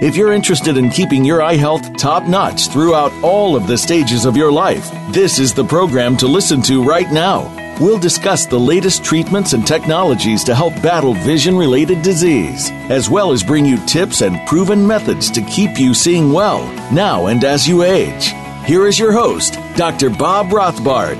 If 0.00 0.14
you're 0.14 0.32
interested 0.32 0.76
in 0.76 0.90
keeping 0.90 1.24
your 1.24 1.42
eye 1.42 1.56
health 1.56 1.96
top 1.96 2.28
notch 2.28 2.68
throughout 2.68 3.12
all 3.24 3.56
of 3.56 3.66
the 3.66 3.76
stages 3.76 4.26
of 4.26 4.36
your 4.36 4.52
life, 4.52 4.88
this 5.10 5.40
is 5.40 5.52
the 5.52 5.64
program 5.64 6.16
to 6.18 6.28
listen 6.28 6.62
to 6.62 6.84
right 6.84 7.10
now. 7.10 7.52
We'll 7.80 7.98
discuss 7.98 8.46
the 8.46 8.60
latest 8.60 9.02
treatments 9.02 9.54
and 9.54 9.66
technologies 9.66 10.44
to 10.44 10.54
help 10.54 10.72
battle 10.82 11.14
vision 11.14 11.56
related 11.56 12.02
disease, 12.02 12.70
as 12.90 13.10
well 13.10 13.32
as 13.32 13.42
bring 13.42 13.66
you 13.66 13.76
tips 13.86 14.20
and 14.20 14.38
proven 14.46 14.86
methods 14.86 15.32
to 15.32 15.42
keep 15.42 15.80
you 15.80 15.94
seeing 15.94 16.32
well 16.32 16.64
now 16.92 17.26
and 17.26 17.42
as 17.42 17.66
you 17.66 17.82
age. 17.82 18.32
Here 18.66 18.86
is 18.86 19.00
your 19.00 19.10
host, 19.10 19.54
Dr. 19.74 20.10
Bob 20.10 20.50
Rothbard. 20.50 21.18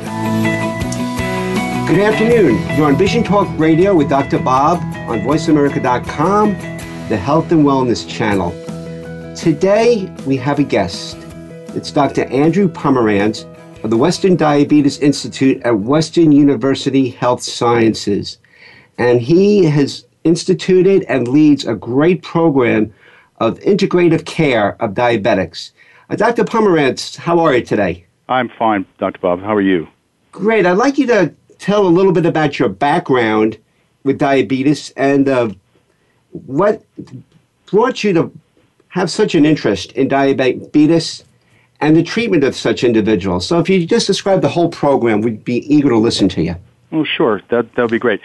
Good 1.89 1.99
afternoon. 1.99 2.65
You're 2.77 2.87
on 2.87 2.97
Vision 2.97 3.25
Talk 3.25 3.49
Radio 3.59 3.93
with 3.97 4.09
Dr. 4.09 4.39
Bob 4.39 4.81
on 5.09 5.23
VoiceAmerica.com, 5.23 6.53
the 7.09 7.17
Health 7.17 7.51
and 7.51 7.65
Wellness 7.65 8.09
Channel. 8.09 8.68
Today, 9.39 10.13
we 10.27 10.37
have 10.39 10.59
a 10.59 10.65
guest. 10.65 11.17
It's 11.69 11.93
Dr. 11.93 12.25
Andrew 12.25 12.67
Pomerantz 12.67 13.45
of 13.85 13.91
the 13.91 13.97
Western 13.97 14.35
Diabetes 14.35 14.99
Institute 14.99 15.63
at 15.63 15.79
Western 15.79 16.33
University 16.33 17.11
Health 17.11 17.41
Sciences. 17.45 18.39
And 18.99 19.21
he 19.21 19.63
has 19.67 20.07
instituted 20.25 21.05
and 21.05 21.29
leads 21.29 21.65
a 21.65 21.77
great 21.77 22.25
program 22.25 22.93
of 23.37 23.61
integrative 23.61 24.27
care 24.27 24.77
of 24.83 24.95
diabetics. 24.95 25.71
Uh, 26.11 26.17
Dr. 26.17 26.43
Pomerantz, 26.43 27.15
how 27.15 27.39
are 27.39 27.55
you 27.55 27.63
today? 27.63 28.07
I'm 28.29 28.49
fine, 28.59 28.87
Dr. 28.99 29.21
Bob. 29.21 29.41
How 29.41 29.55
are 29.55 29.61
you? 29.61 29.87
Great. 30.33 30.67
I'd 30.67 30.73
like 30.73 30.99
you 30.99 31.07
to 31.07 31.33
tell 31.61 31.87
a 31.87 31.89
little 31.89 32.13
bit 32.13 32.27
about 32.27 32.59
your 32.59 32.71
background 32.71 33.57
with 34.03 34.19
diabetes 34.19 34.93
and 34.97 35.29
uh, 35.29 35.51
what 36.33 36.85
brought 37.67 38.03
you 38.03 38.13
to 38.15 38.33
have 38.89 39.11
such 39.11 39.35
an 39.35 39.45
interest 39.45 39.93
in 39.93 40.09
diabetic 40.09 40.61
diabetes 40.61 41.25
and 41.81 41.97
the 41.97 42.03
treatment 42.03 42.45
of 42.45 42.57
such 42.57 42.83
individuals. 42.83 43.47
So 43.47 43.59
if 43.61 43.69
you 43.69 43.87
just 43.87 44.07
describe 44.07 44.43
the 44.43 44.49
whole 44.49 44.69
program, 44.69 45.21
we'd 45.21 45.45
be 45.45 45.59
eager 45.73 45.91
to 45.91 45.99
listen 45.99 46.29
to 46.31 46.43
you. 46.43 46.57
Oh, 46.91 47.05
sure. 47.05 47.41
That 47.51 47.75
that 47.75 47.83
would 47.83 47.91
be 47.91 47.99
great. 47.99 48.21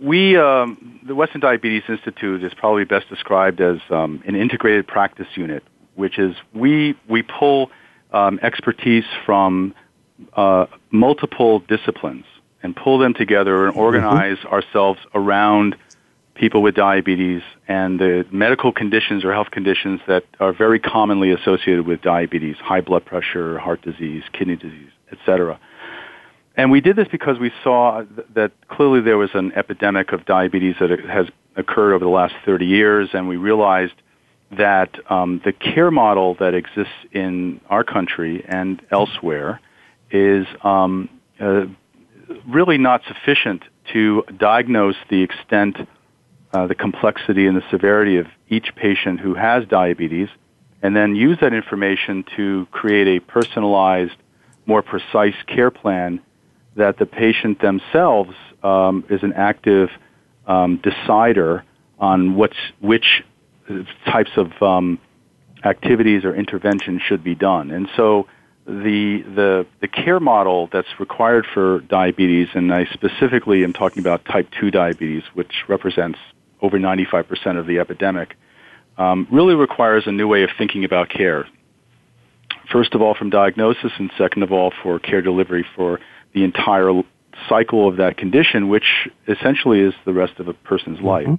We, 0.00 0.36
um, 0.36 1.00
the 1.06 1.14
Western 1.14 1.40
Diabetes 1.40 1.84
Institute, 1.88 2.42
is 2.42 2.52
probably 2.52 2.84
best 2.84 3.08
described 3.08 3.60
as 3.60 3.78
um, 3.90 4.22
an 4.26 4.34
integrated 4.34 4.86
practice 4.86 5.28
unit, 5.34 5.62
which 5.94 6.18
is 6.18 6.34
we 6.52 6.96
we 7.08 7.22
pull 7.22 7.70
um, 8.12 8.38
expertise 8.42 9.04
from 9.24 9.74
uh, 10.34 10.66
multiple 10.90 11.60
disciplines 11.60 12.24
and 12.62 12.74
pull 12.74 12.98
them 12.98 13.14
together 13.14 13.64
and 13.66 13.72
mm-hmm. 13.72 13.82
organize 13.82 14.38
mm-hmm. 14.38 14.54
ourselves 14.54 15.00
around 15.14 15.76
people 16.36 16.62
with 16.62 16.74
diabetes 16.74 17.42
and 17.66 17.98
the 17.98 18.26
medical 18.30 18.72
conditions 18.72 19.24
or 19.24 19.32
health 19.32 19.50
conditions 19.50 20.00
that 20.06 20.24
are 20.40 20.52
very 20.52 20.78
commonly 20.78 21.30
associated 21.30 21.86
with 21.86 22.02
diabetes, 22.02 22.56
high 22.56 22.80
blood 22.80 23.04
pressure, 23.04 23.58
heart 23.58 23.82
disease, 23.82 24.22
kidney 24.32 24.56
disease, 24.56 24.90
etc. 25.10 25.58
And 26.56 26.70
we 26.70 26.80
did 26.80 26.96
this 26.96 27.08
because 27.10 27.38
we 27.38 27.52
saw 27.62 28.04
that 28.34 28.52
clearly 28.68 29.00
there 29.00 29.18
was 29.18 29.30
an 29.34 29.52
epidemic 29.52 30.12
of 30.12 30.24
diabetes 30.24 30.76
that 30.80 30.90
has 31.00 31.26
occurred 31.56 31.94
over 31.94 32.04
the 32.04 32.10
last 32.10 32.34
30 32.44 32.66
years, 32.66 33.10
and 33.12 33.28
we 33.28 33.36
realized 33.36 33.94
that 34.52 34.90
um, 35.10 35.40
the 35.44 35.52
care 35.52 35.90
model 35.90 36.34
that 36.38 36.54
exists 36.54 36.92
in 37.12 37.60
our 37.68 37.82
country 37.82 38.44
and 38.48 38.80
elsewhere 38.90 39.60
is 40.10 40.46
um, 40.62 41.08
uh, 41.40 41.66
really 42.48 42.78
not 42.78 43.02
sufficient 43.08 43.62
to 43.92 44.24
diagnose 44.38 44.96
the 45.10 45.22
extent 45.22 45.76
uh, 46.56 46.66
the 46.66 46.74
complexity 46.74 47.46
and 47.46 47.54
the 47.54 47.64
severity 47.70 48.16
of 48.16 48.26
each 48.48 48.74
patient 48.76 49.20
who 49.20 49.34
has 49.34 49.66
diabetes, 49.66 50.28
and 50.82 50.96
then 50.96 51.14
use 51.14 51.36
that 51.42 51.52
information 51.52 52.24
to 52.34 52.66
create 52.70 53.08
a 53.08 53.20
personalized, 53.20 54.16
more 54.64 54.82
precise 54.82 55.34
care 55.46 55.70
plan 55.70 56.18
that 56.74 56.96
the 56.98 57.04
patient 57.04 57.60
themselves 57.60 58.34
um, 58.62 59.04
is 59.10 59.22
an 59.22 59.34
active 59.34 59.90
um, 60.46 60.80
decider 60.82 61.62
on 61.98 62.36
which, 62.36 62.56
which 62.80 63.22
types 64.06 64.30
of 64.36 64.50
um, 64.62 64.98
activities 65.62 66.24
or 66.24 66.34
interventions 66.34 67.02
should 67.02 67.22
be 67.22 67.34
done. 67.34 67.70
And 67.70 67.86
so 67.96 68.28
the, 68.64 69.22
the, 69.34 69.66
the 69.80 69.88
care 69.88 70.20
model 70.20 70.68
that's 70.72 70.88
required 70.98 71.46
for 71.52 71.80
diabetes, 71.80 72.48
and 72.54 72.72
I 72.72 72.86
specifically 72.86 73.62
am 73.62 73.74
talking 73.74 74.00
about 74.00 74.24
type 74.24 74.48
2 74.58 74.70
diabetes, 74.70 75.24
which 75.34 75.52
represents 75.68 76.18
over 76.60 76.78
95% 76.78 77.58
of 77.58 77.66
the 77.66 77.78
epidemic, 77.78 78.36
um, 78.98 79.26
really 79.30 79.54
requires 79.54 80.04
a 80.06 80.12
new 80.12 80.26
way 80.26 80.42
of 80.42 80.50
thinking 80.56 80.84
about 80.84 81.08
care. 81.08 81.46
First 82.72 82.94
of 82.94 83.02
all, 83.02 83.14
from 83.14 83.30
diagnosis, 83.30 83.92
and 83.98 84.10
second 84.18 84.42
of 84.42 84.52
all, 84.52 84.72
for 84.82 84.98
care 84.98 85.22
delivery 85.22 85.64
for 85.76 86.00
the 86.32 86.44
entire 86.44 87.02
cycle 87.48 87.88
of 87.88 87.96
that 87.96 88.16
condition, 88.16 88.68
which 88.68 89.08
essentially 89.28 89.80
is 89.80 89.94
the 90.04 90.12
rest 90.12 90.38
of 90.38 90.48
a 90.48 90.54
person's 90.54 90.98
mm-hmm. 90.98 91.06
life. 91.06 91.38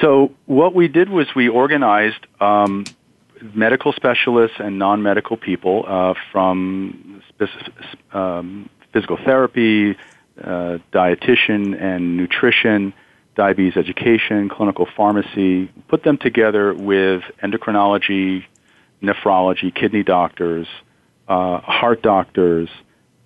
So, 0.00 0.32
what 0.46 0.74
we 0.74 0.88
did 0.88 1.08
was 1.08 1.28
we 1.36 1.48
organized 1.48 2.26
um, 2.40 2.84
medical 3.54 3.92
specialists 3.92 4.56
and 4.58 4.78
non 4.78 5.02
medical 5.02 5.36
people 5.36 5.84
uh, 5.86 6.14
from 6.32 7.22
um, 8.12 8.68
physical 8.92 9.16
therapy, 9.24 9.96
uh, 10.42 10.78
dietitian, 10.92 11.80
and 11.80 12.16
nutrition 12.16 12.92
diabetes 13.36 13.76
education, 13.76 14.48
clinical 14.48 14.88
pharmacy, 14.96 15.70
put 15.88 16.02
them 16.02 16.18
together 16.18 16.74
with 16.74 17.22
endocrinology, 17.42 18.44
nephrology, 19.02 19.72
kidney 19.72 20.02
doctors, 20.02 20.66
uh, 21.28 21.60
heart 21.60 22.02
doctors, 22.02 22.68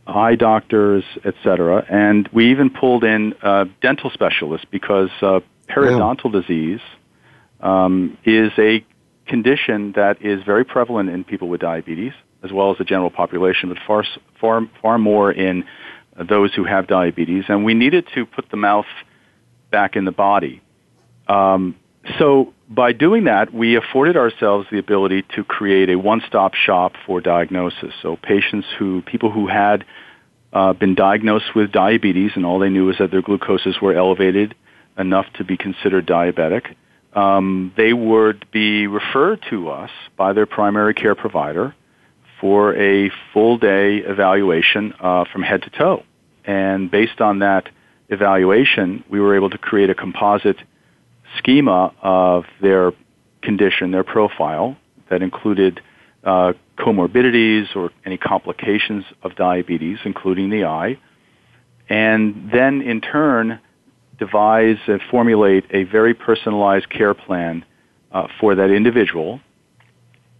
eye 0.07 0.35
doctors, 0.35 1.05
etc. 1.25 1.87
And 1.89 2.29
we 2.33 2.51
even 2.51 2.71
pulled 2.71 3.05
in 3.05 3.35
uh, 3.43 3.67
dental 3.81 4.11
specialists 4.11 4.67
because 4.71 5.11
uh, 5.23 5.41
periodontal 5.69 6.33
yeah. 6.33 6.41
disease 6.41 6.81
um, 7.61 8.19
is 8.25 8.51
a 8.59 8.85
condition 9.27 9.93
that 9.93 10.21
is 10.23 10.43
very 10.45 10.65
prevalent 10.65 11.09
in 11.09 11.23
people 11.23 11.49
with 11.49 11.61
diabetes, 11.61 12.13
as 12.43 12.51
well 12.51 12.73
as 12.73 12.79
the 12.79 12.85
general 12.85 13.11
population, 13.11 13.69
but 13.69 13.79
far 13.87 14.05
far 14.41 14.69
far 14.83 14.99
more 14.99 15.31
in 15.31 15.65
those 16.29 16.53
who 16.53 16.65
have 16.65 16.89
diabetes. 16.89 17.45
And 17.49 17.65
we 17.65 17.75
needed 17.75 18.09
to 18.15 18.27
put 18.27 18.51
the 18.51 18.57
mouth 18.57 18.87
back 19.71 19.97
in 19.97 20.05
the 20.05 20.13
body. 20.13 20.61
Um, 21.29 21.77
so 22.19 22.53
by 22.69 22.93
doing 22.93 23.25
that, 23.25 23.53
we 23.53 23.77
afforded 23.77 24.17
ourselves 24.17 24.67
the 24.71 24.79
ability 24.79 25.25
to 25.37 25.45
create 25.45 25.91
a 25.91 25.97
one-stop 25.97 26.55
shop 26.55 26.95
for 27.07 27.21
diagnosis. 27.21 27.93
So 28.03 28.17
patients 28.17 28.67
who, 28.79 29.03
people 29.03 29.31
who 29.31 29.47
had 29.49 29.85
uh, 30.53 30.73
been 30.73 30.95
diagnosed 30.95 31.55
with 31.55 31.73
diabetes 31.73 32.33
and 32.35 32.45
all 32.47 32.59
they 32.59 32.71
knew 32.71 32.87
was 32.87 32.99
that 32.99 33.11
their 33.11 33.23
glucoses 33.23 33.81
were 33.81 33.95
elevated 33.95 34.55
enough 34.99 35.27
to 35.35 35.45
be 35.45 35.57
considered 35.57 36.07
diabetic, 36.07 36.75
um, 37.15 37.73
they 37.77 37.93
would 37.93 38.47
be 38.53 38.87
referred 38.87 39.45
to 39.51 39.69
us 39.71 39.91
by 40.17 40.33
their 40.33 40.47
primary 40.47 40.95
care 40.95 41.15
provider 41.15 41.75
for 42.41 42.75
a 42.77 43.11
full 43.33 43.59
day 43.59 43.99
evaluation 43.99 44.95
uh, 45.01 45.25
from 45.33 45.43
head 45.43 45.63
to 45.63 45.71
toe. 45.71 46.03
And 46.45 46.91
based 46.91 47.21
on 47.21 47.41
that 47.41 47.69
evaluation, 48.11 49.05
we 49.09 49.21
were 49.21 49.37
able 49.37 49.51
to 49.51 49.59
create 49.59 49.89
a 49.89 49.95
composite 49.95 50.59
schema 51.39 51.95
of 52.03 52.45
their 52.61 52.93
condition, 53.43 53.93
their 53.93 54.05
profile, 54.05 54.77
that 55.09 55.23
included 55.23 55.81
uh, 56.25 56.53
comorbidities 56.79 57.75
or 57.75 57.91
any 58.05 58.17
complications 58.17 59.05
of 59.23 59.35
diabetes, 59.37 59.99
including 60.05 60.51
the 60.51 60.65
eye, 60.65 60.99
and 61.89 62.51
then 62.53 62.83
in 62.83 63.01
turn 63.01 63.61
devise 64.19 64.77
and 64.87 65.01
formulate 65.11 65.65
a 65.71 65.85
very 65.85 66.13
personalized 66.15 66.89
care 66.91 67.15
plan 67.15 67.65
uh, 68.13 68.29
for 68.39 68.55
that 68.55 68.71
individual, 68.71 69.41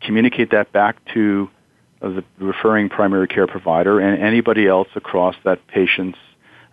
communicate 0.03 0.51
that 0.51 0.71
back 0.73 0.97
to 1.15 1.49
the 2.01 2.25
referring 2.39 2.89
primary 2.89 3.27
care 3.27 3.47
provider 3.47 4.01
and 4.01 4.23
anybody 4.23 4.67
else 4.67 4.89
across 4.97 5.35
that 5.45 5.67
patient's 5.67 6.19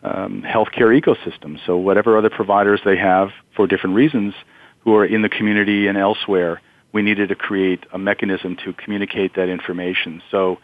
um, 0.08 0.44
healthcare 0.44 1.00
ecosystem. 1.00 1.60
So 1.66 1.78
whatever 1.78 2.18
other 2.18 2.30
providers 2.30 2.80
they 2.86 2.98
have 2.98 3.30
for 3.56 3.68
different 3.68 3.96
reasons 3.96 4.34
who 4.80 4.96
are 4.96 5.06
in 5.06 5.22
the 5.22 5.30
community 5.30 5.88
and 5.88 5.98
elsewhere, 5.98 6.62
we 6.94 7.02
needed 7.02 7.30
to 7.30 7.36
create 7.36 7.86
a 7.92 7.98
mechanism 7.98 8.58
to 8.66 8.74
communicate 8.74 9.36
that 9.36 9.50
information. 9.50 10.22
So 10.32 10.60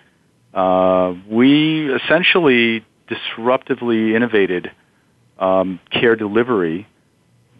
uh, 0.54 1.14
we 1.30 1.94
essentially 1.94 2.86
disruptively 3.10 4.16
innovated 4.16 4.72
um, 5.40 5.80
care 5.92 6.16
delivery 6.16 6.88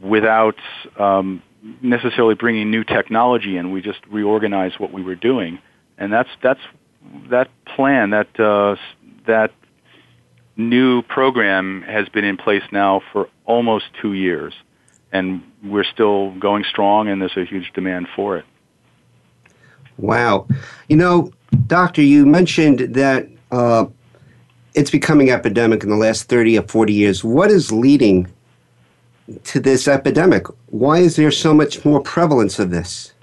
without 0.02 0.56
um, 0.98 1.42
necessarily 1.82 2.36
bringing 2.36 2.70
new 2.72 2.84
technology 2.84 3.58
in. 3.58 3.72
We 3.72 3.82
just 3.82 4.00
reorganized 4.10 4.80
what 4.80 4.92
we 4.92 5.02
were 5.02 5.16
doing, 5.16 5.60
and 5.98 6.12
that's 6.12 6.30
that's 6.42 6.60
that 7.30 7.50
plan 7.66 8.12
that 8.12 8.40
uh, 8.40 8.76
that 9.28 9.52
new 10.56 11.02
program 11.04 11.82
has 11.84 12.08
been 12.10 12.26
in 12.26 12.38
place 12.38 12.64
now 12.72 13.02
for 13.12 13.30
almost 13.46 13.86
two 14.02 14.14
years, 14.14 14.54
and 15.12 15.42
we're 15.64 15.84
still 15.84 16.32
going 16.32 16.64
strong, 16.64 17.08
and 17.08 17.22
there's 17.22 17.38
a 17.38 17.46
huge 17.46 17.72
demand 17.74 18.08
for 18.16 18.38
it. 18.38 18.46
Wow. 19.98 20.48
You 20.88 20.98
know, 20.98 21.32
Doctor, 21.68 22.02
you 22.02 22.26
mentioned 22.26 22.80
that 22.96 23.28
uh, 23.52 23.86
it's 24.74 24.90
becoming 24.90 25.30
epidemic 25.30 25.84
in 25.84 25.90
the 25.90 25.96
last 25.96 26.30
30 26.30 26.58
or 26.60 26.64
40 26.64 26.94
years. 26.94 27.24
What 27.24 27.52
is 27.52 27.72
leading 27.72 28.32
to 29.46 29.60
this 29.60 29.88
epidemic? 29.88 30.48
Why 30.68 31.00
is 31.00 31.16
there 31.16 31.32
so 31.32 31.54
much 31.54 31.86
more 31.86 32.02
prevalence 32.02 32.60
of 32.60 32.72
this? 32.72 33.14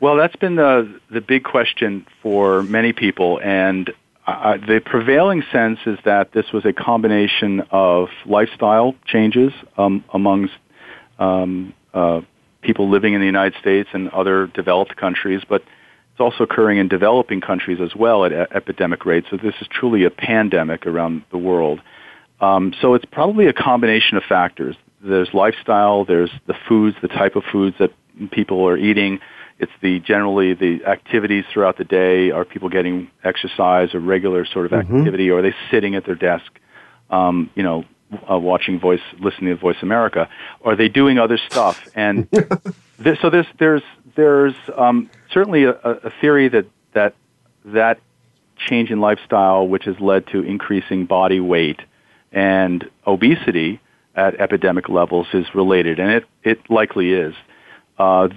Well, 0.00 0.16
that's 0.16 0.36
been 0.36 0.56
the, 0.56 1.00
the 1.10 1.20
big 1.20 1.44
question 1.44 2.04
for 2.20 2.64
many 2.64 2.92
people, 2.92 3.40
and 3.42 3.92
uh, 4.26 4.56
the 4.56 4.80
prevailing 4.84 5.42
sense 5.50 5.78
is 5.86 5.98
that 6.04 6.32
this 6.32 6.46
was 6.52 6.64
a 6.64 6.72
combination 6.72 7.62
of 7.70 8.08
lifestyle 8.24 8.94
changes 9.04 9.52
um, 9.76 10.04
amongst 10.14 10.54
um, 11.18 11.74
uh, 11.92 12.20
people 12.62 12.88
living 12.88 13.14
in 13.14 13.20
the 13.20 13.26
United 13.26 13.58
States 13.60 13.88
and 13.92 14.08
other 14.10 14.46
developed 14.46 14.96
countries, 14.96 15.42
but 15.48 15.62
it's 16.12 16.20
also 16.20 16.44
occurring 16.44 16.78
in 16.78 16.88
developing 16.88 17.40
countries 17.40 17.80
as 17.80 17.96
well 17.96 18.24
at 18.24 18.32
epidemic 18.32 19.04
rates. 19.04 19.26
So 19.30 19.36
this 19.36 19.54
is 19.60 19.66
truly 19.68 20.04
a 20.04 20.10
pandemic 20.10 20.86
around 20.86 21.24
the 21.30 21.38
world. 21.38 21.80
Um, 22.40 22.74
so 22.80 22.94
it's 22.94 23.04
probably 23.04 23.46
a 23.46 23.52
combination 23.52 24.16
of 24.16 24.22
factors. 24.24 24.76
There's 25.02 25.32
lifestyle, 25.32 26.04
there's 26.04 26.30
the 26.46 26.54
foods, 26.68 26.96
the 27.02 27.08
type 27.08 27.34
of 27.34 27.44
foods 27.50 27.76
that 27.80 27.90
people 28.30 28.66
are 28.68 28.76
eating. 28.76 29.20
It's 29.62 29.70
the 29.80 30.00
generally 30.00 30.54
the 30.54 30.84
activities 30.86 31.44
throughout 31.52 31.78
the 31.78 31.84
day. 31.84 32.32
Are 32.32 32.44
people 32.44 32.68
getting 32.68 33.08
exercise 33.22 33.94
or 33.94 34.00
regular 34.00 34.44
sort 34.44 34.66
of 34.66 34.72
mm-hmm. 34.72 34.98
activity, 34.98 35.30
or 35.30 35.38
are 35.38 35.42
they 35.42 35.54
sitting 35.70 35.94
at 35.94 36.04
their 36.04 36.16
desk, 36.16 36.50
um, 37.10 37.48
you 37.54 37.62
know, 37.62 37.84
uh, 38.28 38.36
watching 38.36 38.80
Voice, 38.80 39.00
listening 39.20 39.54
to 39.54 39.56
Voice 39.56 39.76
America? 39.80 40.28
Are 40.64 40.74
they 40.74 40.88
doing 40.88 41.18
other 41.20 41.38
stuff? 41.38 41.88
And 41.94 42.28
th- 43.04 43.20
so 43.20 43.30
there's 43.30 43.46
there's 43.60 43.84
there's 44.16 44.54
um, 44.76 45.08
certainly 45.30 45.62
a, 45.62 45.74
a 45.74 46.10
theory 46.20 46.48
that 46.48 46.66
that 46.94 47.14
that 47.66 48.00
change 48.56 48.90
in 48.90 49.00
lifestyle, 49.00 49.68
which 49.68 49.84
has 49.84 49.94
led 50.00 50.26
to 50.32 50.42
increasing 50.42 51.06
body 51.06 51.38
weight 51.38 51.80
and 52.32 52.90
obesity 53.06 53.78
at 54.16 54.40
epidemic 54.40 54.88
levels, 54.88 55.28
is 55.32 55.46
related, 55.54 56.00
and 56.00 56.10
it 56.10 56.24
it 56.42 56.68
likely 56.68 57.12
is. 57.12 57.36
Uh, 57.96 58.28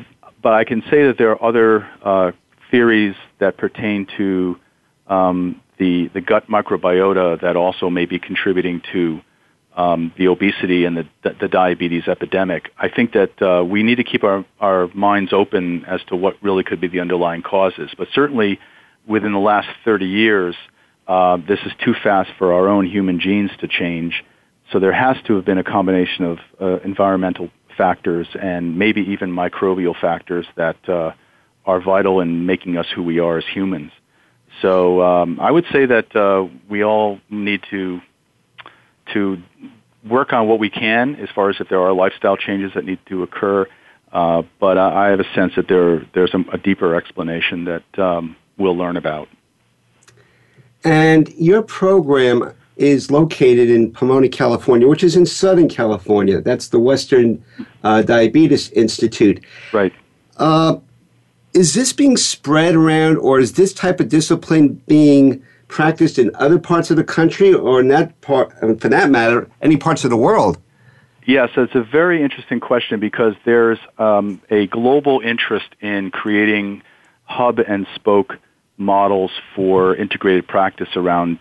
but 0.45 0.53
I 0.53 0.63
can 0.63 0.83
say 0.91 1.07
that 1.07 1.17
there 1.17 1.31
are 1.31 1.43
other 1.43 1.89
uh, 2.03 2.31
theories 2.69 3.15
that 3.39 3.57
pertain 3.57 4.05
to 4.15 4.59
um, 5.07 5.59
the 5.79 6.11
the 6.13 6.21
gut 6.21 6.47
microbiota 6.47 7.41
that 7.41 7.55
also 7.55 7.89
may 7.89 8.05
be 8.05 8.19
contributing 8.19 8.83
to 8.93 9.21
um, 9.75 10.13
the 10.19 10.27
obesity 10.27 10.85
and 10.85 10.97
the, 10.97 11.07
the, 11.23 11.47
diabetes 11.47 12.07
epidemic. 12.07 12.69
I 12.77 12.89
think 12.89 13.13
that 13.13 13.41
uh, 13.41 13.63
we 13.63 13.81
need 13.81 13.95
to 13.95 14.03
keep 14.03 14.23
our, 14.23 14.45
our 14.59 14.87
minds 14.93 15.33
open 15.33 15.83
as 15.85 16.01
to 16.09 16.15
what 16.15 16.35
really 16.43 16.63
could 16.63 16.79
be 16.79 16.87
the 16.89 16.99
underlying 16.99 17.41
causes. 17.41 17.89
But 17.97 18.07
certainly, 18.13 18.59
within 19.07 19.33
the 19.33 19.39
last 19.39 19.67
30 19.83 20.05
years, 20.05 20.55
uh, 21.07 21.37
this 21.37 21.59
is 21.65 21.71
too 21.83 21.95
fast 22.03 22.29
for 22.37 22.53
our 22.53 22.69
own 22.69 22.85
human 22.85 23.19
genes 23.19 23.49
to 23.61 23.67
change. 23.67 24.23
So 24.71 24.79
there 24.79 24.93
has 24.93 25.17
to 25.25 25.35
have 25.37 25.45
been 25.45 25.57
a 25.57 25.63
combination 25.63 26.23
of 26.23 26.37
uh, 26.61 26.79
environmental 26.85 27.49
factors 27.77 28.27
and 28.39 28.77
maybe 28.77 29.01
even 29.01 29.31
microbial 29.31 29.99
factors 29.99 30.45
that 30.55 30.77
uh, 30.89 31.11
are 31.65 31.79
vital 31.81 32.21
in 32.21 32.45
making 32.45 32.77
us 32.77 32.87
who 32.93 33.03
we 33.03 33.19
are 33.19 33.37
as 33.37 33.45
humans. 33.45 33.91
So 34.61 35.01
um, 35.01 35.39
I 35.39 35.51
would 35.51 35.65
say 35.71 35.85
that 35.85 36.15
uh, 36.15 36.47
we 36.69 36.83
all 36.83 37.19
need 37.29 37.61
to 37.71 38.01
to 39.13 39.41
work 40.07 40.33
on 40.33 40.47
what 40.47 40.59
we 40.59 40.69
can 40.69 41.15
as 41.15 41.29
far 41.29 41.49
as 41.49 41.57
if 41.59 41.69
there 41.69 41.81
are 41.81 41.93
lifestyle 41.93 42.37
changes 42.37 42.73
that 42.73 42.85
need 42.85 42.99
to 43.07 43.23
occur. 43.23 43.67
Uh, 44.11 44.43
but 44.59 44.77
I 44.77 45.09
have 45.09 45.19
a 45.19 45.33
sense 45.33 45.53
that 45.55 45.67
there 45.67 46.05
there's 46.13 46.33
a, 46.33 46.43
a 46.53 46.57
deeper 46.57 46.95
explanation 46.95 47.65
that 47.65 47.99
um, 47.99 48.35
we'll 48.57 48.77
learn 48.77 48.97
about. 48.97 49.27
And 50.83 51.27
your 51.33 51.63
program 51.63 52.53
is 52.77 53.09
located 53.09 53.69
in 53.69 53.91
Pomona, 53.91 54.27
California, 54.27 54.87
which 54.87 55.03
is 55.03 55.15
in 55.15 55.25
Southern 55.25 55.69
California. 55.69 56.41
That's 56.41 56.69
the 56.69 56.79
Western 56.79 57.43
uh, 57.83 58.01
Diabetes 58.01 58.69
Institute. 58.71 59.43
Right. 59.71 59.93
Uh, 60.37 60.77
is 61.53 61.73
this 61.73 61.93
being 61.93 62.17
spread 62.17 62.75
around, 62.75 63.17
or 63.17 63.39
is 63.39 63.53
this 63.53 63.73
type 63.73 63.99
of 64.01 64.09
discipline 64.09 64.81
being 64.87 65.41
practiced 65.67 66.19
in 66.19 66.31
other 66.35 66.59
parts 66.59 66.91
of 66.91 66.97
the 66.97 67.03
country 67.03 67.53
or 67.53 67.79
in 67.79 67.87
that 67.87 68.19
part, 68.21 68.51
for 68.59 68.89
that 68.89 69.09
matter, 69.09 69.49
any 69.61 69.77
parts 69.77 70.03
of 70.03 70.09
the 70.09 70.17
world? 70.17 70.57
Yes, 71.25 71.49
it's 71.57 71.73
a 71.73 71.81
very 71.81 72.21
interesting 72.21 72.59
question 72.59 72.99
because 72.99 73.33
there's 73.45 73.79
um, 73.97 74.41
a 74.51 74.67
global 74.67 75.21
interest 75.21 75.67
in 75.81 76.11
creating 76.11 76.83
hub 77.23 77.57
and 77.59 77.87
spoke 77.95 78.37
models 78.77 79.31
for 79.55 79.95
integrated 79.95 80.47
practice 80.47 80.89
around 80.95 81.39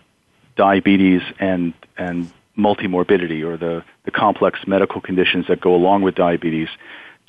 diabetes 0.55 1.21
and 1.39 1.73
and 1.97 2.31
multimorbidity 2.57 3.43
or 3.43 3.57
the, 3.57 3.83
the 4.05 4.11
complex 4.11 4.59
medical 4.65 5.01
conditions 5.01 5.45
that 5.47 5.59
go 5.59 5.75
along 5.75 6.01
with 6.01 6.15
diabetes 6.15 6.69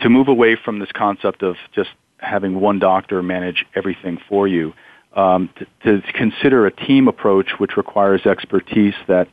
to 0.00 0.08
move 0.08 0.28
away 0.28 0.56
from 0.56 0.78
this 0.78 0.90
concept 0.92 1.42
of 1.42 1.56
just 1.74 1.90
having 2.18 2.60
one 2.60 2.78
doctor 2.78 3.22
manage 3.22 3.64
everything 3.74 4.18
for 4.28 4.46
you 4.46 4.72
um, 5.14 5.50
to, 5.82 6.00
to, 6.00 6.12
consider 6.12 6.66
a 6.66 6.70
team 6.70 7.08
approach 7.08 7.52
which 7.58 7.76
requires 7.76 8.26
expertise 8.26 8.94
that 9.08 9.28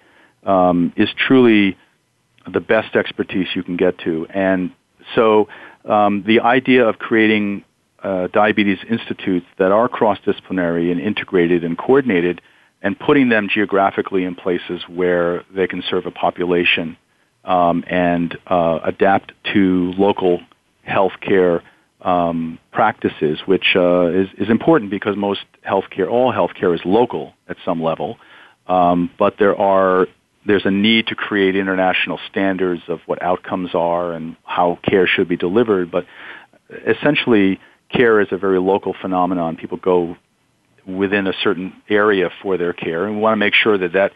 um, 0.46 0.94
is 0.96 1.10
truly 1.16 1.78
the 2.52 2.60
best 2.60 2.96
expertise 2.96 3.48
you 3.54 3.64
can 3.64 3.78
get 3.78 3.98
to. 4.00 4.26
And 4.30 4.72
so 5.16 5.50
um, 5.86 6.24
the 6.26 6.40
idea 6.40 6.88
of 6.88 7.00
creating 7.00 7.66
uh, 8.02 8.28
diabetes 8.28 8.80
institutes 8.90 9.46
that 9.58 9.72
are 9.72 9.88
cross-disciplinary 9.88 10.92
and 10.92 11.00
integrated 11.00 11.64
and 11.64 11.78
coordinated 11.78 12.42
and 12.84 13.00
putting 13.00 13.30
them 13.30 13.48
geographically 13.52 14.26
in 14.26 14.36
places 14.36 14.84
where 14.88 15.44
they 15.56 15.66
can 15.66 15.82
serve 15.90 16.06
a 16.06 16.12
population 16.12 16.98
um, 17.46 17.84
and 17.90 18.38
uh, 18.48 18.80
adapt 18.84 19.32
to 19.54 19.94
local 19.98 20.42
healthcare 20.88 21.62
um, 22.02 22.60
practices, 22.74 23.40
which 23.46 23.76
uh, 23.76 24.08
is, 24.08 24.28
is 24.38 24.50
important 24.50 24.92
because 24.92 25.16
most 25.16 25.46
healthcare, 25.66 26.12
all 26.12 26.34
healthcare 26.34 26.76
is 26.76 26.82
local 26.84 27.34
at 27.48 27.56
some 27.64 27.82
level, 27.82 28.18
um, 28.68 29.10
but 29.18 29.36
there 29.40 29.58
are 29.58 30.08
there's 30.46 30.66
a 30.66 30.72
need 30.72 31.08
to 31.08 31.16
create 31.16 31.56
international 31.56 32.20
standards 32.30 32.82
of 32.90 33.00
what 33.06 33.22
outcomes 33.22 33.70
are 33.74 34.12
and 34.12 34.36
how 34.44 34.78
care 34.84 35.08
should 35.08 35.30
be 35.30 35.38
delivered. 35.38 35.90
But 35.90 36.06
essentially, 36.86 37.62
care 37.90 38.20
is 38.20 38.28
a 38.32 38.38
very 38.38 38.60
local 38.60 38.94
phenomenon. 39.00 39.56
People 39.56 39.78
go 39.78 40.18
within 40.86 41.28
a 41.28 41.34
certain 41.44 41.74
area 41.90 42.30
for 42.42 42.58
their 42.58 42.74
care, 42.74 43.06
and 43.06 43.16
we 43.16 43.22
want 43.22 43.34
to 43.34 43.38
make 43.38 43.54
sure 43.54 43.78
that 43.78 43.94
that 43.94 44.12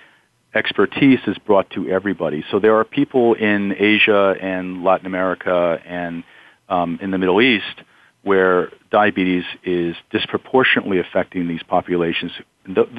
expertise 0.53 1.19
is 1.27 1.37
brought 1.37 1.69
to 1.71 1.89
everybody. 1.89 2.43
So 2.51 2.59
there 2.59 2.75
are 2.77 2.83
people 2.83 3.33
in 3.33 3.75
Asia 3.77 4.35
and 4.41 4.83
Latin 4.83 5.05
America 5.05 5.79
and 5.85 6.23
um, 6.69 6.99
in 7.01 7.11
the 7.11 7.17
Middle 7.17 7.41
East 7.41 7.81
where 8.23 8.71
diabetes 8.91 9.45
is 9.63 9.95
disproportionately 10.09 10.99
affecting 10.99 11.47
these 11.47 11.63
populations. 11.63 12.31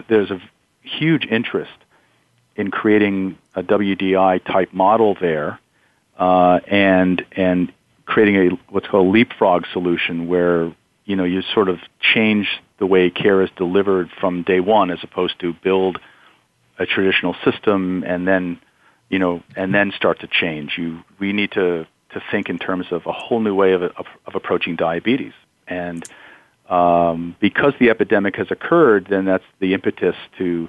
There's 0.09 0.31
a 0.31 0.41
huge 0.83 1.27
interest 1.27 1.73
in 2.57 2.71
creating 2.71 3.39
a 3.55 3.63
WDI 3.63 4.45
type 4.45 4.73
model 4.73 5.17
there, 5.21 5.61
uh, 6.19 6.61
and 6.67 7.25
and 7.33 7.73
creating 8.07 8.37
a 8.37 8.73
what's 8.73 8.89
called 8.89 9.07
a 9.07 9.11
leapfrog 9.11 9.65
solution 9.73 10.29
where 10.29 10.75
you 11.09 11.17
know 11.17 11.25
you 11.25 11.43
sort 11.55 11.69
of 11.69 11.81
change 12.01 12.47
the 12.79 12.87
way 12.87 13.11
care 13.11 13.43
is 13.43 13.51
delivered 13.57 14.11
from 14.21 14.43
day 14.43 14.61
one 14.61 14.91
as 14.91 14.99
opposed 15.03 15.41
to 15.41 15.55
build 15.65 15.99
a 16.79 16.87
traditional 16.87 17.35
system 17.45 18.05
and 18.07 18.29
then 18.29 18.61
you 19.09 19.19
know 19.19 19.43
and 19.57 19.75
then 19.75 19.91
start 19.97 20.21
to 20.21 20.29
change. 20.29 20.77
You 20.77 21.03
we 21.19 21.33
need 21.33 21.53
to 21.53 21.87
to 22.11 22.23
think 22.31 22.49
in 22.49 22.59
terms 22.59 22.87
of 22.91 23.07
a 23.07 23.13
whole 23.13 23.41
new 23.41 23.55
way 23.55 23.73
of, 23.73 23.83
of, 23.83 24.07
of 24.27 24.35
approaching 24.35 24.77
diabetes. 24.77 25.35
And 25.67 26.09
um, 26.69 27.37
because 27.41 27.75
the 27.79 27.91
epidemic 27.91 28.37
has 28.37 28.51
occurred, 28.51 29.07
then 29.11 29.25
that's 29.25 29.45
the 29.61 29.75
impetus 29.75 30.17
to 30.39 30.69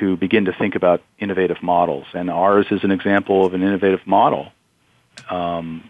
to 0.00 0.16
begin 0.16 0.44
to 0.46 0.52
think 0.52 0.74
about 0.74 1.02
innovative 1.18 1.62
models. 1.62 2.06
And 2.12 2.28
ours 2.28 2.66
is 2.70 2.84
an 2.84 2.90
example 2.90 3.46
of 3.46 3.54
an 3.54 3.62
innovative 3.62 4.06
model. 4.06 4.48
Um, 5.30 5.88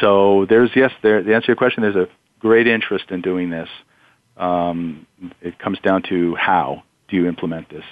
so 0.00 0.46
there's 0.48 0.70
yes, 0.74 0.92
there. 1.02 1.22
The 1.22 1.34
answer 1.34 1.46
to 1.46 1.48
your 1.48 1.56
question, 1.56 1.82
there's 1.82 1.96
a 1.96 2.08
great 2.38 2.66
interest 2.66 3.10
in 3.10 3.20
doing 3.20 3.50
this. 3.50 3.68
Um, 4.36 5.06
it 5.40 5.58
comes 5.58 5.78
down 5.80 6.02
to 6.04 6.34
how 6.36 6.82
do 7.08 7.16
you 7.16 7.26
implement 7.26 7.68
this. 7.70 7.84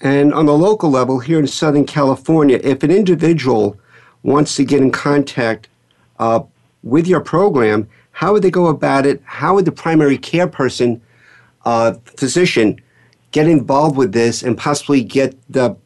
And 0.00 0.32
on 0.32 0.46
the 0.46 0.56
local 0.56 0.90
level 0.90 1.18
here 1.18 1.40
in 1.40 1.46
Southern 1.46 1.84
California, 1.84 2.60
if 2.62 2.82
an 2.82 2.90
individual 2.90 3.76
wants 4.22 4.54
to 4.56 4.64
get 4.64 4.80
in 4.80 4.92
contact 4.92 5.68
uh, 6.18 6.40
with 6.82 7.06
your 7.06 7.20
program, 7.20 7.88
how 8.12 8.32
would 8.32 8.42
they 8.42 8.50
go 8.50 8.66
about 8.66 9.06
it? 9.06 9.20
How 9.24 9.54
would 9.54 9.64
the 9.64 9.72
primary 9.72 10.18
care 10.18 10.46
person, 10.46 11.00
uh, 11.64 11.94
physician, 12.16 12.80
get 13.32 13.48
involved 13.48 13.96
with 13.96 14.12
this 14.12 14.42
and 14.42 14.56
possibly 14.56 15.02
get 15.02 15.36
the 15.50 15.76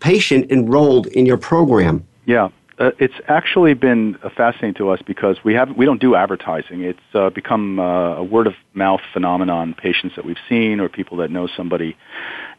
patient 0.00 0.50
enrolled 0.50 1.06
in 1.08 1.24
your 1.26 1.38
program? 1.38 2.04
Yeah, 2.26 2.48
uh, 2.82 2.90
it's 2.98 3.14
actually 3.28 3.74
been 3.74 4.18
uh, 4.24 4.28
fascinating 4.36 4.74
to 4.74 4.90
us 4.90 5.00
because 5.06 5.36
we 5.44 5.54
have 5.54 5.68
we 5.76 5.86
don't 5.86 6.00
do 6.00 6.16
advertising. 6.16 6.82
It's 6.82 6.98
uh, 7.14 7.30
become 7.30 7.78
uh, 7.78 8.16
a 8.16 8.24
word 8.24 8.48
of 8.48 8.54
mouth 8.74 9.00
phenomenon. 9.12 9.74
Patients 9.74 10.16
that 10.16 10.24
we've 10.24 10.40
seen 10.48 10.80
or 10.80 10.88
people 10.88 11.18
that 11.18 11.30
know 11.30 11.48
somebody, 11.56 11.96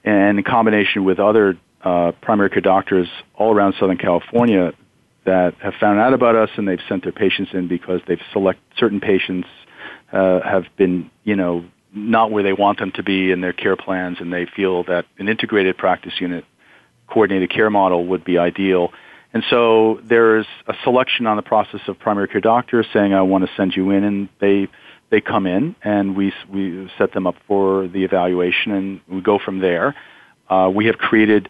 and 0.05 0.37
in 0.37 0.43
combination 0.45 1.03
with 1.03 1.19
other 1.19 1.57
uh, 1.83 2.13
primary 2.21 2.49
care 2.49 2.61
doctors 2.61 3.09
all 3.35 3.53
around 3.53 3.75
Southern 3.77 3.97
California 3.97 4.71
that 5.25 5.55
have 5.55 5.73
found 5.77 5.99
out 5.99 6.13
about 6.13 6.37
us 6.37 6.49
and 6.55 6.67
they've 6.67 6.79
sent 6.87 7.03
their 7.03 7.11
patients 7.11 7.51
in 7.53 7.67
because 7.67 7.99
they've 8.07 8.21
select 8.31 8.59
certain 8.77 9.01
patients 9.01 9.47
have 10.09 10.63
been 10.77 11.11
you 11.25 11.35
know 11.35 11.65
not 11.93 12.31
where 12.31 12.43
they 12.43 12.53
want 12.53 12.79
them 12.79 12.91
to 12.95 13.03
be 13.03 13.29
in 13.29 13.41
their 13.41 13.53
care 13.53 13.75
plans, 13.75 14.17
and 14.21 14.31
they 14.31 14.45
feel 14.55 14.85
that 14.85 15.05
an 15.19 15.27
integrated 15.27 15.77
practice 15.77 16.13
unit 16.21 16.45
coordinated 17.07 17.49
care 17.49 17.69
model 17.69 18.05
would 18.07 18.23
be 18.23 18.37
ideal 18.37 18.93
and 19.33 19.43
so 19.49 19.99
there's 20.07 20.45
a 20.67 20.73
selection 20.83 21.25
on 21.25 21.37
the 21.37 21.41
process 21.41 21.81
of 21.87 21.97
primary 21.99 22.27
care 22.27 22.41
doctors 22.41 22.85
saying, 22.93 23.13
I 23.13 23.23
want 23.23 23.45
to 23.45 23.51
send 23.57 23.75
you 23.75 23.89
in, 23.91 24.03
and 24.03 24.29
they 24.39 24.67
they 25.09 25.21
come 25.21 25.45
in 25.45 25.75
and 25.83 26.15
we 26.15 26.31
we 26.51 26.89
set 26.97 27.13
them 27.13 27.27
up 27.27 27.35
for 27.47 27.87
the 27.87 28.03
evaluation, 28.03 28.71
and 28.71 29.01
we 29.07 29.21
go 29.21 29.39
from 29.39 29.59
there. 29.59 29.95
Uh, 30.49 30.71
we 30.73 30.85
have 30.85 30.97
created 30.97 31.49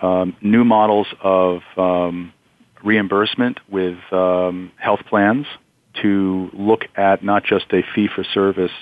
um, 0.00 0.34
new 0.40 0.64
models 0.64 1.06
of 1.22 1.60
um, 1.76 2.32
reimbursement 2.82 3.60
with 3.68 3.98
um, 4.12 4.72
health 4.76 5.00
plans 5.08 5.46
to 6.02 6.48
look 6.54 6.84
at 6.96 7.22
not 7.22 7.44
just 7.44 7.66
a 7.72 7.82
fee 7.94 8.08
for 8.14 8.24
service 8.24 8.72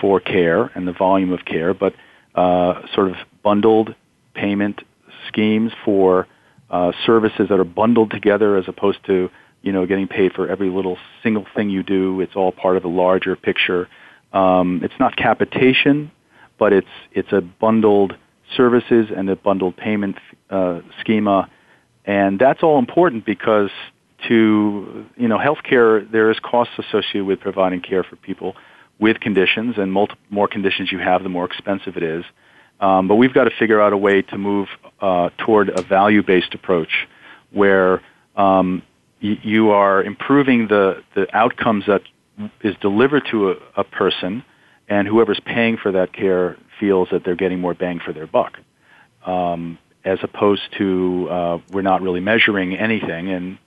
for 0.00 0.20
care 0.20 0.70
and 0.74 0.86
the 0.86 0.92
volume 0.92 1.32
of 1.32 1.44
care, 1.44 1.72
but 1.72 1.94
uh, 2.34 2.82
sort 2.94 3.08
of 3.08 3.16
bundled 3.42 3.94
payment 4.34 4.82
schemes 5.28 5.72
for 5.84 6.26
uh, 6.74 6.90
services 7.06 7.48
that 7.50 7.60
are 7.60 7.64
bundled 7.64 8.10
together 8.10 8.56
as 8.56 8.64
opposed 8.66 8.98
to 9.06 9.30
you 9.62 9.70
know 9.70 9.86
getting 9.86 10.08
paid 10.08 10.32
for 10.32 10.48
every 10.48 10.68
little 10.68 10.98
single 11.22 11.46
thing 11.54 11.70
you 11.70 11.84
do. 11.84 12.20
It's 12.20 12.34
all 12.34 12.50
part 12.50 12.76
of 12.76 12.84
a 12.84 12.88
larger 12.88 13.36
picture. 13.36 13.88
Um, 14.32 14.80
it's 14.82 14.98
not 14.98 15.14
capitation, 15.16 16.10
but 16.58 16.72
it's 16.72 16.94
it's 17.12 17.32
a 17.32 17.40
bundled 17.40 18.16
services 18.56 19.06
and 19.16 19.30
a 19.30 19.36
bundled 19.36 19.76
payment 19.76 20.16
uh, 20.50 20.80
schema, 20.98 21.48
and 22.04 22.40
that's 22.40 22.64
all 22.64 22.80
important 22.80 23.24
because 23.24 23.70
to 24.26 25.06
you 25.16 25.28
know 25.28 25.38
healthcare 25.38 26.10
there 26.10 26.28
is 26.32 26.40
costs 26.40 26.74
associated 26.76 27.24
with 27.24 27.38
providing 27.38 27.82
care 27.82 28.02
for 28.02 28.16
people 28.16 28.56
with 28.98 29.20
conditions, 29.20 29.76
and 29.78 29.92
multi- 29.92 30.16
more 30.28 30.48
conditions 30.48 30.90
you 30.90 30.98
have, 30.98 31.22
the 31.22 31.28
more 31.28 31.44
expensive 31.44 31.96
it 31.96 32.02
is. 32.02 32.24
Um, 32.80 33.08
but 33.08 33.16
we've 33.16 33.32
got 33.32 33.44
to 33.44 33.50
figure 33.58 33.80
out 33.80 33.92
a 33.92 33.96
way 33.96 34.22
to 34.22 34.38
move 34.38 34.68
uh, 35.00 35.30
toward 35.38 35.68
a 35.68 35.82
value-based 35.82 36.54
approach 36.54 37.08
where 37.50 38.02
um, 38.36 38.82
y- 39.22 39.38
you 39.42 39.70
are 39.70 40.02
improving 40.02 40.68
the, 40.68 41.02
the 41.14 41.26
outcomes 41.34 41.84
that 41.86 42.02
is 42.62 42.74
delivered 42.80 43.22
to 43.30 43.52
a, 43.52 43.56
a 43.76 43.84
person, 43.84 44.44
and 44.88 45.06
whoever's 45.06 45.40
paying 45.46 45.76
for 45.76 45.92
that 45.92 46.12
care 46.12 46.56
feels 46.80 47.08
that 47.12 47.24
they're 47.24 47.36
getting 47.36 47.60
more 47.60 47.74
bang 47.74 48.00
for 48.04 48.12
their 48.12 48.26
buck. 48.26 48.58
Um, 49.24 49.78
as 50.04 50.18
opposed 50.22 50.62
to 50.76 51.28
uh, 51.30 51.58
we're 51.72 51.82
not 51.82 52.02
really 52.02 52.20
measuring 52.20 52.76
anything, 52.76 53.30
and 53.30 53.58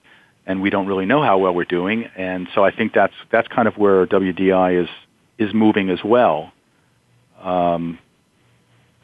and 0.46 0.62
we 0.62 0.70
don't 0.70 0.86
really 0.86 1.04
know 1.04 1.22
how 1.22 1.38
well 1.38 1.52
we're 1.52 1.64
doing. 1.64 2.04
And 2.16 2.48
so 2.54 2.64
I 2.64 2.70
think 2.70 2.92
that's 2.94 3.14
that's 3.30 3.48
kind 3.48 3.66
of 3.66 3.76
where 3.76 4.06
WDI 4.06 4.82
is 4.82 4.88
is 5.38 5.52
moving 5.52 5.90
as 5.90 5.98
well. 6.04 6.52
Um, 7.42 7.98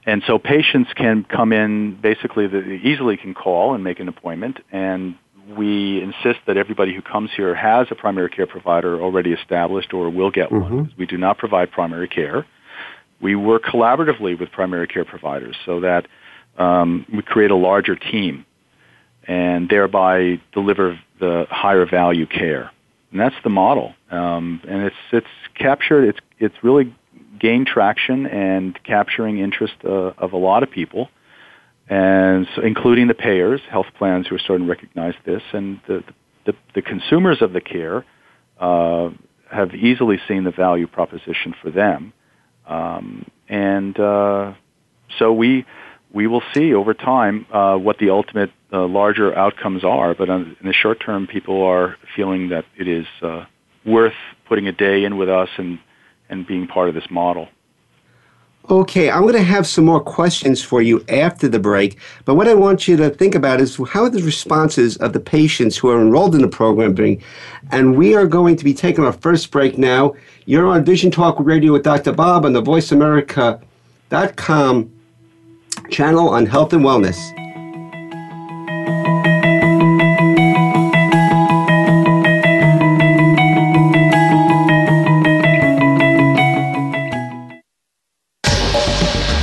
and 0.06 0.22
so 0.26 0.38
patients 0.38 0.90
can 0.94 1.24
come 1.24 1.52
in 1.52 1.98
basically 2.00 2.46
they 2.46 2.80
easily 2.82 3.16
can 3.16 3.34
call 3.34 3.74
and 3.74 3.82
make 3.84 4.00
an 4.00 4.08
appointment 4.08 4.58
and 4.72 5.16
we 5.48 6.02
insist 6.02 6.40
that 6.46 6.56
everybody 6.56 6.94
who 6.94 7.02
comes 7.02 7.30
here 7.36 7.54
has 7.54 7.86
a 7.90 7.94
primary 7.94 8.30
care 8.30 8.46
provider 8.46 9.00
already 9.00 9.32
established 9.32 9.92
or 9.92 10.08
will 10.10 10.30
get 10.30 10.50
mm-hmm. 10.50 10.74
one. 10.74 10.94
We 10.96 11.06
do 11.06 11.16
not 11.16 11.38
provide 11.38 11.70
primary 11.70 12.08
care. 12.08 12.46
We 13.20 13.36
work 13.36 13.64
collaboratively 13.64 14.38
with 14.38 14.50
primary 14.52 14.86
care 14.86 15.04
providers 15.04 15.56
so 15.64 15.80
that 15.80 16.06
um, 16.58 17.06
we 17.12 17.22
create 17.22 17.50
a 17.50 17.56
larger 17.56 17.96
team 17.96 18.46
and 19.26 19.68
thereby 19.68 20.40
deliver 20.52 20.98
the 21.20 21.46
higher 21.50 21.86
value 21.86 22.26
care. 22.26 22.70
And 23.10 23.20
that's 23.20 23.36
the 23.44 23.50
model. 23.50 23.94
Um, 24.10 24.60
and 24.68 24.82
it's 24.82 24.96
it's 25.12 25.26
captured. 25.54 26.08
It's 26.08 26.18
it's 26.38 26.54
really 26.62 26.94
gained 27.44 27.66
traction 27.66 28.24
and 28.26 28.82
capturing 28.84 29.38
interest 29.38 29.74
uh, 29.84 30.24
of 30.24 30.32
a 30.32 30.36
lot 30.48 30.62
of 30.62 30.70
people, 30.70 31.10
and 31.88 32.46
so 32.54 32.62
including 32.62 33.06
the 33.06 33.18
payers, 33.28 33.60
health 33.70 33.90
plans 33.98 34.26
who 34.26 34.34
are 34.34 34.38
starting 34.38 34.66
to 34.66 34.70
recognize 34.70 35.14
this, 35.26 35.42
and 35.52 35.78
the 35.86 36.02
the, 36.46 36.54
the 36.74 36.82
consumers 36.82 37.40
of 37.42 37.52
the 37.52 37.60
care 37.60 38.04
uh, 38.58 39.10
have 39.50 39.74
easily 39.74 40.18
seen 40.26 40.44
the 40.44 40.50
value 40.50 40.86
proposition 40.86 41.54
for 41.60 41.70
them, 41.70 42.14
um, 42.66 43.26
and 43.48 43.98
uh, 44.00 44.54
so 45.18 45.32
we 45.32 45.66
we 46.18 46.26
will 46.26 46.44
see 46.54 46.72
over 46.72 46.94
time 46.94 47.46
uh, 47.52 47.76
what 47.76 47.98
the 47.98 48.08
ultimate 48.08 48.52
uh, 48.72 48.86
larger 48.86 49.36
outcomes 49.36 49.84
are. 49.84 50.14
But 50.14 50.30
in 50.30 50.56
the 50.64 50.72
short 50.72 50.98
term, 51.04 51.26
people 51.26 51.62
are 51.62 51.96
feeling 52.16 52.48
that 52.50 52.64
it 52.78 52.88
is 52.88 53.06
uh, 53.20 53.44
worth 53.84 54.20
putting 54.48 54.66
a 54.66 54.72
day 54.72 55.04
in 55.04 55.18
with 55.18 55.28
us 55.28 55.50
and 55.58 55.78
and 56.34 56.46
being 56.46 56.66
part 56.66 56.90
of 56.90 56.94
this 56.94 57.10
model. 57.10 57.48
Okay, 58.70 59.10
I'm 59.10 59.22
going 59.22 59.34
to 59.34 59.42
have 59.42 59.66
some 59.66 59.84
more 59.84 60.00
questions 60.00 60.62
for 60.62 60.80
you 60.80 61.04
after 61.10 61.48
the 61.48 61.58
break. 61.58 61.98
But 62.24 62.36
what 62.36 62.48
I 62.48 62.54
want 62.54 62.88
you 62.88 62.96
to 62.96 63.10
think 63.10 63.34
about 63.34 63.60
is 63.60 63.76
how 63.90 64.04
are 64.04 64.10
the 64.10 64.22
responses 64.22 64.96
of 64.98 65.12
the 65.12 65.20
patients 65.20 65.76
who 65.76 65.90
are 65.90 66.00
enrolled 66.00 66.34
in 66.34 66.40
the 66.40 66.48
program 66.48 66.94
being? 66.94 67.22
And 67.72 67.94
we 67.94 68.14
are 68.14 68.26
going 68.26 68.56
to 68.56 68.64
be 68.64 68.72
taking 68.72 69.04
our 69.04 69.12
first 69.12 69.50
break 69.50 69.76
now. 69.76 70.14
You're 70.46 70.66
on 70.66 70.82
Vision 70.82 71.10
Talk 71.10 71.36
Radio 71.38 71.72
with 71.72 71.82
Dr. 71.82 72.12
Bob 72.12 72.46
on 72.46 72.54
the 72.54 72.62
VoiceAmerica.com 72.62 74.90
channel 75.90 76.30
on 76.30 76.46
health 76.46 76.72
and 76.72 76.82
wellness. 76.82 77.18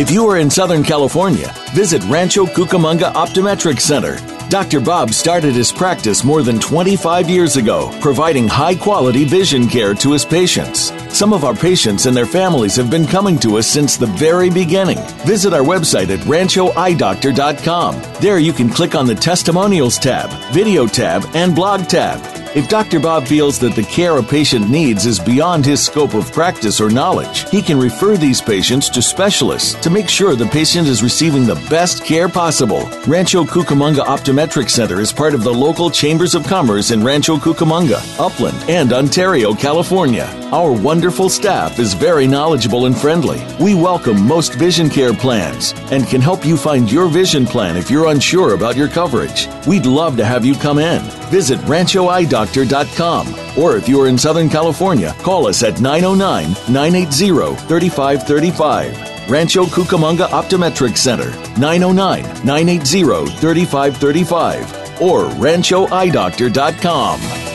If 0.00 0.10
you 0.10 0.26
are 0.28 0.38
in 0.38 0.48
Southern 0.48 0.84
California, 0.84 1.52
visit 1.74 2.02
Rancho 2.04 2.46
Cucamonga 2.46 3.12
Optometric 3.12 3.80
Center. 3.80 4.16
Dr. 4.48 4.80
Bob 4.80 5.10
started 5.10 5.54
his 5.54 5.70
practice 5.70 6.24
more 6.24 6.42
than 6.42 6.58
25 6.58 7.28
years 7.28 7.56
ago, 7.56 7.90
providing 8.00 8.48
high 8.48 8.74
quality 8.74 9.24
vision 9.24 9.68
care 9.68 9.94
to 9.94 10.12
his 10.12 10.24
patients. 10.24 10.92
Some 11.14 11.32
of 11.32 11.44
our 11.44 11.54
patients 11.54 12.06
and 12.06 12.16
their 12.16 12.26
families 12.26 12.74
have 12.76 12.90
been 12.90 13.06
coming 13.06 13.38
to 13.40 13.58
us 13.58 13.66
since 13.66 13.96
the 13.96 14.06
very 14.06 14.48
beginning. 14.48 14.98
Visit 15.26 15.52
our 15.52 15.62
website 15.64 16.08
at 16.08 16.20
ranchoeyedoctor.com. 16.20 18.02
There 18.20 18.38
you 18.38 18.52
can 18.52 18.70
click 18.70 18.94
on 18.94 19.06
the 19.06 19.14
Testimonials 19.14 19.98
tab, 19.98 20.30
Video 20.52 20.86
tab, 20.86 21.24
and 21.34 21.54
Blog 21.54 21.86
tab. 21.86 22.37
If 22.54 22.66
Dr. 22.66 22.98
Bob 22.98 23.28
feels 23.28 23.58
that 23.58 23.74
the 23.74 23.82
care 23.82 24.16
a 24.16 24.22
patient 24.22 24.70
needs 24.70 25.04
is 25.04 25.20
beyond 25.20 25.66
his 25.66 25.84
scope 25.84 26.14
of 26.14 26.32
practice 26.32 26.80
or 26.80 26.88
knowledge, 26.88 27.48
he 27.50 27.60
can 27.60 27.78
refer 27.78 28.16
these 28.16 28.40
patients 28.40 28.88
to 28.88 29.02
specialists 29.02 29.74
to 29.82 29.90
make 29.90 30.08
sure 30.08 30.34
the 30.34 30.46
patient 30.46 30.88
is 30.88 31.02
receiving 31.02 31.44
the 31.44 31.62
best 31.68 32.04
care 32.04 32.26
possible. 32.26 32.88
Rancho 33.06 33.44
Cucamonga 33.44 34.02
Optometric 34.06 34.70
Center 34.70 34.98
is 34.98 35.12
part 35.12 35.34
of 35.34 35.44
the 35.44 35.52
local 35.52 35.90
Chambers 35.90 36.34
of 36.34 36.46
Commerce 36.46 36.90
in 36.90 37.04
Rancho 37.04 37.36
Cucamonga, 37.36 38.00
Upland, 38.18 38.58
and 38.70 38.94
Ontario, 38.94 39.52
California. 39.52 40.24
Our 40.50 40.72
wonderful 40.72 41.28
staff 41.28 41.78
is 41.78 41.92
very 41.92 42.26
knowledgeable 42.26 42.86
and 42.86 42.96
friendly. 42.96 43.44
We 43.60 43.74
welcome 43.74 44.26
most 44.26 44.54
vision 44.54 44.88
care 44.88 45.12
plans 45.12 45.74
and 45.92 46.06
can 46.06 46.22
help 46.22 46.46
you 46.46 46.56
find 46.56 46.90
your 46.90 47.08
vision 47.08 47.44
plan 47.44 47.76
if 47.76 47.90
you're 47.90 48.08
unsure 48.08 48.54
about 48.54 48.74
your 48.74 48.88
coverage. 48.88 49.48
We'd 49.66 49.84
love 49.84 50.16
to 50.16 50.24
have 50.24 50.46
you 50.46 50.54
come 50.54 50.78
in. 50.78 51.17
Visit 51.30 51.58
ranchoeyedoctor.com 51.60 53.58
or 53.58 53.76
if 53.76 53.88
you're 53.88 54.08
in 54.08 54.18
Southern 54.18 54.48
California, 54.48 55.14
call 55.22 55.46
us 55.46 55.62
at 55.62 55.80
909 55.80 56.52
980 56.72 57.54
3535. 57.66 59.28
Rancho 59.28 59.64
Cucamonga 59.64 60.26
Optometric 60.28 60.96
Center, 60.96 61.30
909 61.58 62.22
980 62.44 63.26
3535 63.36 65.02
or 65.02 65.24
ranchoeyedoctor.com. 65.24 67.47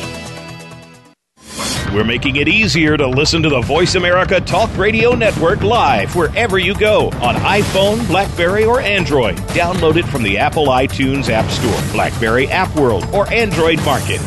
We're 1.93 2.03
making 2.03 2.37
it 2.37 2.47
easier 2.47 2.97
to 2.97 3.05
listen 3.05 3.43
to 3.43 3.49
the 3.49 3.61
Voice 3.61 3.93
America 3.93 4.41
Talk 4.41 4.75
Radio 4.75 5.13
Network 5.13 5.61
live 5.61 6.15
wherever 6.15 6.57
you 6.57 6.73
go 6.73 7.09
on 7.21 7.35
iPhone, 7.35 8.07
Blackberry, 8.07 8.65
or 8.65 8.81
Android. 8.81 9.35
Download 9.53 9.97
it 9.97 10.05
from 10.05 10.23
the 10.23 10.39
Apple 10.39 10.69
iTunes 10.69 11.29
App 11.29 11.47
Store, 11.51 11.93
Blackberry 11.93 12.47
App 12.47 12.75
World, 12.75 13.05
or 13.13 13.31
Android 13.31 13.77
Market. 13.85 14.19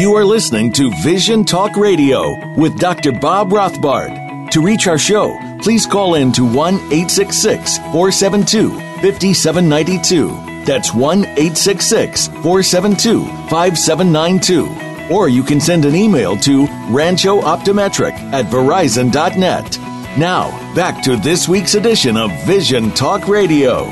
You 0.00 0.14
are 0.14 0.24
listening 0.24 0.72
to 0.72 0.90
Vision 1.02 1.44
Talk 1.44 1.76
Radio 1.76 2.34
with 2.56 2.78
Dr. 2.78 3.12
Bob 3.12 3.50
Rothbard. 3.50 4.50
To 4.52 4.62
reach 4.62 4.86
our 4.86 4.98
show, 4.98 5.38
please 5.60 5.84
call 5.84 6.14
in 6.14 6.32
to 6.32 6.46
1 6.46 6.76
866 6.76 7.76
472 7.76 8.91
5792. 9.02 10.64
That's 10.64 10.94
1 10.94 11.24
866 11.24 12.28
472 12.28 13.24
5792. 13.50 15.12
Or 15.12 15.28
you 15.28 15.42
can 15.42 15.60
send 15.60 15.84
an 15.84 15.96
email 15.96 16.36
to 16.38 16.66
ranchooptometric 16.88 18.12
at 18.32 18.46
verizon.net. 18.46 19.78
Now, 20.16 20.50
back 20.74 21.02
to 21.02 21.16
this 21.16 21.48
week's 21.48 21.74
edition 21.74 22.16
of 22.16 22.30
Vision 22.44 22.92
Talk 22.92 23.26
Radio. 23.26 23.86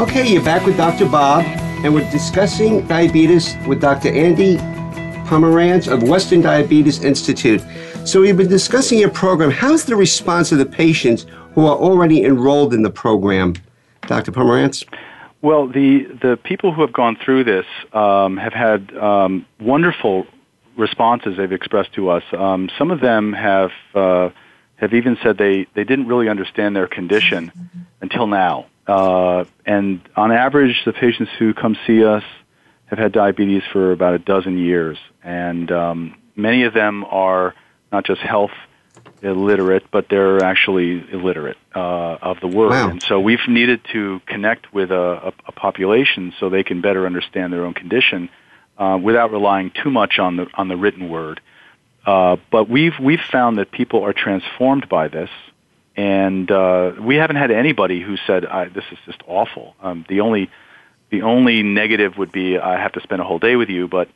Okay, 0.00 0.26
you're 0.26 0.42
back 0.42 0.64
with 0.64 0.78
Dr. 0.78 1.06
Bob, 1.06 1.44
and 1.84 1.92
we're 1.92 2.10
discussing 2.10 2.86
diabetes 2.86 3.54
with 3.66 3.80
Dr. 3.80 4.08
Andy 4.08 4.56
Pomerantz 5.26 5.92
of 5.92 6.02
Western 6.08 6.40
Diabetes 6.40 7.04
Institute. 7.04 7.62
So 8.06 8.20
we've 8.20 8.36
been 8.36 8.48
discussing 8.48 8.98
your 8.98 9.10
program. 9.10 9.50
How's 9.50 9.84
the 9.84 9.96
response 9.96 10.50
of 10.50 10.58
the 10.58 10.66
patients 10.66 11.26
who 11.54 11.66
are 11.66 11.76
already 11.76 12.24
enrolled 12.24 12.74
in 12.74 12.82
the 12.82 12.90
program, 12.90 13.54
Dr. 14.06 14.32
Pomerantz? 14.32 14.84
Well, 15.42 15.66
the 15.68 16.04
the 16.22 16.38
people 16.42 16.72
who 16.72 16.80
have 16.80 16.92
gone 16.92 17.16
through 17.22 17.44
this 17.44 17.66
um, 17.92 18.36
have 18.38 18.54
had 18.54 18.96
um, 18.96 19.46
wonderful 19.60 20.26
responses 20.76 21.36
they've 21.36 21.52
expressed 21.52 21.92
to 21.94 22.10
us. 22.10 22.22
Um, 22.32 22.70
some 22.78 22.90
of 22.90 23.00
them 23.00 23.32
have 23.32 23.70
uh, 23.94 24.30
have 24.76 24.94
even 24.94 25.16
said 25.22 25.38
they, 25.38 25.66
they 25.74 25.84
didn't 25.84 26.08
really 26.08 26.28
understand 26.28 26.74
their 26.74 26.88
condition 26.88 27.52
until 28.00 28.26
now. 28.26 28.66
Uh, 28.86 29.44
and 29.64 30.00
on 30.16 30.32
average, 30.32 30.82
the 30.84 30.92
patients 30.92 31.30
who 31.38 31.54
come 31.54 31.76
see 31.86 32.04
us 32.04 32.24
have 32.86 32.98
had 32.98 33.12
diabetes 33.12 33.62
for 33.72 33.92
about 33.92 34.14
a 34.14 34.18
dozen 34.18 34.58
years, 34.58 34.98
and 35.22 35.70
um, 35.70 36.16
many 36.36 36.64
of 36.64 36.74
them 36.74 37.04
are 37.04 37.54
not 37.92 38.04
just 38.04 38.20
health 38.20 38.50
illiterate, 39.22 39.84
but 39.90 40.08
they're 40.08 40.42
actually 40.42 41.04
illiterate 41.12 41.56
uh, 41.74 42.18
of 42.20 42.40
the 42.40 42.46
word. 42.46 42.70
Wow. 42.70 42.90
And 42.90 43.02
so 43.02 43.20
we've 43.20 43.46
needed 43.48 43.80
to 43.92 44.20
connect 44.26 44.72
with 44.72 44.90
a, 44.90 45.28
a, 45.28 45.32
a 45.46 45.52
population 45.52 46.32
so 46.38 46.50
they 46.50 46.62
can 46.62 46.80
better 46.80 47.06
understand 47.06 47.52
their 47.52 47.64
own 47.64 47.74
condition 47.74 48.28
uh, 48.78 48.98
without 49.02 49.32
relying 49.32 49.70
too 49.70 49.90
much 49.90 50.18
on 50.18 50.36
the 50.36 50.46
on 50.54 50.68
the 50.68 50.76
written 50.76 51.08
word. 51.08 51.40
Uh, 52.06 52.36
but 52.50 52.68
we've 52.68 52.98
we've 53.00 53.24
found 53.32 53.58
that 53.58 53.70
people 53.70 54.04
are 54.04 54.12
transformed 54.12 54.88
by 54.88 55.08
this, 55.08 55.30
and 55.96 56.50
uh, 56.50 56.92
we 57.00 57.16
haven't 57.16 57.36
had 57.36 57.50
anybody 57.50 58.00
who 58.00 58.16
said 58.26 58.44
this 58.74 58.84
is 58.92 58.98
just 59.06 59.22
awful. 59.26 59.74
Um, 59.80 60.04
the 60.08 60.20
only 60.20 60.50
the 61.10 61.22
only 61.22 61.62
negative 61.62 62.18
would 62.18 62.32
be 62.32 62.58
I 62.58 62.78
have 62.78 62.92
to 62.92 63.00
spend 63.00 63.22
a 63.22 63.24
whole 63.24 63.38
day 63.38 63.56
with 63.56 63.70
you, 63.70 63.88
but 63.88 64.08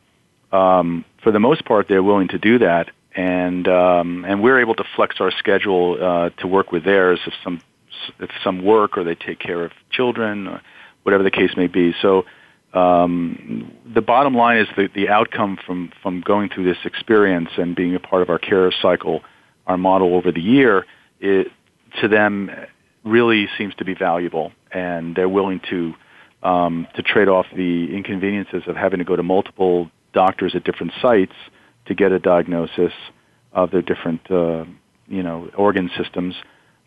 um, 0.53 1.05
for 1.23 1.31
the 1.31 1.41
most 1.41 1.65
part, 1.65 1.89
they're 1.89 2.03
willing 2.03 2.29
to 2.29 2.39
do 2.39 2.59
that, 2.59 2.91
and 3.15 3.67
um, 3.69 4.25
and 4.25 4.43
we're 4.43 4.61
able 4.61 4.75
to 4.75 4.85
flex 4.97 5.17
our 5.21 5.31
schedule 5.31 5.99
uh, 6.01 6.31
to 6.41 6.47
work 6.47 6.73
with 6.73 6.85
theirs 6.85 7.19
if 7.27 7.35
some 7.43 7.61
if 8.19 8.31
some 8.45 8.65
work 8.65 8.97
or 8.97 9.05
they 9.05 9.15
take 9.15 9.39
care 9.39 9.65
of 9.65 9.73
children, 9.91 10.47
or 10.47 10.61
whatever 11.03 11.23
the 11.23 11.31
case 11.31 11.51
may 11.57 11.67
be. 11.67 11.95
So 12.01 12.25
um, 12.75 13.73
the 13.95 14.03
bottom 14.03 14.35
line 14.35 14.59
is 14.59 14.69
the, 14.77 14.89
the 14.95 15.09
outcome 15.09 15.59
from, 15.65 15.91
from 16.03 16.21
going 16.21 16.51
through 16.51 16.65
this 16.65 16.79
experience 16.85 17.49
and 17.57 17.75
being 17.75 17.95
a 17.95 18.01
part 18.01 18.23
of 18.23 18.29
our 18.29 18.39
care 18.39 18.71
cycle, 18.83 19.23
our 19.67 19.79
model 19.79 20.15
over 20.15 20.31
the 20.33 20.41
year, 20.41 20.85
it, 21.19 21.49
to 22.01 22.09
them 22.09 22.51
really 23.05 23.49
seems 23.57 23.75
to 23.77 23.85
be 23.85 23.95
valuable, 23.95 24.53
and 24.71 25.17
they're 25.17 25.29
willing 25.29 25.61
to 25.71 25.95
um, 26.41 26.87
to 26.95 27.03
trade 27.03 27.27
off 27.27 27.47
the 27.57 27.93
inconveniences 27.93 28.63
of 28.69 28.77
having 28.77 29.01
to 29.01 29.05
go 29.05 29.17
to 29.17 29.25
multiple 29.25 29.91
doctors 30.13 30.55
at 30.55 30.63
different 30.63 30.93
sites 31.03 31.33
to 31.89 31.95
get 31.95 32.13
a 32.13 32.19
diagnosis 32.19 32.93
of 33.53 33.71
their 33.71 33.83
different 33.83 34.31
uh, 34.31 34.65
you 35.09 35.23
know 35.23 35.51
organ 35.57 35.91
systems. 35.97 36.35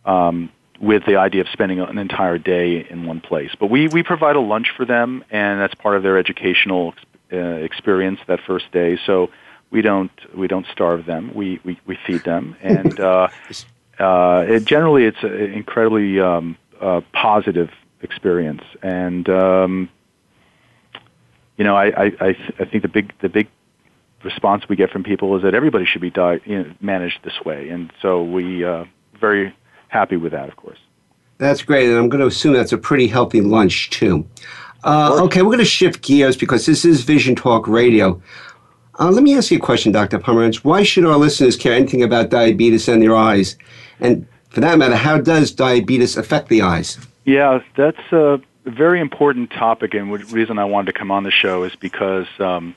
Um, 0.05 0.51
with 0.79 1.05
the 1.05 1.15
idea 1.15 1.41
of 1.41 1.47
spending 1.53 1.79
an 1.79 1.99
entire 1.99 2.39
day 2.39 2.87
in 2.89 3.05
one 3.05 3.21
place. 3.21 3.51
But 3.59 3.69
we, 3.69 3.87
we 3.87 4.01
provide 4.01 4.35
a 4.35 4.39
lunch 4.39 4.71
for 4.75 4.83
them, 4.83 5.23
and 5.29 5.61
that's 5.61 5.75
part 5.75 5.95
of 5.95 6.01
their 6.01 6.17
educational 6.17 6.95
uh, 7.31 7.37
experience 7.37 8.19
that 8.27 8.39
first 8.47 8.71
day. 8.71 8.97
So 9.05 9.29
we 9.69 9.81
don't 9.81 10.11
we 10.35 10.47
don't 10.47 10.65
starve 10.71 11.05
them. 11.05 11.33
We 11.33 11.59
we, 11.63 11.79
we 11.85 11.97
feed 12.05 12.23
them, 12.23 12.55
and 12.61 12.99
uh, 12.99 13.29
uh, 13.99 14.45
it, 14.47 14.65
generally 14.65 15.05
it's 15.05 15.21
an 15.23 15.53
incredibly 15.53 16.19
um, 16.19 16.57
uh, 16.79 17.01
positive 17.13 17.69
experience. 18.01 18.63
And 18.81 19.29
um, 19.29 19.89
you 21.57 21.63
know, 21.63 21.75
I 21.75 21.85
I, 21.85 22.05
I, 22.05 22.33
th- 22.33 22.53
I 22.59 22.65
think 22.65 22.81
the 22.81 22.89
big 22.89 23.13
the 23.21 23.29
big 23.29 23.47
response 24.23 24.67
we 24.69 24.75
get 24.75 24.89
from 24.89 25.03
people 25.03 25.35
is 25.35 25.43
that 25.43 25.53
everybody 25.53 25.85
should 25.85 26.01
be 26.01 26.09
di- 26.09 26.39
you 26.45 26.63
know, 26.63 26.73
managed 26.81 27.23
this 27.23 27.39
way, 27.45 27.69
and 27.69 27.91
so 28.01 28.23
we 28.23 28.63
uh, 28.63 28.85
very 29.19 29.53
happy 29.87 30.17
with 30.17 30.31
that, 30.31 30.49
of 30.49 30.55
course. 30.55 30.79
That's 31.37 31.63
great, 31.63 31.89
and 31.89 31.97
I'm 31.97 32.09
going 32.09 32.21
to 32.21 32.27
assume 32.27 32.53
that's 32.53 32.71
a 32.71 32.77
pretty 32.77 33.07
healthy 33.07 33.41
lunch 33.41 33.89
too. 33.89 34.27
Uh, 34.83 35.19
okay, 35.23 35.41
we're 35.41 35.49
going 35.49 35.59
to 35.59 35.65
shift 35.65 36.01
gears 36.01 36.35
because 36.35 36.65
this 36.65 36.85
is 36.85 37.03
Vision 37.03 37.35
Talk 37.35 37.67
Radio. 37.67 38.21
Uh, 38.99 39.09
let 39.09 39.23
me 39.23 39.35
ask 39.35 39.51
you 39.51 39.57
a 39.57 39.61
question, 39.61 39.91
Dr. 39.91 40.19
Pomerantz. 40.19 40.57
Why 40.57 40.83
should 40.83 41.05
our 41.05 41.17
listeners 41.17 41.55
care 41.55 41.73
anything 41.73 42.03
about 42.03 42.29
diabetes 42.29 42.87
and 42.87 43.01
their 43.01 43.15
eyes? 43.15 43.57
And 43.99 44.27
for 44.49 44.59
that 44.59 44.77
matter, 44.77 44.95
how 44.95 45.19
does 45.19 45.51
diabetes 45.51 46.17
affect 46.17 46.49
the 46.49 46.61
eyes? 46.61 46.99
Yeah, 47.25 47.59
that's 47.75 48.11
a 48.11 48.41
very 48.65 48.99
important 48.99 49.51
topic, 49.51 49.93
and 49.93 50.11
the 50.11 50.17
reason 50.25 50.59
I 50.59 50.65
wanted 50.65 50.93
to 50.93 50.99
come 50.99 51.11
on 51.11 51.23
the 51.23 51.31
show 51.31 51.63
is 51.63 51.75
because 51.75 52.27
um, 52.39 52.75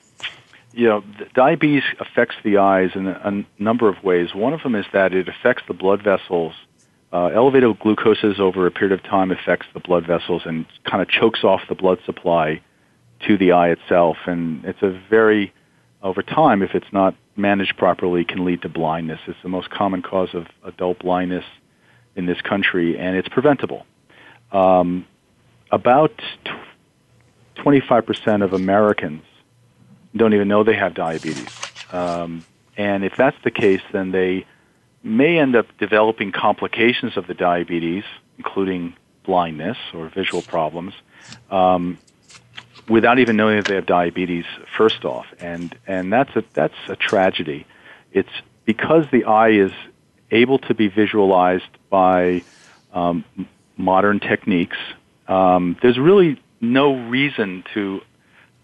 you 0.74 0.88
know 0.88 1.04
diabetes 1.34 1.84
affects 2.00 2.36
the 2.44 2.58
eyes 2.58 2.90
in 2.94 3.06
a, 3.06 3.20
a 3.24 3.62
number 3.62 3.88
of 3.88 4.02
ways. 4.02 4.34
One 4.34 4.52
of 4.52 4.62
them 4.62 4.74
is 4.74 4.86
that 4.92 5.14
it 5.14 5.28
affects 5.28 5.62
the 5.68 5.74
blood 5.74 6.02
vessels 6.02 6.54
uh, 7.14 7.26
elevated 7.26 7.78
glucoses 7.78 8.40
over 8.40 8.66
a 8.66 8.72
period 8.72 8.92
of 8.92 9.02
time 9.04 9.30
affects 9.30 9.66
the 9.72 9.78
blood 9.78 10.04
vessels 10.04 10.42
and 10.44 10.66
kind 10.82 11.00
of 11.00 11.08
chokes 11.08 11.44
off 11.44 11.60
the 11.68 11.74
blood 11.76 12.00
supply 12.04 12.60
to 13.20 13.38
the 13.38 13.52
eye 13.52 13.68
itself. 13.68 14.16
And 14.26 14.64
it's 14.64 14.82
a 14.82 15.00
very, 15.08 15.54
over 16.02 16.22
time, 16.22 16.60
if 16.60 16.74
it's 16.74 16.92
not 16.92 17.14
managed 17.36 17.76
properly, 17.76 18.24
can 18.24 18.44
lead 18.44 18.62
to 18.62 18.68
blindness. 18.68 19.20
It's 19.28 19.38
the 19.44 19.48
most 19.48 19.70
common 19.70 20.02
cause 20.02 20.30
of 20.34 20.46
adult 20.64 20.98
blindness 20.98 21.44
in 22.16 22.26
this 22.26 22.40
country, 22.40 22.98
and 22.98 23.16
it's 23.16 23.28
preventable. 23.28 23.86
Um, 24.50 25.06
about 25.70 26.20
25% 27.58 28.42
of 28.42 28.52
Americans 28.52 29.22
don't 30.16 30.34
even 30.34 30.48
know 30.48 30.62
they 30.64 30.76
have 30.76 30.94
diabetes. 30.94 31.48
Um, 31.92 32.44
and 32.76 33.04
if 33.04 33.16
that's 33.16 33.36
the 33.44 33.50
case, 33.50 33.82
then 33.92 34.10
they 34.10 34.46
may 35.02 35.38
end 35.38 35.54
up 35.54 35.66
developing 35.78 36.32
complications 36.32 37.16
of 37.16 37.26
the 37.26 37.34
diabetes, 37.34 38.04
including 38.38 38.94
blindness 39.24 39.76
or 39.92 40.08
visual 40.08 40.42
problems, 40.42 40.94
um, 41.50 41.98
without 42.88 43.18
even 43.18 43.36
knowing 43.36 43.56
that 43.56 43.66
they 43.66 43.74
have 43.74 43.86
diabetes. 43.86 44.44
First 44.76 45.04
off, 45.04 45.26
and 45.38 45.76
and 45.86 46.12
that's 46.12 46.34
a 46.36 46.44
that's 46.52 46.74
a 46.88 46.96
tragedy. 46.96 47.66
It's 48.12 48.32
because 48.64 49.06
the 49.10 49.24
eye 49.24 49.50
is 49.50 49.72
able 50.30 50.58
to 50.58 50.74
be 50.74 50.88
visualized 50.88 51.64
by 51.90 52.42
um, 52.92 53.24
modern 53.76 54.20
techniques. 54.20 54.78
Um, 55.28 55.76
there's 55.82 55.98
really 55.98 56.40
no 56.60 56.96
reason 57.08 57.64
to 57.74 58.00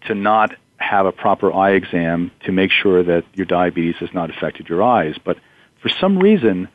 to 0.07 0.15
not 0.15 0.55
have 0.81 1.05
a 1.05 1.11
proper 1.11 1.53
eye 1.53 1.71
exam 1.71 2.31
to 2.45 2.51
make 2.51 2.71
sure 2.71 3.03
that 3.03 3.23
your 3.33 3.45
diabetes 3.45 3.95
has 3.99 4.09
not 4.13 4.29
affected 4.29 4.67
your 4.67 4.83
eyes. 4.83 5.15
But 5.23 5.37
for 5.81 5.89
some 5.89 6.17
reason, 6.17 6.67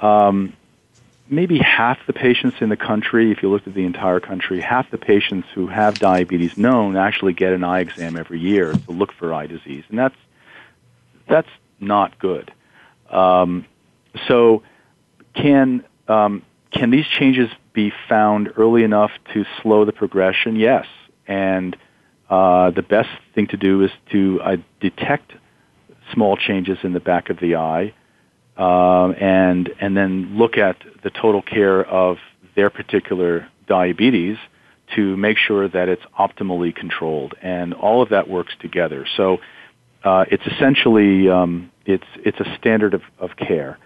um, 0.00 0.52
maybe 1.28 1.58
half 1.58 1.98
the 2.06 2.12
patients 2.12 2.56
in 2.60 2.68
the 2.68 2.76
country, 2.76 3.32
if 3.32 3.42
you 3.42 3.50
looked 3.50 3.66
at 3.66 3.74
the 3.74 3.84
entire 3.84 4.20
country, 4.20 4.60
half 4.60 4.90
the 4.90 4.98
patients 4.98 5.48
who 5.54 5.66
have 5.66 5.98
diabetes 5.98 6.52
known 6.56 6.96
actually 6.96 7.32
get 7.32 7.52
an 7.52 7.64
eye 7.64 7.80
exam 7.80 8.16
every 8.16 8.40
year 8.40 8.78
to 8.86 8.92
look 8.92 9.12
for 9.12 9.32
eye 9.32 9.46
disease, 9.46 9.84
and 9.88 9.98
that's 9.98 10.16
that's 11.28 11.48
not 11.80 12.18
good. 12.18 12.52
Um, 13.10 13.66
so, 14.28 14.62
can 15.34 15.84
um, 16.08 16.42
can 16.70 16.90
these 16.90 17.06
changes 17.06 17.48
be 17.72 17.92
found 18.08 18.52
early 18.56 18.84
enough 18.84 19.10
to 19.34 19.44
slow 19.62 19.84
the 19.84 19.92
progression? 19.92 20.56
Yes, 20.56 20.86
and 21.26 21.76
uh, 22.30 22.70
the 22.70 22.82
best 22.82 23.08
thing 23.34 23.46
to 23.48 23.56
do 23.56 23.82
is 23.82 23.90
to 24.12 24.40
uh, 24.42 24.56
detect 24.80 25.32
small 26.12 26.36
changes 26.36 26.78
in 26.82 26.92
the 26.92 27.00
back 27.00 27.30
of 27.30 27.38
the 27.40 27.56
eye, 27.56 27.94
uh, 28.56 29.08
and 29.20 29.70
and 29.80 29.96
then 29.96 30.36
look 30.36 30.56
at 30.56 30.76
the 31.02 31.10
total 31.10 31.42
care 31.42 31.84
of 31.84 32.16
their 32.54 32.70
particular 32.70 33.48
diabetes 33.68 34.36
to 34.94 35.16
make 35.16 35.36
sure 35.36 35.68
that 35.68 35.88
it's 35.88 36.02
optimally 36.18 36.74
controlled, 36.74 37.34
and 37.42 37.74
all 37.74 38.02
of 38.02 38.10
that 38.10 38.28
works 38.28 38.54
together. 38.60 39.06
So 39.16 39.38
uh, 40.04 40.24
it's 40.30 40.46
essentially 40.46 41.28
um, 41.28 41.70
it's 41.84 42.06
it's 42.24 42.40
a 42.40 42.56
standard 42.58 42.94
of, 42.94 43.02
of 43.18 43.36
care. 43.36 43.78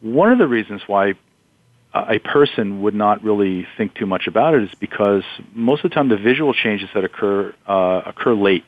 One 0.00 0.30
of 0.30 0.38
the 0.38 0.46
reasons 0.46 0.82
why 0.86 1.14
a 2.08 2.18
person 2.18 2.82
would 2.82 2.94
not 2.94 3.22
really 3.22 3.66
think 3.76 3.94
too 3.94 4.06
much 4.06 4.26
about 4.26 4.54
it 4.54 4.64
is 4.64 4.70
because 4.80 5.22
most 5.54 5.84
of 5.84 5.90
the 5.90 5.94
time 5.94 6.08
the 6.08 6.16
visual 6.16 6.52
changes 6.52 6.88
that 6.94 7.04
occur 7.04 7.54
uh, 7.66 8.02
occur 8.06 8.34
late, 8.34 8.66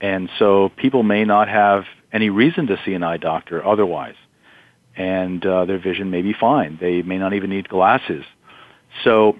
and 0.00 0.28
so 0.38 0.70
people 0.76 1.02
may 1.02 1.24
not 1.24 1.48
have 1.48 1.84
any 2.12 2.30
reason 2.30 2.66
to 2.66 2.80
see 2.84 2.94
an 2.94 3.02
eye 3.02 3.16
doctor 3.16 3.64
otherwise, 3.64 4.16
and 4.96 5.44
uh, 5.44 5.64
their 5.64 5.78
vision 5.78 6.10
may 6.10 6.22
be 6.22 6.32
fine. 6.32 6.78
They 6.80 7.02
may 7.02 7.18
not 7.18 7.32
even 7.32 7.50
need 7.50 7.68
glasses. 7.68 8.24
So 9.04 9.38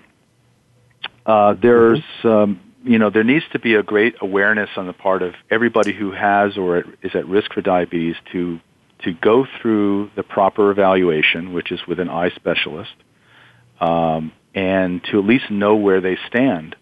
uh, 1.27 1.55
there's 1.61 2.01
mm-hmm. 2.23 2.29
um, 2.29 2.61
you 2.85 2.99
know 2.99 3.11
there 3.11 3.25
needs 3.25 3.45
to 3.53 3.59
be 3.59 3.75
a 3.75 3.83
great 3.83 4.15
awareness 4.21 4.71
on 4.77 4.87
the 4.87 4.93
part 4.93 5.23
of 5.23 5.35
everybody 5.51 5.93
who 5.93 6.13
has 6.13 6.57
or 6.57 6.85
is 7.03 7.15
at 7.15 7.27
risk 7.27 7.53
for 7.53 7.63
diabetes 7.63 8.17
to 8.33 8.61
to 9.05 9.13
go 9.13 9.47
through 9.61 10.11
the 10.17 10.23
proper 10.23 10.71
evaluation, 10.71 11.53
which 11.53 11.71
is 11.71 11.81
with 11.87 12.01
an 12.01 12.09
eye 12.09 12.31
specialist 12.31 12.95
um, 13.81 14.33
and 14.55 15.03
to 15.05 15.19
at 15.19 15.25
least 15.25 15.51
know 15.51 15.77
where 15.77 16.01
they 16.01 16.19
stand 16.27 16.77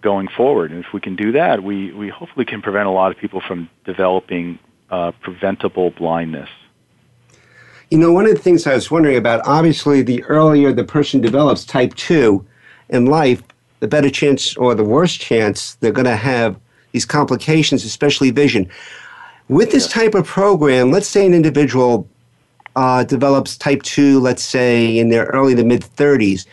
going 0.00 0.28
forward. 0.28 0.70
And 0.70 0.84
if 0.84 0.92
we 0.92 1.00
can 1.00 1.16
do 1.16 1.32
that, 1.32 1.62
we, 1.62 1.92
we 1.92 2.08
hopefully 2.08 2.44
can 2.44 2.62
prevent 2.62 2.86
a 2.86 2.90
lot 2.90 3.10
of 3.10 3.18
people 3.18 3.40
from 3.40 3.68
developing 3.84 4.58
uh, 4.90 5.12
preventable 5.22 5.90
blindness. 5.90 6.50
You 7.90 7.98
know, 7.98 8.12
one 8.12 8.26
of 8.26 8.34
the 8.34 8.40
things 8.40 8.66
I 8.66 8.74
was 8.74 8.90
wondering 8.90 9.16
about, 9.16 9.46
obviously, 9.46 10.02
the 10.02 10.22
earlier 10.24 10.72
the 10.72 10.84
person 10.84 11.20
develops 11.20 11.64
type 11.64 11.94
2 11.94 12.44
in 12.90 13.06
life, 13.06 13.42
the 13.80 13.88
better 13.88 14.10
chance 14.10 14.56
or 14.56 14.74
the 14.74 14.84
worse 14.84 15.14
chance 15.14 15.74
they're 15.76 15.92
going 15.92 16.04
to 16.06 16.16
have 16.16 16.58
these 16.92 17.04
complications, 17.04 17.84
especially 17.84 18.30
vision. 18.30 18.68
With 19.48 19.72
this 19.72 19.88
type 19.88 20.14
of 20.14 20.26
program, 20.26 20.90
let's 20.90 21.08
say 21.08 21.26
an 21.26 21.34
individual 21.34 22.08
uh, 22.76 23.04
develops 23.04 23.56
type 23.56 23.82
2, 23.82 24.20
let's 24.20 24.44
say 24.44 24.98
in 24.98 25.08
their 25.08 25.26
early 25.26 25.54
to 25.54 25.64
mid 25.64 25.82
30s. 25.82 26.46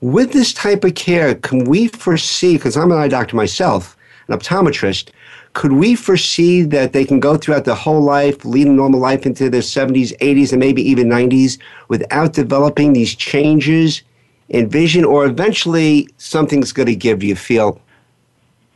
With 0.00 0.32
this 0.32 0.52
type 0.52 0.84
of 0.84 0.94
care, 0.94 1.34
can 1.34 1.64
we 1.64 1.88
foresee, 1.88 2.56
because 2.56 2.76
I'm 2.76 2.90
an 2.90 2.98
eye 2.98 3.08
doctor 3.08 3.36
myself, 3.36 3.96
an 4.28 4.38
optometrist, 4.38 5.10
could 5.52 5.72
we 5.72 5.94
foresee 5.94 6.62
that 6.62 6.92
they 6.92 7.04
can 7.04 7.20
go 7.20 7.36
throughout 7.36 7.64
the 7.64 7.74
whole 7.74 8.00
life, 8.00 8.44
lead 8.44 8.68
a 8.68 8.70
normal 8.70 9.00
life 9.00 9.26
into 9.26 9.50
their 9.50 9.60
70s, 9.60 10.16
80s, 10.18 10.52
and 10.52 10.60
maybe 10.60 10.80
even 10.82 11.08
90s 11.08 11.58
without 11.88 12.32
developing 12.32 12.92
these 12.92 13.14
changes 13.14 14.02
in 14.48 14.68
vision, 14.68 15.04
or 15.04 15.26
eventually 15.26 16.08
something's 16.18 16.72
going 16.72 16.86
to 16.86 16.94
give 16.94 17.22
you 17.22 17.34
feel? 17.34 17.80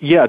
Yeah, 0.00 0.26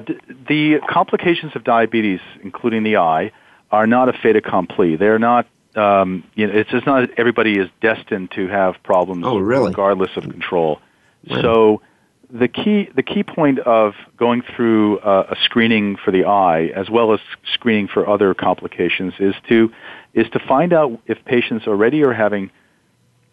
the 0.48 0.80
complications 0.88 1.54
of 1.54 1.64
diabetes, 1.64 2.20
including 2.42 2.84
the 2.84 2.96
eye, 2.96 3.32
are 3.72 3.86
not 3.86 4.08
a 4.08 4.12
fait 4.12 4.36
accompli. 4.36 4.96
They're 4.96 5.18
not 5.18 5.46
um, 5.76 6.24
you 6.34 6.46
know, 6.46 6.54
it's 6.54 6.70
just 6.70 6.86
not 6.86 7.10
everybody 7.18 7.58
is 7.58 7.68
destined 7.80 8.30
to 8.32 8.48
have 8.48 8.82
problems 8.82 9.24
oh, 9.26 9.38
really? 9.38 9.68
regardless 9.68 10.10
of 10.16 10.24
control. 10.24 10.80
So 11.28 11.82
the 12.30 12.48
key 12.48 12.88
the 12.94 13.02
key 13.02 13.22
point 13.22 13.58
of 13.60 13.94
going 14.16 14.42
through 14.42 14.98
uh, 14.98 15.28
a 15.30 15.36
screening 15.44 15.96
for 15.96 16.10
the 16.10 16.24
eye 16.24 16.66
as 16.74 16.90
well 16.90 17.12
as 17.12 17.20
screening 17.52 17.88
for 17.88 18.08
other 18.08 18.34
complications 18.34 19.14
is 19.18 19.34
to 19.48 19.72
is 20.14 20.28
to 20.30 20.38
find 20.38 20.72
out 20.72 21.00
if 21.06 21.24
patients 21.24 21.66
already 21.66 22.02
are 22.04 22.12
having 22.12 22.50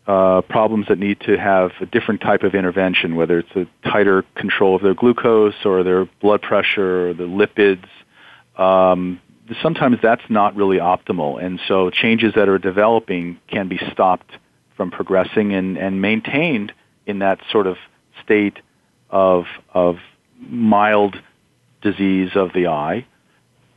uh, 0.05 0.41
problems 0.41 0.87
that 0.89 0.99
need 0.99 1.19
to 1.21 1.37
have 1.37 1.71
a 1.79 1.85
different 1.85 2.19
type 2.19 2.43
of 2.43 2.55
intervention, 2.55 3.15
whether 3.15 3.39
it's 3.39 3.55
a 3.55 3.65
tighter 3.89 4.23
control 4.35 4.75
of 4.75 4.81
their 4.81 4.93
glucose 4.93 5.65
or 5.65 5.83
their 5.83 6.05
blood 6.21 6.41
pressure 6.41 7.09
or 7.09 7.13
the 7.13 7.23
lipids, 7.23 7.87
um, 8.61 9.21
sometimes 9.61 9.97
that's 10.01 10.23
not 10.29 10.55
really 10.55 10.77
optimal. 10.77 11.43
And 11.43 11.59
so 11.67 11.89
changes 11.89 12.33
that 12.35 12.49
are 12.49 12.57
developing 12.57 13.39
can 13.47 13.67
be 13.67 13.79
stopped 13.91 14.31
from 14.75 14.91
progressing 14.91 15.53
and, 15.53 15.77
and 15.77 16.01
maintained 16.01 16.73
in 17.05 17.19
that 17.19 17.39
sort 17.51 17.67
of 17.67 17.77
state 18.23 18.57
of, 19.09 19.45
of 19.73 19.97
mild 20.39 21.15
disease 21.81 22.31
of 22.35 22.53
the 22.53 22.67
eye. 22.67 23.05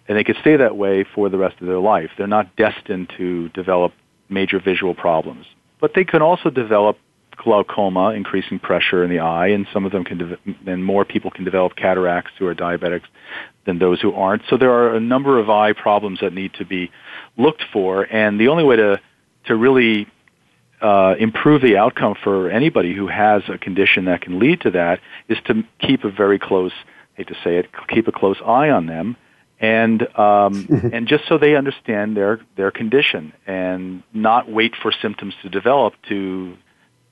And 0.09 0.17
they 0.17 0.25
could 0.25 0.37
stay 0.41 0.57
that 0.57 0.77
way 0.77 1.05
for 1.05 1.29
the 1.29 1.39
rest 1.39 1.61
of 1.61 1.67
their 1.67 1.81
life. 1.81 2.11
They're 2.17 2.27
not 2.27 2.55
destined 2.57 3.13
to 3.19 3.49
develop 3.51 3.93
major 4.29 4.61
visual 4.61 4.95
problems. 4.95 5.47
But 5.81 5.93
they 5.95 6.05
can 6.05 6.23
also 6.23 6.49
develop 6.49 6.99
glaucoma, 7.37 8.11
increasing 8.11 8.59
pressure 8.59 9.05
in 9.05 9.11
the 9.11 9.21
eye, 9.21 9.49
and 9.49 9.67
some 9.73 9.85
of 9.85 9.93
them 9.93 10.05
can, 10.05 10.19
de- 10.19 10.39
and 10.67 10.85
more 10.85 11.05
people 11.05 11.31
can 11.31 11.45
develop 11.45 11.77
cataracts 11.77 12.33
who 12.39 12.47
are 12.47 12.55
diabetics 12.55 13.05
than 13.67 13.79
those 13.79 14.01
who 14.01 14.13
aren't. 14.15 14.43
So 14.49 14.57
there 14.57 14.73
are 14.73 14.95
a 14.95 15.01
number 15.01 15.39
of 15.39 15.51
eye 15.51 15.73
problems 15.73 16.21
that 16.21 16.33
need 16.33 16.55
to 16.55 16.65
be 16.65 16.91
looked 17.37 17.65
for, 17.73 18.03
and 18.03 18.41
the 18.41 18.49
only 18.49 18.65
way 18.65 18.77
to 18.77 19.01
to 19.47 19.55
really 19.55 20.09
uh, 20.81 21.15
improve 21.19 21.63
the 21.63 21.77
outcome 21.77 22.15
for 22.23 22.51
anybody 22.51 22.95
who 22.95 23.07
has 23.07 23.43
a 23.49 23.59
condition 23.59 24.07
that 24.07 24.21
can 24.21 24.39
lead 24.39 24.61
to 24.63 24.71
that 24.73 25.01
is 25.29 25.39
to 25.47 25.63
keep 25.79 26.05
a 26.05 26.11
very 26.11 26.39
close, 26.39 26.73
I 27.15 27.19
hate 27.19 27.29
to 27.29 27.35
say 27.45 27.57
it, 27.59 27.71
keep 27.89 28.09
a 28.09 28.13
close 28.13 28.39
eye 28.45 28.71
on 28.71 28.87
them, 28.87 29.17
and 29.61 30.03
um, 30.19 30.91
and 30.93 31.07
just 31.09 31.25
so 31.29 31.39
they 31.39 31.57
understand 31.57 32.17
their 32.17 32.41
their 32.57 32.71
condition, 32.71 33.33
and 33.47 34.03
not 34.13 34.51
wait 34.51 34.75
for 34.81 34.93
symptoms 34.93 35.35
to 35.43 35.49
develop 35.49 35.95
to 36.09 36.57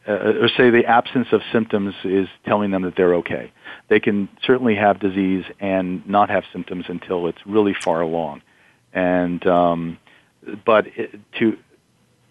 uh, 0.06 0.12
or 0.12 0.48
say 0.48 0.70
the 0.70 0.84
absence 0.86 1.28
of 1.32 1.40
symptoms 1.52 1.94
is 2.04 2.28
telling 2.44 2.70
them 2.70 2.82
that 2.82 2.94
they're 2.96 3.14
okay. 3.16 3.52
They 3.88 4.00
can 4.00 4.28
certainly 4.44 4.76
have 4.76 5.00
disease 5.00 5.44
and 5.60 6.06
not 6.08 6.30
have 6.30 6.44
symptoms 6.52 6.86
until 6.88 7.26
it's 7.26 7.38
really 7.46 7.74
far 7.74 8.00
along. 8.00 8.42
And 8.92 9.44
um, 9.46 9.98
but 10.64 10.86
it, 10.96 11.18
to 11.38 11.56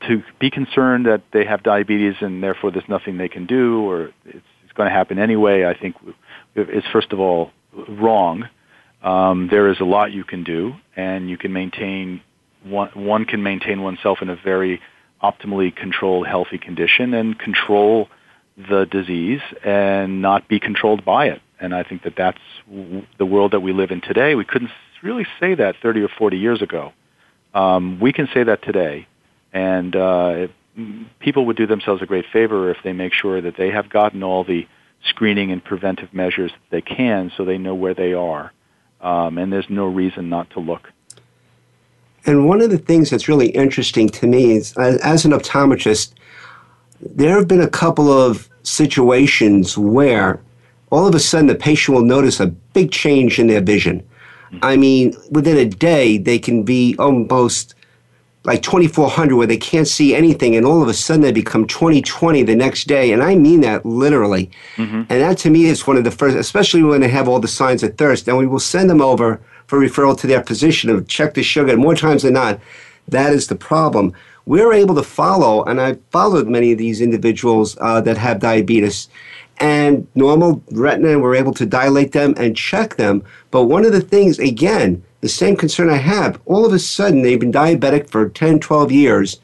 to 0.08 0.24
be 0.40 0.50
concerned 0.50 1.06
that 1.06 1.24
they 1.32 1.46
have 1.46 1.64
diabetes 1.64 2.16
and 2.20 2.44
therefore 2.44 2.72
there's 2.72 2.88
nothing 2.90 3.18
they 3.18 3.30
can 3.30 3.46
do 3.46 3.82
or 3.90 4.12
it's, 4.26 4.46
it's 4.64 4.74
going 4.74 4.90
to 4.90 4.94
happen 4.94 5.18
anyway, 5.18 5.66
I 5.66 5.78
think 5.78 5.96
is 6.56 6.84
first 6.92 7.12
of 7.12 7.20
all 7.20 7.52
wrong. 7.90 8.50
Um, 9.02 9.48
there 9.50 9.70
is 9.70 9.80
a 9.80 9.86
lot 9.86 10.12
you 10.14 10.24
can 10.24 10.44
do, 10.44 10.74
and 10.96 11.30
you 11.30 11.38
can 11.38 11.52
maintain 11.52 12.22
one. 12.64 12.90
One 12.94 13.26
can 13.26 13.44
maintain 13.44 13.82
oneself 13.82 14.20
in 14.22 14.30
a 14.30 14.36
very 14.36 14.80
optimally 15.24 15.76
controlled 15.76 16.28
healthy 16.28 16.58
condition 16.58 17.14
and 17.14 17.40
control 17.40 18.10
the 18.58 18.86
disease 18.86 19.42
and 19.64 20.22
not 20.22 20.48
be 20.48 20.60
controlled 20.60 21.04
by 21.06 21.28
it. 21.28 21.42
And 21.60 21.74
I 21.74 21.84
think 21.84 22.04
that 22.04 22.16
that's 22.16 22.40
the 23.18 23.26
world 23.26 23.52
that 23.52 23.62
we 23.62 23.72
live 23.74 23.92
in 23.92 24.02
today. 24.02 24.36
We 24.36 24.46
couldn't 24.46 24.72
really 25.02 25.26
say 25.40 25.56
that 25.56 25.76
30 25.82 26.02
or 26.02 26.10
40 26.10 26.38
years 26.38 26.62
ago. 26.62 26.92
Um, 27.54 28.00
we 28.00 28.12
can 28.12 28.28
say 28.34 28.44
that 28.44 28.64
today. 28.64 29.08
And 29.54 29.96
uh, 29.96 30.48
people 31.20 31.46
would 31.46 31.58
do 31.58 31.68
themselves 31.68 32.02
a 32.02 32.06
great 32.06 32.26
favor 32.34 32.70
if 32.70 32.78
they 32.84 32.94
make 32.94 33.14
sure 33.14 33.42
that 33.42 33.56
they 33.58 33.70
have 33.70 33.90
gotten 33.90 34.24
all 34.24 34.44
the 34.44 34.68
screening 35.06 35.52
and 35.52 35.64
preventive 35.64 36.14
measures 36.14 36.52
that 36.52 36.72
they 36.72 36.82
can 36.82 37.32
so 37.38 37.46
they 37.46 37.58
know 37.58 37.76
where 37.76 37.94
they 37.94 38.14
are. 38.14 38.52
Um, 39.02 39.38
and 39.38 39.52
there's 39.52 39.70
no 39.70 39.86
reason 39.86 40.30
not 40.30 40.50
to 40.52 40.60
look. 40.60 40.90
And 42.26 42.48
one 42.48 42.62
of 42.62 42.70
the 42.70 42.78
things 42.78 43.10
that's 43.10 43.28
really 43.28 43.50
interesting 43.50 44.10
to 44.10 44.28
me 44.28 44.52
is, 44.52 44.74
as 44.78 45.26
an 45.26 45.32
optometrist, 45.32 46.14
there 47.02 47.36
have 47.36 47.48
been 47.48 47.62
a 47.62 47.70
couple 47.70 48.12
of 48.12 48.50
situations 48.64 49.78
where 49.78 50.42
all 50.90 51.06
of 51.08 51.16
a 51.16 51.20
sudden 51.20 51.48
the 51.48 51.56
patient 51.56 51.96
will 51.96 52.06
notice 52.06 52.40
a 52.40 52.48
big 52.48 52.92
change 52.92 53.40
in 53.40 53.48
their 53.48 53.62
vision. 53.62 54.08
I 54.62 54.78
mean, 54.78 55.16
within 55.32 55.58
a 55.58 55.66
day, 55.66 56.20
they 56.20 56.38
can 56.38 56.64
be 56.64 56.96
almost 57.00 57.74
like 58.46 58.62
2400 58.62 59.36
where 59.36 59.48
they 59.48 59.58
can't 59.58 59.88
see 59.88 60.14
anything 60.14 60.56
and 60.56 60.66
all 60.66 60.82
of 60.82 60.88
a 60.88 60.94
sudden 60.94 61.22
they 61.22 61.32
become 61.32 61.66
2020 61.66 62.44
the 62.44 62.56
next 62.56 62.88
day 62.88 63.14
and 63.14 63.24
i 63.24 63.36
mean 63.36 63.62
that 63.62 63.86
literally 63.86 64.52
mm-hmm. 64.76 64.96
and 64.96 65.08
that 65.08 65.38
to 65.38 65.50
me 65.50 65.66
is 65.66 65.88
one 65.88 65.96
of 65.96 66.04
the 66.04 66.12
first 66.12 66.36
especially 66.36 66.84
when 66.84 67.00
they 67.00 67.08
have 67.08 67.30
all 67.30 67.40
the 67.40 67.48
signs 67.48 67.84
of 67.84 67.98
thirst 67.98 68.28
and 68.28 68.38
we 68.38 68.46
will 68.46 68.60
send 68.60 68.90
them 68.90 69.02
over 69.02 69.42
for 69.68 69.80
referral 69.80 70.18
to 70.20 70.28
their 70.28 70.44
physician 70.44 70.96
to 70.96 71.04
check 71.06 71.34
the 71.34 71.44
sugar 71.44 71.76
more 71.78 71.96
times 71.96 72.24
than 72.24 72.34
not 72.34 72.60
that 73.08 73.34
is 73.34 73.48
the 73.48 73.56
problem 73.56 74.14
we're 74.46 74.74
able 74.74 74.96
to 74.96 75.04
follow 75.04 75.64
and 75.64 75.80
i've 75.80 76.00
followed 76.12 76.48
many 76.48 76.72
of 76.72 76.78
these 76.78 77.02
individuals 77.02 77.78
uh, 77.82 78.02
that 78.02 78.18
have 78.18 78.40
diabetes 78.40 79.10
and 79.58 80.08
normal 80.16 80.64
retina 80.72 81.10
and 81.10 81.22
we're 81.22 81.36
able 81.36 81.54
to 81.54 81.66
dilate 81.66 82.12
them 82.12 82.34
and 82.38 82.58
check 82.58 82.96
them 82.96 83.24
but 83.52 83.64
one 83.64 83.86
of 83.86 83.92
the 83.92 84.02
things 84.02 84.40
again 84.40 85.04
the 85.24 85.30
same 85.30 85.56
concern 85.56 85.90
I 85.90 85.96
have. 85.96 86.42
All 86.46 86.66
of 86.66 86.74
a 86.74 86.80
sudden, 86.80 87.22
they've 87.22 87.40
been 87.40 87.52
diabetic 87.54 88.10
for 88.10 88.28
10, 88.28 88.60
12 88.60 88.92
years, 88.92 89.40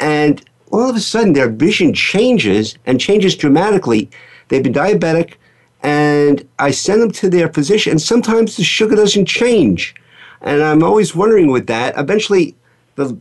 and 0.00 0.44
all 0.72 0.90
of 0.90 0.96
a 0.96 1.00
sudden 1.00 1.34
their 1.34 1.48
vision 1.48 1.94
changes 1.94 2.76
and 2.84 3.00
changes 3.00 3.36
dramatically. 3.36 4.10
They've 4.48 4.62
been 4.62 4.74
diabetic, 4.74 5.34
and 5.84 6.48
I 6.58 6.70
send 6.70 7.02
them 7.02 7.12
to 7.12 7.28
their 7.28 7.52
physician, 7.52 7.92
and 7.92 8.02
sometimes 8.02 8.56
the 8.56 8.64
sugar 8.64 8.96
doesn't 8.96 9.26
change. 9.26 9.94
And 10.40 10.62
I'm 10.62 10.82
always 10.82 11.14
wondering 11.14 11.52
with 11.52 11.66
that, 11.66 11.94
eventually 11.98 12.56
the 12.96 13.16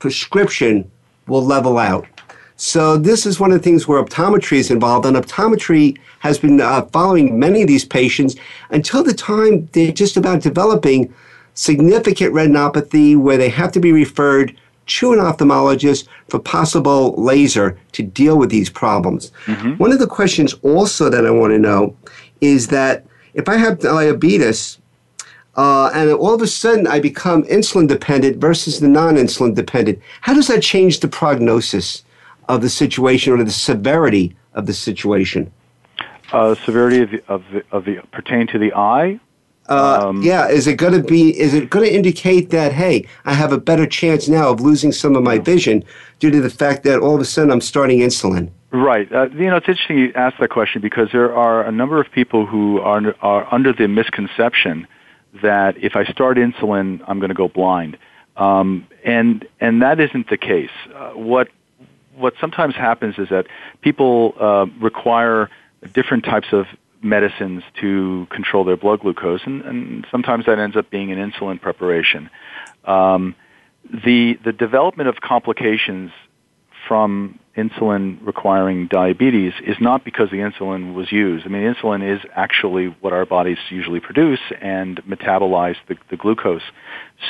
prescription 0.00 0.90
will 1.28 1.44
level 1.44 1.78
out. 1.78 2.06
So 2.56 2.96
this 2.96 3.24
is 3.24 3.38
one 3.38 3.52
of 3.52 3.58
the 3.58 3.62
things 3.62 3.86
where 3.86 4.02
optometry 4.02 4.58
is 4.58 4.70
involved, 4.70 5.06
and 5.06 5.16
optometry 5.16 5.96
has 6.20 6.38
been 6.38 6.60
uh, 6.60 6.82
following 6.86 7.38
many 7.38 7.62
of 7.62 7.68
these 7.68 7.84
patients 7.84 8.34
until 8.70 9.04
the 9.04 9.14
time 9.14 9.68
they're 9.72 9.92
just 9.92 10.16
about 10.16 10.42
developing 10.42 11.14
significant 11.54 12.34
retinopathy, 12.34 13.16
where 13.16 13.36
they 13.36 13.48
have 13.48 13.70
to 13.72 13.80
be 13.80 13.92
referred 13.92 14.56
to 14.86 15.12
an 15.12 15.18
ophthalmologist 15.18 16.06
for 16.28 16.38
possible 16.38 17.14
laser 17.20 17.78
to 17.92 18.02
deal 18.02 18.38
with 18.38 18.50
these 18.50 18.70
problems. 18.70 19.32
Mm-hmm. 19.46 19.72
One 19.74 19.92
of 19.92 19.98
the 19.98 20.06
questions 20.06 20.54
also 20.62 21.10
that 21.10 21.26
I 21.26 21.30
want 21.30 21.52
to 21.52 21.58
know 21.58 21.96
is 22.40 22.68
that 22.68 23.04
if 23.34 23.48
I 23.48 23.56
have 23.56 23.80
diabetes, 23.80 24.78
uh, 25.56 25.90
and 25.94 26.10
all 26.10 26.34
of 26.34 26.42
a 26.42 26.46
sudden 26.46 26.86
I 26.86 27.00
become 27.00 27.42
insulin 27.44 27.88
dependent 27.88 28.38
versus 28.38 28.80
the 28.80 28.88
non 28.88 29.16
insulin 29.16 29.54
dependent. 29.54 30.00
How 30.20 30.34
does 30.34 30.48
that 30.48 30.62
change 30.62 31.00
the 31.00 31.08
prognosis 31.08 32.04
of 32.48 32.60
the 32.60 32.68
situation 32.68 33.32
or 33.32 33.42
the 33.42 33.50
severity 33.50 34.36
of 34.54 34.66
the 34.66 34.74
situation? 34.74 35.50
Uh, 36.32 36.54
severity 36.54 37.02
of 37.02 37.10
the, 37.10 37.22
of 37.28 37.44
the, 37.52 37.64
of 37.70 37.84
the 37.84 38.00
pertain 38.12 38.46
to 38.48 38.58
the 38.58 38.72
eye. 38.74 39.18
Uh, 39.68 40.08
um, 40.08 40.22
yeah, 40.22 40.48
is 40.48 40.66
it 40.66 40.76
going 40.76 40.92
to 40.92 41.02
be? 41.02 41.38
Is 41.38 41.54
it 41.54 41.70
going 41.70 41.84
to 41.84 41.94
indicate 41.94 42.50
that 42.50 42.72
hey, 42.72 43.06
I 43.24 43.34
have 43.34 43.52
a 43.52 43.58
better 43.58 43.86
chance 43.86 44.28
now 44.28 44.50
of 44.50 44.60
losing 44.60 44.92
some 44.92 45.16
of 45.16 45.22
my 45.22 45.38
vision 45.38 45.84
due 46.20 46.30
to 46.30 46.40
the 46.40 46.50
fact 46.50 46.84
that 46.84 47.00
all 47.00 47.14
of 47.14 47.20
a 47.20 47.24
sudden 47.24 47.50
I'm 47.50 47.60
starting 47.60 48.00
insulin? 48.00 48.50
Right. 48.70 49.10
Uh, 49.12 49.28
you 49.30 49.46
know, 49.46 49.56
it's 49.56 49.68
interesting 49.68 49.98
you 49.98 50.12
ask 50.14 50.38
that 50.38 50.50
question 50.50 50.82
because 50.82 51.10
there 51.12 51.34
are 51.34 51.64
a 51.64 51.72
number 51.72 52.00
of 52.00 52.10
people 52.10 52.46
who 52.46 52.80
are 52.80 53.14
are 53.22 53.52
under 53.52 53.72
the 53.72 53.88
misconception 53.88 54.86
that 55.42 55.76
if 55.78 55.96
I 55.96 56.04
start 56.04 56.36
insulin, 56.36 57.02
I'm 57.06 57.18
going 57.18 57.28
to 57.28 57.34
go 57.34 57.48
blind, 57.48 57.96
um, 58.36 58.86
and 59.04 59.46
and 59.60 59.82
that 59.82 60.00
isn't 60.00 60.28
the 60.30 60.36
case. 60.36 60.70
Uh, 60.94 61.10
what 61.10 61.48
what 62.14 62.34
sometimes 62.40 62.74
happens 62.74 63.18
is 63.18 63.28
that 63.28 63.46
people 63.82 64.34
uh, 64.40 64.66
require 64.80 65.50
different 65.92 66.24
types 66.24 66.48
of 66.52 66.66
medicines 67.02 67.62
to 67.80 68.26
control 68.30 68.64
their 68.64 68.76
blood 68.76 69.00
glucose, 69.00 69.40
and, 69.44 69.62
and 69.62 70.06
sometimes 70.10 70.46
that 70.46 70.58
ends 70.58 70.76
up 70.76 70.90
being 70.90 71.12
an 71.12 71.18
insulin 71.30 71.60
preparation. 71.60 72.30
Um, 72.84 73.34
the 74.04 74.38
the 74.44 74.52
development 74.52 75.08
of 75.08 75.20
complications 75.20 76.10
from 76.88 77.38
insulin 77.56 78.18
requiring 78.24 78.86
diabetes 78.86 79.52
is 79.64 79.76
not 79.80 80.04
because 80.04 80.30
the 80.30 80.36
insulin 80.38 80.94
was 80.94 81.10
used. 81.10 81.46
I 81.46 81.48
mean, 81.48 81.74
insulin 81.74 82.16
is 82.16 82.20
actually 82.34 82.94
what 83.00 83.12
our 83.12 83.26
bodies 83.26 83.58
usually 83.70 84.00
produce 84.00 84.40
and 84.60 85.02
metabolize 85.04 85.76
the, 85.88 85.96
the 86.10 86.16
glucose. 86.16 86.62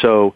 So, 0.03 0.35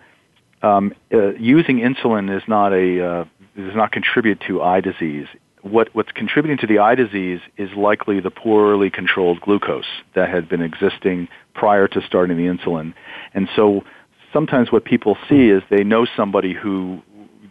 um, 0.62 0.94
uh, 1.12 1.32
using 1.34 1.78
insulin 1.78 2.34
is 2.34 2.42
not 2.46 2.72
a 2.72 3.04
uh, 3.04 3.24
does 3.56 3.74
not 3.74 3.92
contribute 3.92 4.40
to 4.46 4.62
eye 4.62 4.80
disease. 4.80 5.26
What, 5.62 5.94
what's 5.94 6.12
contributing 6.12 6.58
to 6.58 6.66
the 6.66 6.78
eye 6.78 6.94
disease 6.94 7.40
is 7.56 7.70
likely 7.76 8.20
the 8.20 8.30
poorly 8.30 8.90
controlled 8.90 9.40
glucose 9.40 9.84
that 10.14 10.28
had 10.28 10.48
been 10.48 10.62
existing 10.62 11.28
prior 11.54 11.86
to 11.88 12.00
starting 12.06 12.36
the 12.36 12.44
insulin. 12.44 12.94
And 13.34 13.48
so 13.54 13.84
sometimes 14.32 14.72
what 14.72 14.84
people 14.84 15.16
see 15.28 15.48
is 15.48 15.62
they 15.70 15.84
know 15.84 16.06
somebody 16.16 16.54
who 16.54 17.02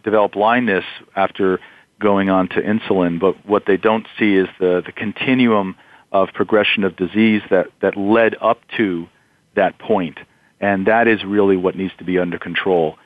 developed 0.03 0.33
blindness 0.35 0.85
after 1.15 1.59
going 1.99 2.29
on 2.29 2.47
to 2.49 2.61
insulin, 2.61 3.19
but 3.19 3.45
what 3.45 3.65
they 3.67 3.77
don't 3.77 4.07
see 4.17 4.35
is 4.35 4.47
the, 4.59 4.81
the 4.85 4.91
continuum 4.91 5.75
of 6.11 6.29
progression 6.33 6.83
of 6.83 6.95
disease 6.95 7.41
that, 7.49 7.67
that 7.81 7.97
led 7.97 8.35
up 8.41 8.59
to 8.77 9.07
that 9.55 9.77
point. 9.77 10.17
And 10.59 10.87
that 10.87 11.07
is 11.07 11.23
really 11.23 11.57
what 11.57 11.75
needs 11.75 11.93
to 11.99 12.03
be 12.03 12.17
under 12.17 12.39
control. 12.39 12.97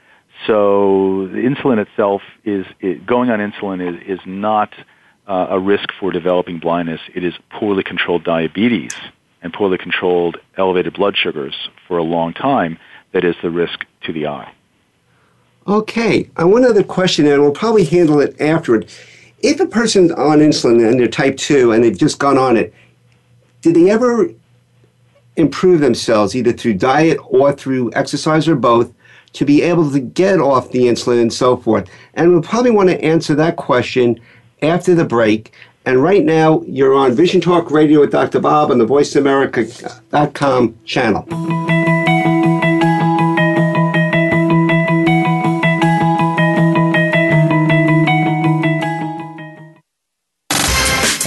So 0.47 1.27
the 1.31 1.39
insulin 1.39 1.79
itself 1.79 2.21
is 2.43 2.65
it, 2.79 3.05
going 3.05 3.29
on 3.29 3.39
insulin 3.39 3.95
is, 3.95 4.19
is 4.19 4.19
not 4.25 4.73
uh, 5.27 5.47
a 5.49 5.59
risk 5.59 5.89
for 5.99 6.11
developing 6.11 6.59
blindness. 6.59 7.01
It 7.13 7.23
is 7.23 7.33
poorly 7.49 7.83
controlled 7.83 8.23
diabetes 8.23 8.93
and 9.41 9.53
poorly 9.53 9.77
controlled 9.77 10.37
elevated 10.57 10.93
blood 10.93 11.15
sugars 11.17 11.69
for 11.87 11.97
a 11.97 12.03
long 12.03 12.33
time 12.33 12.77
that 13.11 13.23
is 13.23 13.35
the 13.41 13.49
risk 13.49 13.85
to 14.01 14.13
the 14.13 14.27
eye. 14.27 14.51
Okay, 15.67 16.29
uh, 16.41 16.47
one 16.47 16.65
other 16.65 16.83
question, 16.83 17.25
and 17.25 17.41
we'll 17.41 17.51
probably 17.51 17.85
handle 17.85 18.19
it 18.19 18.39
afterward. 18.41 18.89
If 19.41 19.59
a 19.59 19.65
person's 19.65 20.11
on 20.11 20.39
insulin 20.39 20.85
and 20.87 20.99
they're 20.99 21.07
type 21.07 21.37
2 21.37 21.71
and 21.71 21.83
they've 21.83 21.97
just 21.97 22.19
gone 22.19 22.37
on 22.37 22.57
it, 22.57 22.73
did 23.61 23.75
they 23.75 23.89
ever 23.89 24.29
improve 25.37 25.79
themselves 25.79 26.35
either 26.35 26.51
through 26.51 26.73
diet 26.75 27.17
or 27.25 27.53
through 27.53 27.91
exercise 27.93 28.47
or 28.47 28.55
both 28.55 28.93
to 29.33 29.45
be 29.45 29.61
able 29.61 29.89
to 29.89 29.99
get 29.99 30.39
off 30.39 30.71
the 30.71 30.83
insulin 30.83 31.21
and 31.21 31.31
so 31.31 31.55
forth? 31.55 31.89
And 32.13 32.31
we'll 32.31 32.41
probably 32.41 32.71
want 32.71 32.89
to 32.89 33.01
answer 33.01 33.33
that 33.35 33.55
question 33.55 34.19
after 34.63 34.95
the 34.95 35.05
break. 35.05 35.53
And 35.85 36.01
right 36.01 36.23
now, 36.23 36.61
you're 36.65 36.95
on 36.95 37.13
Vision 37.13 37.41
Talk 37.41 37.69
Radio 37.69 37.99
with 37.99 38.11
Dr. 38.11 38.39
Bob 38.39 38.71
on 38.71 38.77
the 38.77 38.85
VoiceAmerica.com 38.85 40.79
channel. 40.85 41.72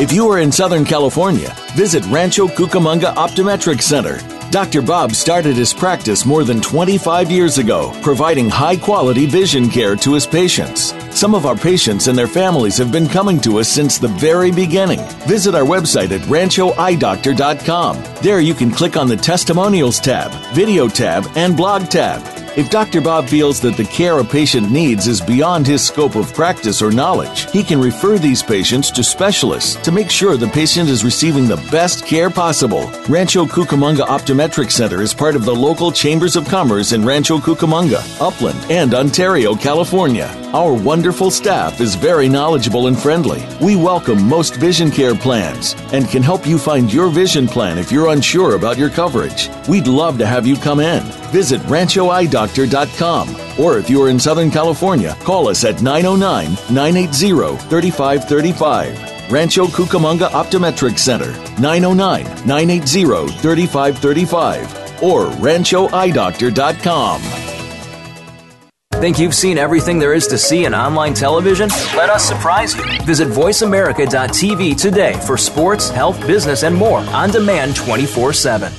If 0.00 0.14
you 0.14 0.30
are 0.30 0.38
in 0.38 0.50
Southern 0.50 0.86
California, 0.86 1.54
visit 1.74 2.02
Rancho 2.06 2.48
Cucamonga 2.48 3.14
Optometric 3.16 3.82
Center. 3.82 4.18
Dr. 4.50 4.80
Bob 4.80 5.12
started 5.12 5.56
his 5.56 5.74
practice 5.74 6.24
more 6.24 6.42
than 6.42 6.62
25 6.62 7.30
years 7.30 7.58
ago, 7.58 7.92
providing 8.00 8.48
high 8.48 8.78
quality 8.78 9.26
vision 9.26 9.68
care 9.68 9.96
to 9.96 10.14
his 10.14 10.26
patients. 10.26 10.94
Some 11.10 11.34
of 11.34 11.44
our 11.44 11.54
patients 11.54 12.06
and 12.06 12.16
their 12.16 12.26
families 12.26 12.78
have 12.78 12.90
been 12.90 13.08
coming 13.08 13.42
to 13.42 13.58
us 13.58 13.68
since 13.68 13.98
the 13.98 14.08
very 14.08 14.50
beginning. 14.50 15.00
Visit 15.28 15.54
our 15.54 15.66
website 15.66 16.12
at 16.12 16.22
ranchoeyedoctor.com. 16.22 18.02
There 18.22 18.40
you 18.40 18.54
can 18.54 18.70
click 18.70 18.96
on 18.96 19.06
the 19.06 19.18
Testimonials 19.18 20.00
tab, 20.00 20.32
Video 20.54 20.88
tab, 20.88 21.26
and 21.36 21.54
Blog 21.54 21.90
tab. 21.90 22.39
If 22.56 22.68
Dr. 22.68 23.00
Bob 23.00 23.28
feels 23.28 23.60
that 23.60 23.76
the 23.76 23.84
care 23.84 24.18
a 24.18 24.24
patient 24.24 24.72
needs 24.72 25.06
is 25.06 25.20
beyond 25.20 25.68
his 25.68 25.86
scope 25.86 26.16
of 26.16 26.34
practice 26.34 26.82
or 26.82 26.90
knowledge, 26.90 27.48
he 27.52 27.62
can 27.62 27.80
refer 27.80 28.18
these 28.18 28.42
patients 28.42 28.90
to 28.90 29.04
specialists 29.04 29.76
to 29.82 29.92
make 29.92 30.10
sure 30.10 30.36
the 30.36 30.48
patient 30.48 30.88
is 30.88 31.04
receiving 31.04 31.46
the 31.46 31.64
best 31.70 32.04
care 32.04 32.28
possible. 32.28 32.90
Rancho 33.08 33.46
Cucamonga 33.46 34.04
Optometric 34.06 34.72
Center 34.72 35.00
is 35.00 35.14
part 35.14 35.36
of 35.36 35.44
the 35.44 35.54
local 35.54 35.92
Chambers 35.92 36.34
of 36.34 36.48
Commerce 36.48 36.90
in 36.90 37.04
Rancho 37.04 37.38
Cucamonga, 37.38 38.02
Upland, 38.20 38.68
and 38.68 38.94
Ontario, 38.94 39.54
California. 39.54 40.39
Our 40.52 40.74
wonderful 40.74 41.30
staff 41.30 41.80
is 41.80 41.94
very 41.94 42.28
knowledgeable 42.28 42.88
and 42.88 42.98
friendly. 42.98 43.46
We 43.60 43.76
welcome 43.76 44.28
most 44.28 44.56
vision 44.56 44.90
care 44.90 45.14
plans 45.14 45.76
and 45.92 46.08
can 46.08 46.24
help 46.24 46.44
you 46.44 46.58
find 46.58 46.92
your 46.92 47.08
vision 47.08 47.46
plan 47.46 47.78
if 47.78 47.92
you're 47.92 48.08
unsure 48.08 48.56
about 48.56 48.76
your 48.76 48.90
coverage. 48.90 49.48
We'd 49.68 49.86
love 49.86 50.18
to 50.18 50.26
have 50.26 50.48
you 50.48 50.56
come 50.56 50.80
in. 50.80 51.04
Visit 51.30 51.60
ranchoeyedoctor.com 51.62 53.60
or 53.60 53.78
if 53.78 53.88
you're 53.88 54.08
in 54.08 54.18
Southern 54.18 54.50
California, 54.50 55.16
call 55.20 55.46
us 55.46 55.64
at 55.64 55.82
909 55.82 56.54
980 56.74 57.56
3535. 57.68 59.30
Rancho 59.30 59.66
Cucamonga 59.66 60.30
Optometric 60.30 60.98
Center, 60.98 61.30
909 61.60 62.24
980 62.44 63.28
3535 63.38 65.02
or 65.04 65.26
ranchoeyedoctor.com. 65.26 67.49
Think 69.00 69.18
you've 69.18 69.34
seen 69.34 69.56
everything 69.56 69.98
there 69.98 70.12
is 70.12 70.26
to 70.26 70.36
see 70.36 70.66
in 70.66 70.74
online 70.74 71.14
television? 71.14 71.70
Let 71.96 72.10
us 72.10 72.22
surprise 72.22 72.74
you. 72.76 72.84
Visit 73.06 73.28
VoiceAmerica.tv 73.28 74.78
today 74.78 75.14
for 75.26 75.38
sports, 75.38 75.88
health, 75.88 76.20
business, 76.26 76.64
and 76.64 76.76
more 76.76 76.98
on 76.98 77.30
demand 77.30 77.76
24 77.76 78.34
7. 78.34 78.70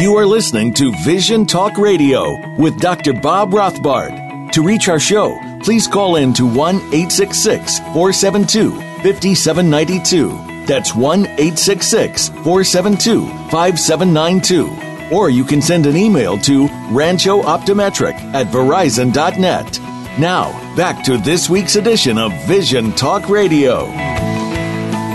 You 0.00 0.16
are 0.16 0.26
listening 0.26 0.74
to 0.74 0.92
Vision 1.04 1.46
Talk 1.46 1.78
Radio 1.78 2.36
with 2.58 2.80
Dr. 2.80 3.12
Bob 3.12 3.52
Rothbard. 3.52 4.50
To 4.50 4.62
reach 4.64 4.88
our 4.88 4.98
show, 4.98 5.38
please 5.62 5.86
call 5.86 6.16
in 6.16 6.32
to 6.32 6.44
1 6.44 6.74
866 6.74 7.78
472 7.78 8.72
5792 9.04 10.47
that's 10.68 10.94
1 10.94 11.26
866 11.26 12.28
472 12.28 13.26
5792. 13.50 14.88
Or 15.10 15.30
you 15.30 15.44
can 15.44 15.60
send 15.62 15.86
an 15.86 15.96
email 15.96 16.38
to 16.38 16.66
ranchooptometric 16.92 18.14
at 18.34 18.46
verizon.net. 18.48 19.80
Now, 20.18 20.52
back 20.76 21.02
to 21.04 21.16
this 21.16 21.48
week's 21.48 21.76
edition 21.76 22.18
of 22.18 22.32
Vision 22.46 22.92
Talk 22.92 23.28
Radio. 23.28 23.86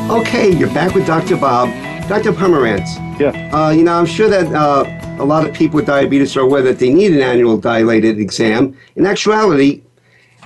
Okay, 0.09 0.51
you're 0.51 0.73
back 0.73 0.95
with 0.95 1.05
Dr. 1.05 1.37
Bob. 1.37 1.69
Dr. 2.09 2.33
Pomerantz. 2.33 2.99
Yeah. 3.19 3.29
Uh, 3.53 3.69
you 3.69 3.83
know, 3.83 3.93
I'm 3.93 4.05
sure 4.05 4.27
that 4.29 4.51
uh, 4.53 4.83
a 5.21 5.25
lot 5.25 5.47
of 5.47 5.53
people 5.53 5.77
with 5.77 5.85
diabetes 5.85 6.35
are 6.35 6.41
aware 6.41 6.61
that 6.63 6.79
they 6.79 6.91
need 6.91 7.13
an 7.13 7.21
annual 7.21 7.57
dilated 7.57 8.19
exam. 8.19 8.75
In 8.95 9.05
actuality, 9.05 9.81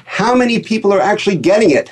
how 0.05 0.35
many 0.35 0.59
people 0.59 0.91
are 0.93 1.01
actually 1.01 1.37
getting 1.37 1.71
it? 1.71 1.89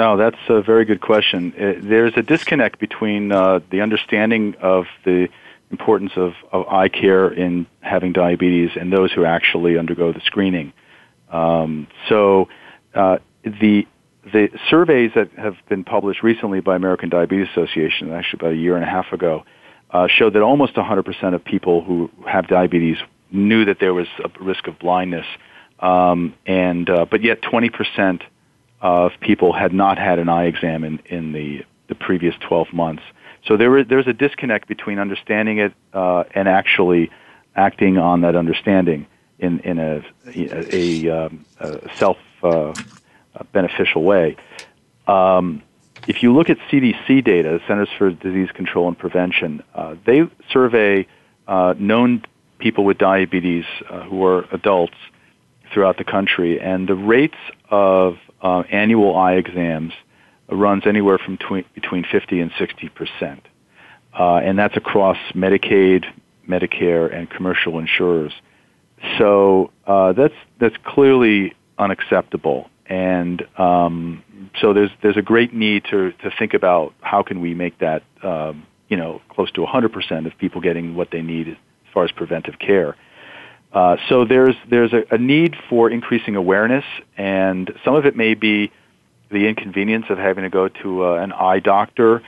No, 0.00 0.16
that's 0.16 0.38
a 0.48 0.62
very 0.62 0.86
good 0.86 1.02
question. 1.02 1.52
Uh, 1.52 1.74
there's 1.76 2.14
a 2.16 2.22
disconnect 2.22 2.78
between 2.78 3.30
uh, 3.30 3.60
the 3.70 3.82
understanding 3.82 4.54
of 4.62 4.86
the 5.04 5.28
importance 5.70 6.12
of, 6.16 6.32
of, 6.50 6.66
eye 6.68 6.88
care 6.88 7.30
in 7.30 7.66
having 7.82 8.14
diabetes 8.14 8.70
and 8.80 8.90
those 8.90 9.12
who 9.12 9.26
actually 9.26 9.76
undergo 9.76 10.10
the 10.10 10.22
screening. 10.22 10.72
Um, 11.28 11.86
so 12.08 12.48
uh, 12.94 13.18
the 13.44 13.86
the 14.24 14.48
surveys 14.70 15.10
that 15.16 15.32
have 15.32 15.56
been 15.68 15.84
published 15.84 16.22
recently 16.22 16.60
by 16.60 16.76
American 16.76 17.10
Diabetes 17.10 17.48
Association, 17.50 18.10
actually 18.10 18.38
about 18.40 18.52
a 18.52 18.56
year 18.56 18.76
and 18.76 18.84
a 18.84 18.88
half 18.88 19.12
ago, 19.12 19.44
uh, 19.90 20.08
showed 20.08 20.32
that 20.32 20.40
almost 20.40 20.76
100% 20.76 21.34
of 21.34 21.44
people 21.44 21.84
who 21.84 22.10
have 22.26 22.48
diabetes 22.48 22.96
knew 23.30 23.66
that 23.66 23.80
there 23.80 23.92
was 23.92 24.08
a 24.24 24.30
risk 24.42 24.66
of 24.66 24.78
blindness, 24.78 25.26
um, 25.80 26.32
and 26.46 26.88
uh, 26.88 27.04
but 27.04 27.22
yet 27.22 27.42
20% 27.42 28.22
of 28.80 29.12
people 29.20 29.52
had 29.52 29.72
not 29.72 29.98
had 29.98 30.18
an 30.18 30.28
eye 30.28 30.44
exam 30.44 30.84
in, 30.84 31.00
in 31.06 31.32
the, 31.32 31.64
the 31.88 31.94
previous 31.94 32.34
12 32.40 32.72
months. 32.72 33.02
So 33.46 33.56
there 33.56 33.70
was, 33.70 33.86
there's 33.88 34.06
a 34.06 34.12
disconnect 34.12 34.68
between 34.68 34.98
understanding 34.98 35.58
it 35.58 35.72
uh, 35.92 36.24
and 36.34 36.48
actually 36.48 37.10
acting 37.56 37.98
on 37.98 38.22
that 38.22 38.36
understanding 38.36 39.06
in, 39.38 39.60
in 39.60 39.78
a, 39.78 40.04
a, 40.26 40.76
a, 41.06 41.26
um, 41.26 41.44
a 41.58 41.90
self 41.96 42.18
uh, 42.42 42.72
beneficial 43.52 44.02
way. 44.02 44.36
Um, 45.06 45.62
if 46.06 46.22
you 46.22 46.32
look 46.32 46.48
at 46.50 46.58
CDC 46.70 47.24
data, 47.24 47.60
Centers 47.66 47.88
for 47.98 48.10
Disease 48.10 48.50
Control 48.52 48.88
and 48.88 48.98
Prevention, 48.98 49.62
uh, 49.74 49.96
they 50.06 50.22
survey 50.50 51.06
uh, 51.46 51.74
known 51.78 52.24
people 52.58 52.84
with 52.84 52.98
diabetes 52.98 53.64
uh, 53.88 54.02
who 54.04 54.24
are 54.24 54.46
adults 54.52 54.94
throughout 55.72 55.98
the 55.98 56.04
country, 56.04 56.60
and 56.60 56.88
the 56.88 56.94
rates 56.94 57.36
of 57.70 58.18
uh, 58.42 58.60
annual 58.70 59.16
eye 59.16 59.34
exams 59.34 59.92
runs 60.50 60.86
anywhere 60.86 61.18
from 61.18 61.36
tw- 61.36 61.72
between 61.74 62.04
50 62.10 62.40
and 62.40 62.50
60 62.58 62.88
percent, 62.90 63.46
uh, 64.18 64.36
and 64.36 64.58
that's 64.58 64.76
across 64.76 65.16
Medicaid, 65.34 66.04
Medicare, 66.48 67.14
and 67.14 67.30
commercial 67.30 67.78
insurers. 67.78 68.32
So 69.18 69.70
uh, 69.86 70.12
that's 70.12 70.34
that's 70.58 70.76
clearly 70.84 71.54
unacceptable, 71.78 72.68
and 72.86 73.46
um, 73.58 74.22
so 74.60 74.72
there's 74.72 74.90
there's 75.02 75.16
a 75.16 75.22
great 75.22 75.54
need 75.54 75.84
to 75.90 76.12
to 76.12 76.30
think 76.38 76.54
about 76.54 76.94
how 77.00 77.22
can 77.22 77.40
we 77.40 77.54
make 77.54 77.78
that 77.78 78.02
um, 78.22 78.66
you 78.88 78.96
know 78.96 79.22
close 79.30 79.50
to 79.52 79.62
100 79.62 79.92
percent 79.92 80.26
of 80.26 80.36
people 80.38 80.60
getting 80.60 80.94
what 80.94 81.10
they 81.10 81.22
need 81.22 81.48
as 81.48 81.56
far 81.94 82.04
as 82.04 82.10
preventive 82.12 82.58
care. 82.58 82.96
Uh, 83.72 83.96
so 84.08 84.24
there's 84.24 84.56
there's 84.68 84.92
a, 84.92 85.04
a, 85.14 85.18
need 85.18 85.54
for 85.68 85.88
increasing 85.90 86.34
awareness, 86.34 86.84
and 87.16 87.72
some 87.84 87.94
of 87.94 88.04
it 88.04 88.16
may 88.16 88.34
be 88.34 88.72
the 89.30 89.46
inconvenience 89.46 90.06
of 90.10 90.18
having 90.18 90.42
to 90.42 90.50
go 90.50 90.68
to 90.68 91.04
uh, 91.04 91.14
an 91.14 91.32
eye 91.32 91.60
doctor 91.60 92.20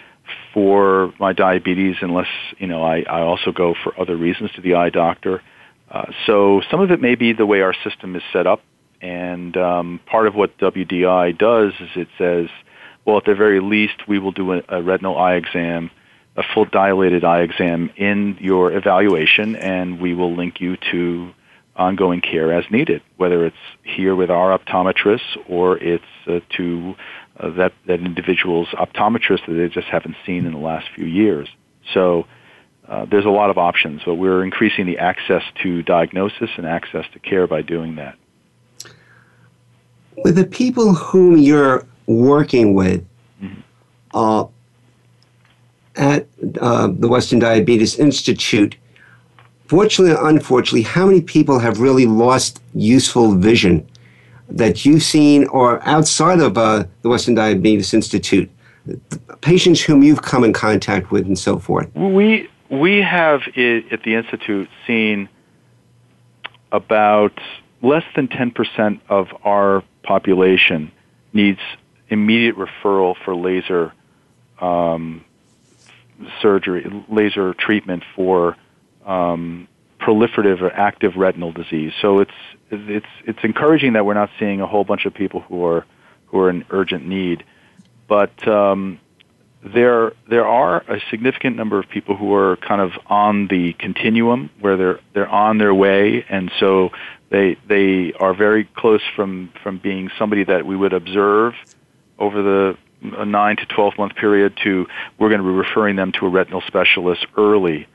for 0.55 1.13
my 1.19 1.33
diabetes, 1.33 1.97
unless 2.01 2.29
you 2.59 2.69
know 2.69 2.85
I, 2.85 3.03
I 3.03 3.23
also 3.23 3.51
go 3.51 3.75
for 3.83 3.99
other 4.01 4.17
reasons 4.17 4.53
to 4.53 4.61
the 4.61 4.75
eye 4.75 4.91
doctor. 4.91 5.43
Uh, 5.91 6.13
so 6.27 6.63
some 6.71 6.81
of 6.81 6.93
it 6.93 7.01
may 7.01 7.17
be 7.17 7.33
the 7.33 7.45
way 7.45 7.61
our 7.61 7.75
system 7.83 8.15
is 8.15 8.23
set 8.33 8.47
up, 8.47 8.63
and 9.01 9.57
um, 9.57 10.01
part 10.07 10.29
of 10.29 10.37
what 10.37 10.57
WDI 10.59 11.37
does 11.37 11.73
is 11.81 11.91
it 11.97 12.09
says, 12.19 12.49
well, 13.05 13.19
at 13.19 13.25
the 13.25 13.35
very 13.35 13.61
least, 13.61 14.07
we 14.07 14.21
will 14.21 14.31
do 14.31 14.53
a, 14.53 14.63
a 14.69 14.81
retinal 14.81 15.19
eye 15.19 15.35
exam 15.35 15.91
a 16.37 16.43
full 16.55 16.65
dilated 16.65 17.25
eye 17.25 17.43
exam 17.43 17.91
in 17.97 18.39
your 18.41 18.73
evaluation, 18.73 19.57
and 19.57 20.01
we 20.01 20.15
will 20.15 20.35
link 20.35 20.61
you 20.61 20.77
to 20.91 21.33
ongoing 21.77 22.21
care 22.21 22.53
as 22.53 22.65
needed, 22.71 23.03
whether 23.17 23.47
it's 23.47 23.57
here 23.83 24.15
with 24.15 24.31
our 24.31 24.57
optometrists 24.57 25.37
or 25.49 25.79
it's 25.79 26.05
uh, 26.27 26.41
to 26.57 26.95
uh, 27.39 27.51
that, 27.51 27.73
that 27.87 28.01
individual's 28.01 28.69
optometrist 28.69 29.47
that 29.47 29.55
they 29.55 29.69
just 29.69 29.89
haven't 29.89 30.17
seen 30.27 30.45
in 30.47 30.53
the 30.53 30.59
last 30.59 30.87
few 30.95 31.07
years. 31.07 31.49
So 31.95 32.27
uh, 32.87 33.07
there's 33.07 33.25
a 33.25 33.31
lot 33.31 33.51
of 33.51 33.59
options, 33.59 34.03
but 34.05 34.15
we're 34.15 34.45
increasing 34.45 34.87
the 34.87 34.99
access 34.99 35.43
to 35.63 35.83
diagnosis 35.83 36.51
and 36.57 36.67
access 36.67 37.07
to 37.13 37.19
care 37.19 37.47
by 37.47 37.63
doing 37.63 37.97
that. 37.97 38.17
With 40.25 40.37
the 40.37 40.45
people 40.45 40.93
whom 40.93 41.39
you're 41.39 41.87
working 42.07 42.75
with, 42.75 43.05
mm-hmm. 43.43 43.61
At 45.97 46.27
uh, 46.61 46.89
the 46.89 47.09
Western 47.09 47.39
Diabetes 47.39 47.99
Institute, 47.99 48.77
fortunately 49.67 50.15
or 50.15 50.29
unfortunately, 50.29 50.83
how 50.83 51.07
many 51.07 51.21
people 51.21 51.59
have 51.59 51.81
really 51.81 52.07
lost 52.07 52.63
useful 52.75 53.35
vision 53.35 53.87
that 54.49 54.85
you've 54.85 55.03
seen 55.03 55.47
or 55.49 55.83
outside 55.87 56.41
of 56.41 56.59
uh, 56.59 56.85
the 57.03 57.09
Western 57.09 57.35
Diabetes 57.35 57.95
Institute? 57.95 58.51
Patients 59.41 59.81
whom 59.81 60.03
you've 60.03 60.23
come 60.23 60.45
in 60.45 60.53
contact 60.53 61.11
with 61.11 61.27
and 61.27 61.39
so 61.39 61.59
forth. 61.59 61.95
We, 61.95 62.49
we 62.69 62.99
have 62.99 63.43
at 63.57 64.03
the 64.03 64.15
Institute 64.15 64.69
seen 64.87 65.29
about 66.73 67.39
less 67.83 68.05
than 68.17 68.29
10% 68.29 69.01
of 69.09 69.29
our 69.45 69.85
population 70.03 70.91
needs 71.33 71.61
immediate 72.09 72.57
referral 72.57 73.15
for 73.25 73.35
laser 73.35 73.93
um, 74.61 75.25
surgery, 76.41 76.85
laser 77.09 77.55
treatment 77.55 78.03
for 78.15 78.57
um, 79.07 79.69
proliferative 80.01 80.61
or 80.61 80.73
active 80.73 81.17
retinal 81.17 81.53
disease. 81.53 81.93
So 82.01 82.21
it's 82.21 82.33
it's 82.71 83.07
it's 83.25 83.39
encouraging 83.43 83.93
that 83.95 84.05
we're 84.05 84.15
not 84.15 84.31
seeing 84.39 84.61
a 84.61 84.67
whole 84.67 84.85
bunch 84.85 85.07
of 85.07 85.15
people 85.15 85.41
who 85.41 85.65
are 85.65 85.87
who 86.27 86.39
are 86.41 86.51
in 86.51 86.65
urgent 86.71 87.07
need, 87.07 87.45
but 88.09 88.47
um, 88.49 88.99
there 89.65 90.13
there 90.29 90.47
are 90.47 90.79
a 90.89 91.01
significant 91.11 91.57
number 91.57 91.79
of 91.79 91.89
people 91.89 92.17
who 92.17 92.35
are 92.35 92.57
kind 92.57 92.81
of 92.81 92.93
on 93.07 93.47
the 93.49 93.75
continuum 93.75 94.51
where 94.61 94.77
they're 94.77 95.01
they're 95.15 95.29
on 95.29 95.59
their 95.59 95.75
way, 95.75 96.25
and 96.29 96.51
so 96.59 96.91
they 97.31 97.57
they 97.69 98.13
are 98.19 98.35
very 98.35 98.65
close 98.65 99.03
from 99.15 99.53
from 99.63 99.79
being 99.79 100.11
somebody 100.19 100.45
that 100.45 100.67
we 100.67 100.77
would 100.77 100.93
observe 100.93 101.55
over 102.19 102.43
the 102.43 102.77
a 103.03 103.25
nine 103.25 103.57
to 103.57 103.67
12 103.67 103.95
month 103.99 104.15
period 104.15 104.57
to 104.65 104.87
we're 105.19 105.29
going 105.29 105.41
to 105.41 105.47
be 105.47 105.53
referring 105.53 105.97
them 105.97 106.13
to 106.13 106.27
a 106.27 106.29
retinal 106.29 106.63
specialist 106.67 107.27
early. 107.37 107.87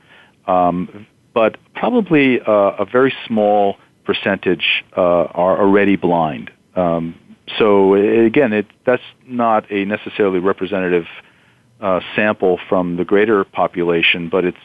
Um, 0.46 1.06
but 1.34 1.56
probably 1.74 2.40
uh, 2.40 2.50
a 2.50 2.84
very 2.84 3.14
small 3.26 3.76
percentage 4.04 4.84
uh, 4.96 5.00
are 5.00 5.60
already 5.60 5.96
blind. 5.96 6.50
Um, 6.74 7.14
so 7.58 7.94
again, 7.94 8.52
it, 8.52 8.66
that's 8.84 9.02
not 9.26 9.70
a 9.70 9.84
necessarily 9.84 10.38
representative 10.38 11.06
uh, 11.80 12.00
sample 12.16 12.58
from 12.68 12.96
the 12.96 13.04
greater 13.04 13.44
population, 13.44 14.28
but 14.28 14.44
it's 14.44 14.58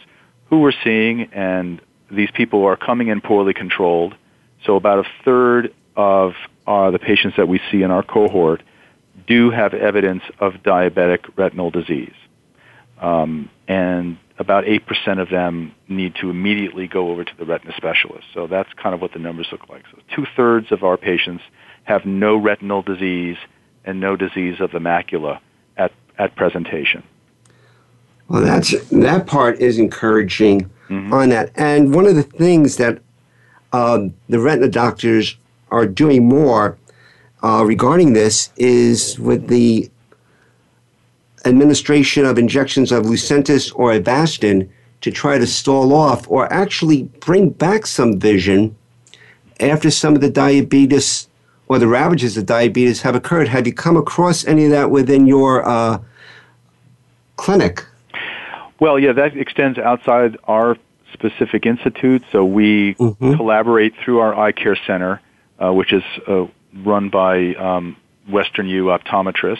who 0.49 0.59
we're 0.59 0.73
seeing, 0.83 1.29
and 1.33 1.81
these 2.11 2.29
people 2.33 2.65
are 2.65 2.75
coming 2.75 3.07
in 3.07 3.21
poorly 3.21 3.53
controlled. 3.53 4.15
So 4.65 4.75
about 4.75 5.05
a 5.05 5.09
third 5.23 5.73
of 5.95 6.33
uh, 6.65 6.91
the 6.91 6.99
patients 6.99 7.37
that 7.37 7.47
we 7.47 7.59
see 7.71 7.83
in 7.83 7.91
our 7.91 8.03
cohort 8.03 8.63
do 9.27 9.51
have 9.51 9.73
evidence 9.73 10.23
of 10.39 10.53
diabetic 10.63 11.25
retinal 11.35 11.71
disease. 11.71 12.13
Um, 12.99 13.49
and 13.67 14.17
about 14.39 14.65
8% 14.65 15.21
of 15.21 15.29
them 15.29 15.73
need 15.87 16.15
to 16.15 16.29
immediately 16.29 16.87
go 16.87 17.09
over 17.09 17.23
to 17.23 17.37
the 17.37 17.45
retina 17.45 17.73
specialist. 17.77 18.25
So 18.33 18.47
that's 18.47 18.71
kind 18.73 18.95
of 18.95 19.01
what 19.01 19.13
the 19.13 19.19
numbers 19.19 19.47
look 19.51 19.69
like. 19.69 19.83
So 19.91 19.99
two 20.15 20.25
thirds 20.35 20.71
of 20.71 20.83
our 20.83 20.97
patients 20.97 21.43
have 21.83 22.05
no 22.05 22.35
retinal 22.35 22.81
disease 22.81 23.37
and 23.85 23.99
no 23.99 24.15
disease 24.15 24.59
of 24.59 24.71
the 24.71 24.79
macula 24.79 25.39
at, 25.77 25.91
at 26.17 26.35
presentation. 26.35 27.03
Well, 28.29 28.41
that's 28.41 28.71
that 28.89 29.27
part 29.27 29.59
is 29.59 29.77
encouraging 29.77 30.71
mm-hmm. 30.89 31.13
on 31.13 31.29
that. 31.29 31.51
And 31.55 31.93
one 31.93 32.07
of 32.07 32.15
the 32.15 32.23
things 32.23 32.77
that 32.77 33.01
uh, 33.73 34.07
the 34.29 34.39
retina 34.39 34.69
doctors 34.69 35.35
are 35.71 35.85
doing 35.85 36.27
more 36.27 36.77
uh, 37.43 37.63
regarding 37.65 38.13
this 38.13 38.51
is 38.55 39.19
with 39.19 39.47
the 39.47 39.89
administration 41.45 42.25
of 42.25 42.37
injections 42.37 42.91
of 42.91 43.03
Lucentis 43.03 43.71
or 43.75 43.91
Avastin 43.91 44.69
to 45.01 45.11
try 45.11 45.37
to 45.37 45.45
stall 45.45 45.93
off 45.93 46.29
or 46.31 46.51
actually 46.51 47.03
bring 47.19 47.49
back 47.49 47.85
some 47.85 48.17
vision 48.17 48.75
after 49.59 49.91
some 49.91 50.15
of 50.15 50.21
the 50.21 50.29
diabetes 50.29 51.27
or 51.67 51.79
the 51.79 51.87
ravages 51.87 52.37
of 52.37 52.45
diabetes 52.45 53.01
have 53.01 53.15
occurred. 53.15 53.49
Have 53.49 53.67
you 53.67 53.73
come 53.73 53.97
across 53.97 54.45
any 54.45 54.65
of 54.65 54.71
that 54.71 54.89
within 54.89 55.27
your 55.27 55.67
uh, 55.67 55.99
clinic? 57.35 57.85
Well, 58.79 58.97
yeah, 58.97 59.11
that 59.13 59.35
extends 59.35 59.77
outside 59.77 60.37
our 60.45 60.77
specific 61.11 61.65
institute. 61.65 62.23
So 62.31 62.45
we 62.45 62.95
mm-hmm. 62.95 63.35
collaborate 63.35 63.93
through 64.03 64.19
our 64.19 64.33
eye 64.37 64.51
care 64.51 64.77
center, 64.87 65.21
uh, 65.59 65.73
which 65.73 65.91
is 65.93 66.03
uh, 66.27 66.47
run 66.85 67.09
by 67.09 67.53
um, 67.55 67.97
Western 68.29 68.67
U 68.67 68.85
optometrists. 68.85 69.59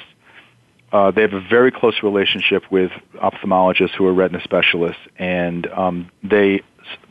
Uh, 0.92 1.12
they 1.12 1.22
have 1.22 1.34
a 1.34 1.42
very 1.42 1.72
close 1.72 1.96
relationship 2.04 2.64
with 2.72 2.92
ophthalmologists 3.16 3.92
who 3.92 4.06
are 4.06 4.14
retina 4.14 4.42
specialists, 4.44 5.02
and 5.18 5.66
um, 5.68 6.10
they 6.24 6.62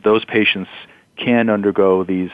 those 0.03 0.23
patients 0.25 0.69
can 1.17 1.49
undergo 1.49 2.03
these 2.03 2.29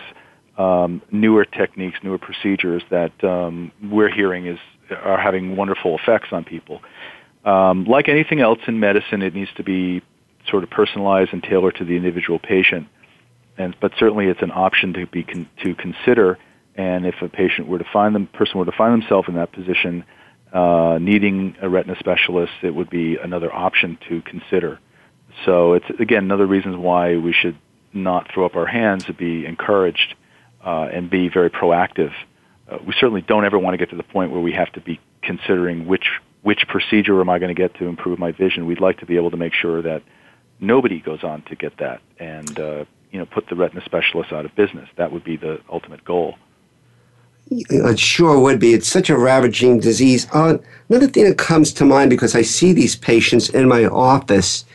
um, 0.58 1.02
newer 1.12 1.46
techniques, 1.46 1.98
newer 2.04 2.18
procedures 2.18 2.84
that 2.92 3.24
um, 3.24 3.72
we're 3.84 4.14
hearing 4.14 4.46
is 4.46 4.60
are 4.92 5.20
having 5.20 5.56
wonderful 5.56 5.98
effects 5.98 6.30
on 6.32 6.44
people. 6.44 6.82
Um, 7.46 7.86
like 7.86 8.10
anything 8.10 8.42
else 8.42 8.60
in 8.68 8.80
medicine, 8.80 9.22
it 9.22 9.34
needs 9.34 9.52
to 9.58 9.64
be 9.64 10.02
sort 10.50 10.64
of 10.64 10.70
personalized 10.70 11.32
and 11.32 11.42
tailored 11.42 11.76
to 11.76 11.86
the 11.86 11.96
individual 11.96 12.40
patient. 12.40 12.88
And 13.58 13.76
but 13.82 13.94
certainly, 13.98 14.28
it's 14.28 14.42
an 14.42 14.52
option 14.52 14.94
to 14.94 15.08
be 15.08 15.24
con- 15.24 15.50
to 15.64 15.76
consider. 15.76 16.38
And 16.80 17.06
if 17.06 17.16
a 17.22 17.28
patient 17.28 17.68
were 17.68 17.78
to 17.78 17.86
find 17.92 18.16
them, 18.16 18.26
person 18.28 18.58
were 18.58 18.64
to 18.64 18.72
find 18.72 18.94
themselves 18.94 19.28
in 19.28 19.36
that 19.36 19.52
position, 19.52 20.06
uh, 20.54 20.98
needing 21.02 21.58
a 21.62 21.68
retina 21.68 21.98
specialist, 22.00 22.54
it 22.64 22.74
would 22.74 22.90
be 22.90 23.18
another 23.18 23.54
option 23.54 23.98
to 24.08 24.22
consider. 24.22 24.80
So 25.46 25.74
it's 25.74 25.90
again 26.00 26.24
another 26.24 26.46
reason 26.46 26.82
why 26.82 27.18
we 27.18 27.34
should 27.34 27.58
not 27.92 28.32
throw 28.34 28.46
up 28.46 28.56
our 28.56 28.66
hands 28.66 29.04
and 29.08 29.18
be 29.18 29.46
encouraged 29.46 30.16
uh, 30.66 30.88
and 30.94 31.10
be 31.10 31.28
very 31.28 31.50
proactive. 31.50 32.14
Uh, 32.72 32.78
we 32.88 32.94
certainly 32.94 33.24
don't 33.24 33.44
ever 33.44 33.60
want 33.60 33.74
to 33.74 33.78
get 33.78 33.90
to 33.90 33.98
the 33.98 34.04
point 34.04 34.32
where 34.32 34.40
we 34.40 34.54
have 34.54 34.72
to 34.72 34.80
be 34.80 35.02
considering 35.22 35.86
which 35.86 36.08
which 36.44 36.66
procedure 36.70 37.20
am 37.20 37.30
I 37.30 37.40
going 37.40 37.54
to 37.54 37.62
get 37.62 37.76
to 37.80 37.88
improve 37.88 38.20
my 38.20 38.32
vision. 38.32 38.66
We'd 38.66 38.80
like 38.80 39.00
to 39.00 39.06
be 39.06 39.18
able 39.18 39.32
to 39.32 39.38
make 39.38 39.54
sure 39.54 39.82
that 39.82 40.02
nobody 40.62 41.02
goes 41.02 41.26
on 41.26 41.42
to 41.50 41.58
get 41.58 41.78
that 41.80 42.00
and 42.18 42.58
uh, 42.58 42.86
you 43.12 43.20
know 43.20 43.26
put 43.26 43.50
the 43.50 43.56
retina 43.56 43.82
specialist 43.84 44.32
out 44.32 44.46
of 44.46 44.56
business. 44.56 44.88
That 44.96 45.12
would 45.12 45.26
be 45.26 45.36
the 45.36 45.60
ultimate 45.70 46.06
goal. 46.06 46.36
It 47.52 48.00
sure 48.00 48.40
would 48.40 48.60
be. 48.60 48.74
It's 48.74 48.88
such 48.88 49.10
a 49.10 49.18
ravaging 49.18 49.80
disease. 49.80 50.28
Uh, 50.32 50.60
another 50.88 51.08
thing 51.08 51.26
that 51.26 51.38
comes 51.38 51.74
to 51.74 51.86
mind 51.86 52.10
because 52.10 52.36
I 52.36 52.44
see 52.44 52.74
these 52.74 52.96
patients 52.96 53.50
in 53.50 53.68
my 53.68 53.86
office, 53.86 54.66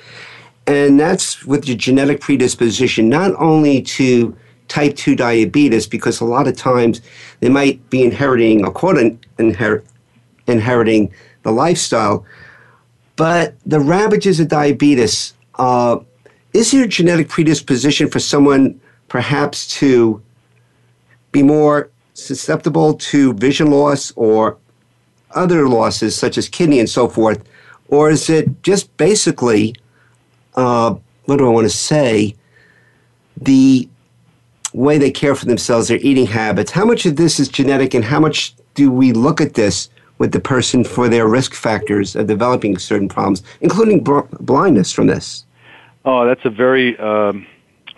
and 0.67 0.99
that's 0.99 1.45
with 1.45 1.67
the 1.67 1.77
genetic 1.77 2.21
predisposition, 2.21 3.09
not 3.09 3.33
only 3.41 3.81
to 3.83 4.37
type 4.67 4.97
2 4.97 5.15
diabetes, 5.15 5.87
because 5.87 6.21
a 6.21 6.25
lot 6.25 6.49
of 6.49 6.57
times 6.57 7.01
they 7.41 7.49
might 7.49 7.89
be 7.91 8.03
inheriting, 8.03 8.65
or 8.65 8.73
quote, 8.73 8.97
inher- 9.39 9.85
inheriting 10.49 11.13
the 11.43 11.53
lifestyle, 11.53 12.25
but 13.17 13.55
the 13.65 13.79
ravages 13.79 14.41
of 14.41 14.49
diabetes 14.49 15.35
uh, 15.57 15.99
is 16.53 16.73
there 16.73 16.85
a 16.85 16.89
genetic 16.89 17.29
predisposition 17.29 18.09
for 18.09 18.19
someone 18.19 18.81
perhaps 19.09 19.69
to 19.69 20.21
be 21.31 21.43
more 21.43 21.91
susceptible 22.15 22.95
to 22.95 23.35
vision 23.35 23.71
loss 23.71 24.13
or 24.17 24.57
other 25.33 25.69
losses 25.69 26.17
such 26.17 26.39
as 26.39 26.49
kidney 26.49 26.79
and 26.79 26.89
so 26.89 27.09
forth? 27.09 27.45
Or 27.89 28.11
is 28.11 28.31
it 28.31 28.63
just 28.63 28.97
basically, 28.97 29.75
uh, 30.55 30.95
what 31.27 31.37
do 31.37 31.47
I 31.47 31.51
want 31.51 31.67
to 31.67 31.77
say, 31.77 32.35
the 33.37 33.89
way 34.73 34.97
they 34.97 35.11
care 35.11 35.35
for 35.35 35.45
themselves, 35.45 35.89
their 35.89 35.99
eating 35.99 36.27
habits? 36.27 36.71
How 36.71 36.85
much 36.85 37.05
of 37.05 37.17
this 37.17 37.39
is 37.39 37.49
genetic 37.49 37.95
and 37.95 38.05
how 38.05 38.21
much 38.21 38.55
do 38.75 38.91
we 38.91 39.13
look 39.13 39.41
at 39.41 39.55
this 39.55 39.91
with 40.19 40.33
the 40.33 40.41
person 40.41 40.85
for 40.85 41.09
their 41.09 41.27
risk 41.27 41.55
factors 41.55 42.17
of 42.17 42.27
developing 42.29 42.79
certain 42.79 43.09
problems, 43.09 43.43
including 43.61 44.03
br- 44.03 44.21
blindness 44.41 44.93
from 44.93 45.09
this? 45.09 45.45
Oh, 46.05 46.27
that's 46.27 46.45
a 46.45 46.51
very 46.51 46.97
um, 46.99 47.47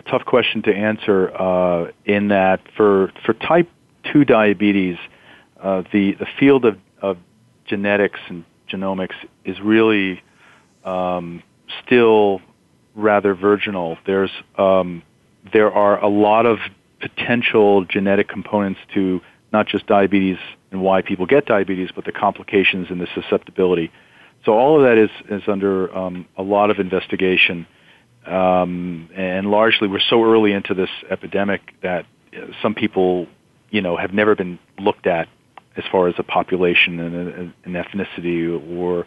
tough 0.06 0.24
question 0.24 0.62
to 0.62 0.74
answer. 0.74 1.34
Uh, 1.36 1.90
in 2.04 2.28
that, 2.28 2.60
for 2.76 3.12
for 3.24 3.34
type 3.34 3.68
two 4.12 4.24
diabetes, 4.24 4.96
uh, 5.62 5.82
the 5.92 6.12
the 6.12 6.26
field 6.38 6.64
of, 6.64 6.78
of 7.00 7.18
genetics 7.64 8.20
and 8.28 8.44
genomics 8.70 9.14
is 9.44 9.60
really 9.60 10.22
um, 10.84 11.42
still 11.84 12.40
rather 12.94 13.34
virginal. 13.34 13.98
There's 14.06 14.30
um, 14.58 15.02
there 15.52 15.72
are 15.72 16.02
a 16.02 16.08
lot 16.08 16.46
of 16.46 16.58
potential 17.00 17.84
genetic 17.84 18.28
components 18.28 18.80
to 18.94 19.20
not 19.52 19.66
just 19.66 19.86
diabetes 19.86 20.38
and 20.70 20.82
why 20.82 21.02
people 21.02 21.26
get 21.26 21.46
diabetes, 21.46 21.90
but 21.94 22.04
the 22.04 22.12
complications 22.12 22.88
and 22.90 23.00
the 23.00 23.06
susceptibility. 23.14 23.90
So 24.44 24.52
all 24.52 24.76
of 24.76 24.82
that 24.82 24.98
is 24.98 25.10
is 25.30 25.48
under 25.48 25.94
um, 25.96 26.26
a 26.36 26.42
lot 26.42 26.70
of 26.70 26.78
investigation. 26.78 27.66
Um, 28.26 29.08
and 29.14 29.50
largely, 29.50 29.86
we're 29.86 30.00
so 30.00 30.24
early 30.24 30.52
into 30.52 30.74
this 30.74 30.90
epidemic 31.10 31.60
that 31.82 32.06
uh, 32.32 32.46
some 32.60 32.74
people, 32.74 33.28
you 33.76 33.82
know, 33.82 33.94
have 33.94 34.14
never 34.14 34.34
been 34.34 34.58
looked 34.78 35.06
at 35.06 35.28
as 35.76 35.84
far 35.92 36.08
as 36.08 36.14
a 36.16 36.22
population 36.22 36.98
and 36.98 37.52
an 37.66 37.74
ethnicity 37.74 38.40
or, 38.78 39.04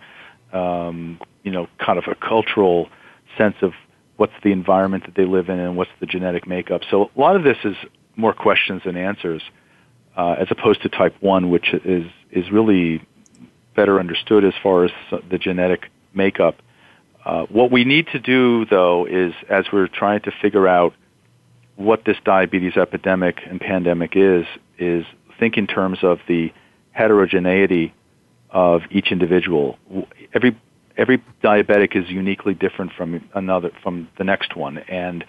um, 0.55 1.19
you 1.41 1.49
know, 1.49 1.67
kind 1.83 1.97
of 1.97 2.03
a 2.05 2.13
cultural 2.13 2.87
sense 3.35 3.55
of 3.63 3.71
what's 4.17 4.33
the 4.43 4.51
environment 4.51 5.05
that 5.07 5.15
they 5.15 5.25
live 5.25 5.49
in 5.49 5.57
and 5.57 5.75
what's 5.75 5.89
the 5.99 6.05
genetic 6.05 6.45
makeup. 6.45 6.81
So 6.91 7.09
a 7.15 7.19
lot 7.19 7.35
of 7.35 7.43
this 7.43 7.57
is 7.63 7.75
more 8.15 8.31
questions 8.31 8.83
than 8.85 8.95
answers, 8.95 9.41
uh, 10.15 10.35
as 10.39 10.47
opposed 10.51 10.83
to 10.83 10.89
type 10.89 11.15
one, 11.19 11.49
which 11.49 11.73
is 11.83 12.05
is 12.29 12.51
really 12.51 13.01
better 13.75 13.99
understood 13.99 14.45
as 14.45 14.53
far 14.61 14.85
as 14.85 14.91
the 15.31 15.39
genetic 15.39 15.89
makeup. 16.13 16.57
Uh, 17.25 17.45
what 17.45 17.71
we 17.71 17.85
need 17.85 18.05
to 18.11 18.19
do, 18.19 18.67
though, 18.69 19.07
is 19.07 19.33
as 19.49 19.65
we're 19.73 19.87
trying 19.87 20.21
to 20.21 20.31
figure 20.43 20.67
out 20.67 20.93
what 21.79 22.03
this 22.03 22.17
diabetes 22.25 22.75
epidemic 22.75 23.39
and 23.49 23.61
pandemic 23.61 24.11
is, 24.13 24.45
is 24.77 25.05
think 25.39 25.57
in 25.57 25.65
terms 25.65 25.99
of 26.03 26.19
the 26.27 26.51
heterogeneity 26.91 27.93
of 28.49 28.81
each 28.91 29.11
individual. 29.11 29.77
Every 30.33 30.59
every 30.97 31.23
diabetic 31.41 31.95
is 31.95 32.09
uniquely 32.09 32.53
different 32.53 32.91
from 32.91 33.25
another 33.33 33.71
from 33.81 34.09
the 34.17 34.25
next 34.25 34.57
one, 34.57 34.79
and 34.89 35.23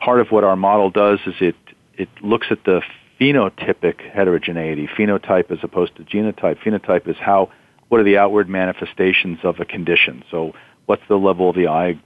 part 0.00 0.20
of 0.20 0.32
what 0.32 0.42
our 0.42 0.56
model 0.56 0.90
does 0.90 1.20
is 1.26 1.34
it 1.40 1.54
it 1.96 2.08
looks 2.22 2.48
at 2.50 2.64
the 2.64 2.82
phenotypic 3.20 4.00
heterogeneity, 4.12 4.88
phenotype 4.98 5.52
as 5.52 5.58
opposed 5.62 5.94
to 5.94 6.02
genotype. 6.02 6.58
Phenotype 6.58 7.08
is 7.08 7.16
how 7.20 7.52
what 7.88 8.00
are 8.00 8.04
the 8.04 8.18
outward 8.18 8.48
manifestations 8.48 9.38
of 9.44 9.60
a 9.60 9.64
condition. 9.64 10.24
So 10.28 10.54
what's 10.86 11.02
the 11.08 11.16
level 11.16 11.50
of 11.50 11.54
the 11.54 11.68
eye 11.68 12.00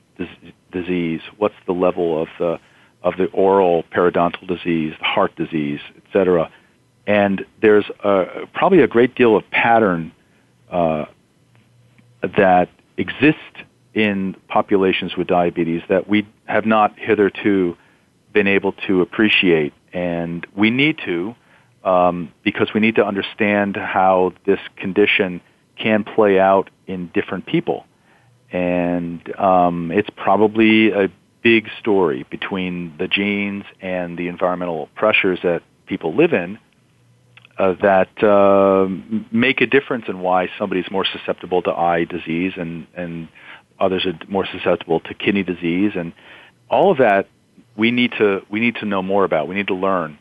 disease, 0.72 1.22
what's 1.38 1.54
the 1.66 1.72
level 1.72 2.20
of 2.20 2.28
the 2.38 2.58
of 3.02 3.16
the 3.16 3.26
oral 3.26 3.84
periodontal 3.94 4.46
disease, 4.46 4.94
heart 5.00 5.34
disease, 5.36 5.80
etc. 5.96 6.50
And 7.06 7.44
there's 7.62 7.84
a, 8.04 8.46
probably 8.52 8.80
a 8.80 8.86
great 8.86 9.14
deal 9.14 9.36
of 9.36 9.48
pattern 9.50 10.12
uh, 10.70 11.06
that 12.22 12.68
exists 12.96 13.40
in 13.94 14.36
populations 14.48 15.16
with 15.16 15.26
diabetes 15.26 15.82
that 15.88 16.08
we 16.08 16.26
have 16.46 16.66
not 16.66 16.98
hitherto 16.98 17.76
been 18.32 18.46
able 18.46 18.72
to 18.86 19.00
appreciate, 19.00 19.72
and 19.92 20.46
we 20.56 20.70
need 20.70 20.98
to 21.04 21.34
um, 21.84 22.32
because 22.42 22.68
we 22.74 22.80
need 22.80 22.96
to 22.96 23.04
understand 23.04 23.76
how 23.76 24.32
this 24.44 24.58
condition 24.76 25.40
can 25.78 26.04
play 26.04 26.38
out 26.38 26.68
in 26.86 27.08
different 27.14 27.46
people 27.46 27.86
and 28.50 29.38
um, 29.38 29.90
it's 29.92 30.08
probably 30.16 30.90
a 30.90 31.08
big 31.48 31.70
story 31.80 32.26
between 32.30 32.94
the 32.98 33.08
genes 33.08 33.64
and 33.80 34.18
the 34.18 34.28
environmental 34.28 34.88
pressures 34.94 35.38
that 35.42 35.62
people 35.86 36.14
live 36.14 36.34
in 36.34 36.58
uh, 37.58 37.74
that 37.80 38.12
uh, 38.22 38.86
make 39.32 39.62
a 39.62 39.66
difference 39.66 40.04
in 40.08 40.20
why 40.20 40.48
somebody's 40.58 40.90
more 40.90 41.06
susceptible 41.06 41.62
to 41.62 41.70
eye 41.70 42.04
disease 42.04 42.52
and, 42.56 42.86
and 42.94 43.28
others 43.80 44.04
are 44.04 44.18
more 44.28 44.46
susceptible 44.54 45.00
to 45.00 45.14
kidney 45.14 45.42
disease 45.42 45.92
and 45.96 46.12
all 46.68 46.90
of 46.92 46.98
that 46.98 47.26
we 47.78 47.90
need 47.92 48.12
to 48.18 48.42
we 48.50 48.60
need 48.60 48.74
to 48.82 48.84
know 48.84 49.00
more 49.00 49.24
about. 49.24 49.48
We 49.48 49.54
need 49.54 49.68
to 49.68 49.74
learn, 49.74 50.18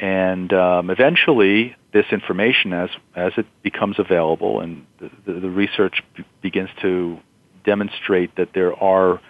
and 0.00 0.52
um, 0.52 0.90
eventually 0.90 1.76
this 1.92 2.06
information, 2.10 2.72
as 2.72 2.90
as 3.14 3.32
it 3.36 3.46
becomes 3.62 3.96
available 3.98 4.60
and 4.60 4.84
the, 4.98 5.10
the, 5.26 5.40
the 5.40 5.50
research 5.50 6.02
b- 6.16 6.24
begins 6.42 6.70
to 6.82 7.18
demonstrate 7.64 8.34
that 8.36 8.48
there 8.54 8.74
are 8.82 9.20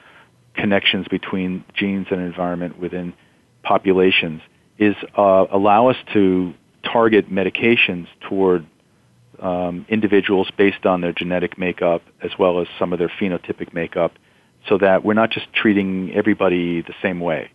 connections 0.57 1.07
between 1.09 1.65
genes 1.75 2.07
and 2.11 2.21
environment 2.21 2.79
within 2.79 3.13
populations, 3.63 4.41
is 4.79 4.95
uh, 5.17 5.47
allow 5.53 5.89
us 5.89 5.97
to 6.13 6.55
target 6.83 7.31
medications 7.31 8.07
toward 8.29 8.67
um, 9.41 9.87
individuals 9.89 10.51
based 10.57 10.87
on 10.87 11.01
their 11.01 11.13
genetic 11.13 11.59
makeup 11.59 12.03
as 12.23 12.31
well 12.39 12.61
as 12.61 12.69
some 12.79 12.93
of 12.93 12.99
their 12.99 13.11
phenotypic 13.21 13.73
makeup 13.75 14.13
so 14.69 14.79
that 14.79 15.05
we're 15.05 15.15
not 15.15 15.31
just 15.31 15.47
treating 15.53 16.13
everybody 16.15 16.83
the 16.83 16.95
same 17.03 17.21
way. 17.21 17.51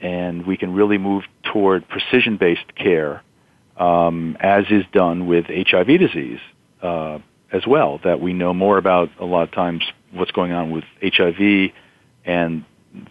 And 0.00 0.46
we 0.46 0.56
can 0.56 0.74
really 0.74 0.98
move 0.98 1.24
toward 1.44 1.88
precision-based 1.88 2.74
care, 2.76 3.22
um, 3.76 4.36
as 4.40 4.64
is 4.70 4.84
done 4.92 5.26
with 5.26 5.46
HIV 5.48 5.86
disease 5.86 6.40
uh, 6.82 7.18
as 7.52 7.66
well, 7.66 8.00
that 8.04 8.20
we 8.20 8.32
know 8.32 8.52
more 8.52 8.76
about 8.76 9.08
a 9.18 9.24
lot 9.24 9.44
of 9.44 9.52
times 9.52 9.82
what's 10.12 10.32
going 10.32 10.52
on 10.52 10.70
with 10.70 10.84
HIV 11.02 11.70
and 12.24 12.64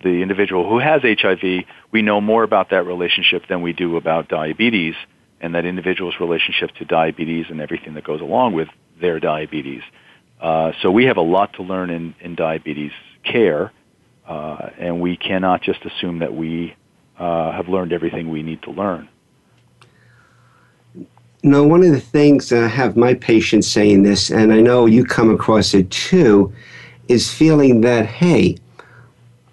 the 0.03 0.22
individual 0.22 0.68
who 0.68 0.80
has 0.80 1.01
HIV, 1.01 1.66
we 1.91 2.01
know 2.01 2.22
more 2.22 2.43
about 2.43 2.70
that 2.70 2.86
relationship 2.86 3.47
than 3.47 3.61
we 3.61 3.74
do 3.74 3.97
about 3.97 4.28
diabetes 4.30 4.95
and 5.41 5.55
that 5.55 5.66
individual's 5.66 6.16
relationship 6.20 6.72
to 6.76 6.86
diabetes 6.86 7.47
and 7.49 7.59
everything 7.59 7.93
that 7.95 8.03
goes 8.03 8.22
along 8.22 8.53
with 8.53 8.70
their 8.99 9.20
diabetes. 9.20 9.82
Uh, 10.39 10.72
so 10.82 10.89
we 10.89 11.05
have 11.05 11.18
a 11.18 11.22
lot 11.22 11.53
to 11.53 11.64
learn 11.64 11.89
in, 11.89 12.16
in 12.22 12.36
diabetes 12.36 12.91
care, 13.24 13.72
uh, 14.28 14.70
and 14.78 15.01
we 15.01 15.18
cannot 15.18 15.61
just 15.61 15.84
assume 15.86 16.20
that 16.20 16.34
we 16.34 16.76
uh, 17.20 17.51
have 17.51 17.68
learned 17.68 17.91
everything 17.91 18.30
we 18.30 18.41
need 18.41 18.61
to 18.61 18.72
learn. 18.72 19.09
No, 21.43 21.64
one 21.64 21.84
of 21.84 21.91
the 21.91 21.99
things 21.99 22.53
I 22.53 22.68
have 22.68 22.95
my 22.95 23.14
patients 23.14 23.68
saying 23.68 24.03
this, 24.03 24.30
and 24.30 24.53
I 24.53 24.61
know 24.61 24.86
you 24.86 25.03
come 25.03 25.30
across 25.30 25.74
it 25.74 25.91
too, 25.91 26.53
is 27.09 27.32
feeling 27.34 27.82
that, 27.82 28.05
hey, 28.05 28.55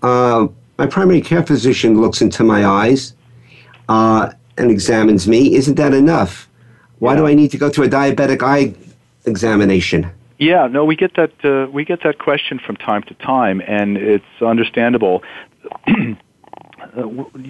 uh, 0.03 0.49
my 0.79 0.87
primary 0.87 1.21
care 1.21 1.43
physician 1.43 2.01
looks 2.01 2.23
into 2.23 2.43
my 2.43 2.65
eyes 2.65 3.15
uh, 3.89 4.33
and 4.57 4.71
examines 4.71 5.29
me. 5.29 5.55
Isn't 5.55 5.75
that 5.75 5.93
enough? 5.95 6.49
Why 6.99 7.17
do 7.17 7.27
I 7.27 7.35
need 7.35 7.51
to 7.53 7.59
go 7.59 7.71
through 7.71 7.87
a 7.87 7.89
diabetic 7.89 8.43
eye 8.43 8.75
examination? 9.25 10.11
Yeah, 10.39 10.69
no, 10.69 10.85
we 10.85 10.97
get 10.97 11.17
that 11.17 11.33
uh, 11.45 11.71
we 11.71 11.85
get 11.85 12.03
that 12.03 12.19
question 12.19 12.59
from 12.59 12.77
time 12.77 13.03
to 13.05 13.15
time, 13.15 13.61
and 13.67 13.99
it's 13.99 14.25
understandable. 14.41 15.23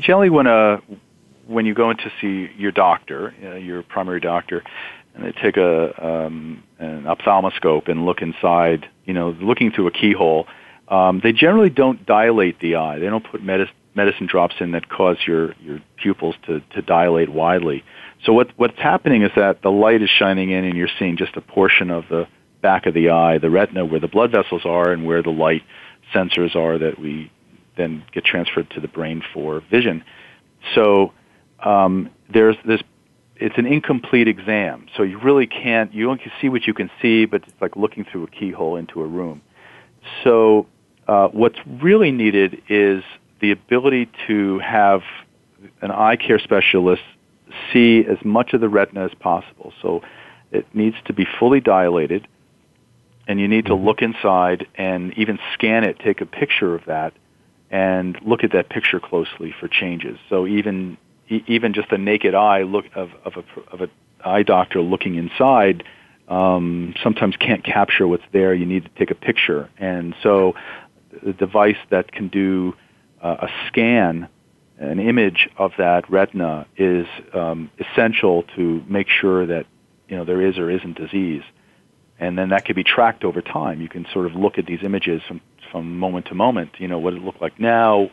Generally, 0.01 0.30
when 0.30 0.46
a 0.48 0.82
when 1.46 1.66
you 1.66 1.74
go 1.74 1.90
in 1.90 1.96
to 1.98 2.12
see 2.20 2.51
your 2.57 2.72
doctor, 2.72 3.32
uh, 3.44 3.55
your 3.55 3.84
primary 3.84 4.18
doctor, 4.18 4.64
and 5.14 5.24
they 5.24 5.32
take 5.32 5.57
a 5.57 6.05
um, 6.05 6.64
an 6.80 7.05
ophthalmoscope 7.05 7.86
and 7.86 8.07
look 8.07 8.22
inside, 8.22 8.88
you 9.05 9.14
know, 9.14 9.30
looking 9.40 9.70
through 9.70 9.86
a 9.86 9.92
keyhole, 9.92 10.48
um, 10.91 11.20
they 11.22 11.32
generally 11.32 11.70
don't 11.70 12.05
dilate 12.05 12.61
the 12.61 12.76
eye. 12.76 12.99
They 12.99 13.07
don't 13.07 13.24
put 13.24 13.43
medicine 13.43 13.74
medicine 13.95 14.26
drops 14.26 14.55
in 14.61 14.72
that 14.72 14.88
cause 14.88 15.16
your 15.26 15.55
your 15.61 15.80
pupils 15.97 16.34
to 16.47 16.61
to 16.74 16.82
dilate 16.82 17.28
widely. 17.28 17.84
So 18.24 18.32
what 18.32 18.51
what's 18.57 18.78
happening 18.78 19.22
is 19.22 19.30
that 19.36 19.62
the 19.62 19.70
light 19.70 20.03
is 20.03 20.11
shining 20.11 20.51
in, 20.51 20.64
and 20.64 20.76
you're 20.76 20.88
seeing 20.99 21.16
just 21.16 21.36
a 21.36 21.41
portion 21.41 21.91
of 21.91 22.05
the 22.09 22.26
back 22.61 22.86
of 22.86 22.95
the 22.95 23.11
eye, 23.11 23.38
the 23.38 23.51
retina, 23.51 23.84
where 23.84 24.01
the 24.01 24.09
blood 24.09 24.32
vessels 24.32 24.62
are, 24.64 24.93
and 24.93 25.07
where 25.07 25.22
the 25.22 25.30
light 25.30 25.62
sensors 26.14 26.55
are 26.55 26.78
that 26.78 26.99
we 26.99 27.30
then 27.76 28.05
get 28.12 28.24
transferred 28.24 28.68
to 28.70 28.80
the 28.80 28.88
brain 28.88 29.22
for 29.32 29.62
vision. 29.70 30.05
So 30.74 31.12
um, 31.64 32.11
there's 32.32 32.57
this. 32.64 32.80
It's 33.36 33.57
an 33.57 33.64
incomplete 33.64 34.28
exam, 34.28 34.86
so 34.97 35.03
you 35.03 35.18
really 35.18 35.47
can't. 35.47 35.95
You 35.95 36.11
only 36.11 36.30
see 36.43 36.51
what 36.51 36.66
you 36.66 36.74
can 36.74 36.91
see, 37.01 37.24
but 37.24 37.43
it's 37.45 37.61
like 37.61 37.74
looking 37.74 38.05
through 38.05 38.24
a 38.24 38.26
keyhole 38.26 38.76
into 38.76 39.01
a 39.01 39.07
room. 39.07 39.41
So 40.24 40.66
uh, 41.11 41.28
what's 41.32 41.58
really 41.66 42.12
needed 42.12 42.62
is 42.68 43.02
the 43.40 43.50
ability 43.50 44.08
to 44.28 44.61
have 44.61 45.00
an 45.82 45.90
eye 45.90 46.14
care 46.14 46.38
specialist 46.38 47.02
see 47.72 48.04
as 48.08 48.24
much 48.24 48.52
of 48.52 48.61
the 48.61 48.68
retina 48.68 49.04
as 49.04 49.11
possible. 49.18 49.72
So 49.82 50.02
it 50.52 50.72
needs 50.72 50.94
to 51.06 51.12
be 51.12 51.26
fully 51.40 51.58
dilated 51.58 52.28
and 53.26 53.40
you 53.40 53.48
need 53.48 53.66
to 53.66 53.72
mm-hmm. 53.72 53.86
look 53.86 54.02
inside 54.02 54.68
and 54.76 55.12
even 55.18 55.40
scan 55.54 55.82
it, 55.82 55.98
take 55.98 56.20
a 56.20 56.26
picture 56.26 56.76
of 56.76 56.84
that, 56.86 57.12
and 57.72 58.16
look 58.24 58.44
at 58.44 58.52
that 58.52 58.68
picture 58.68 59.00
closely 59.00 59.52
for 59.58 59.66
changes. 59.66 60.16
So 60.28 60.46
even 60.46 60.96
even 61.28 61.72
just 61.72 61.90
a 61.92 61.98
naked 61.98 62.36
eye 62.36 62.62
look 62.62 62.84
of 62.94 63.11
of 63.24 63.32
a 63.36 63.72
of 63.72 63.80
a 63.80 63.88
eye 64.24 64.44
doctor 64.44 64.80
looking 64.80 65.16
inside 65.16 65.82
um, 66.30 66.94
sometimes 67.02 67.36
can't 67.36 67.64
capture 67.64 68.06
what's 68.06 68.24
there. 68.32 68.54
You 68.54 68.64
need 68.64 68.84
to 68.84 68.90
take 68.90 69.11
a 69.11 69.16
picture, 69.16 69.68
and 69.78 70.14
so 70.22 70.54
the 71.22 71.32
device 71.32 71.78
that 71.90 72.12
can 72.12 72.28
do 72.28 72.74
uh, 73.22 73.36
a 73.42 73.48
scan, 73.68 74.28
an 74.78 74.98
image 74.98 75.48
of 75.56 75.72
that 75.78 76.08
retina, 76.11 76.66
is 76.76 77.06
um, 77.34 77.70
essential 77.78 78.44
to 78.56 78.84
make 78.88 79.08
sure 79.08 79.46
that 79.46 79.66
you 80.08 80.16
know 80.16 80.24
there 80.24 80.40
is 80.40 80.58
or 80.58 80.70
isn't 80.70 80.96
disease 80.96 81.42
and 82.20 82.36
then 82.36 82.50
that 82.50 82.66
could 82.66 82.76
be 82.76 82.84
tracked 82.84 83.24
over 83.24 83.40
time. 83.40 83.80
You 83.80 83.88
can 83.88 84.06
sort 84.12 84.26
of 84.26 84.34
look 84.34 84.58
at 84.58 84.66
these 84.66 84.80
images 84.84 85.22
from 85.26 85.40
from 85.72 85.98
moment 85.98 86.26
to 86.26 86.34
moment. 86.34 86.72
You 86.78 86.86
know, 86.86 86.98
what 86.98 87.14
it 87.14 87.22
look 87.22 87.40
like 87.40 87.58
now, 87.58 88.11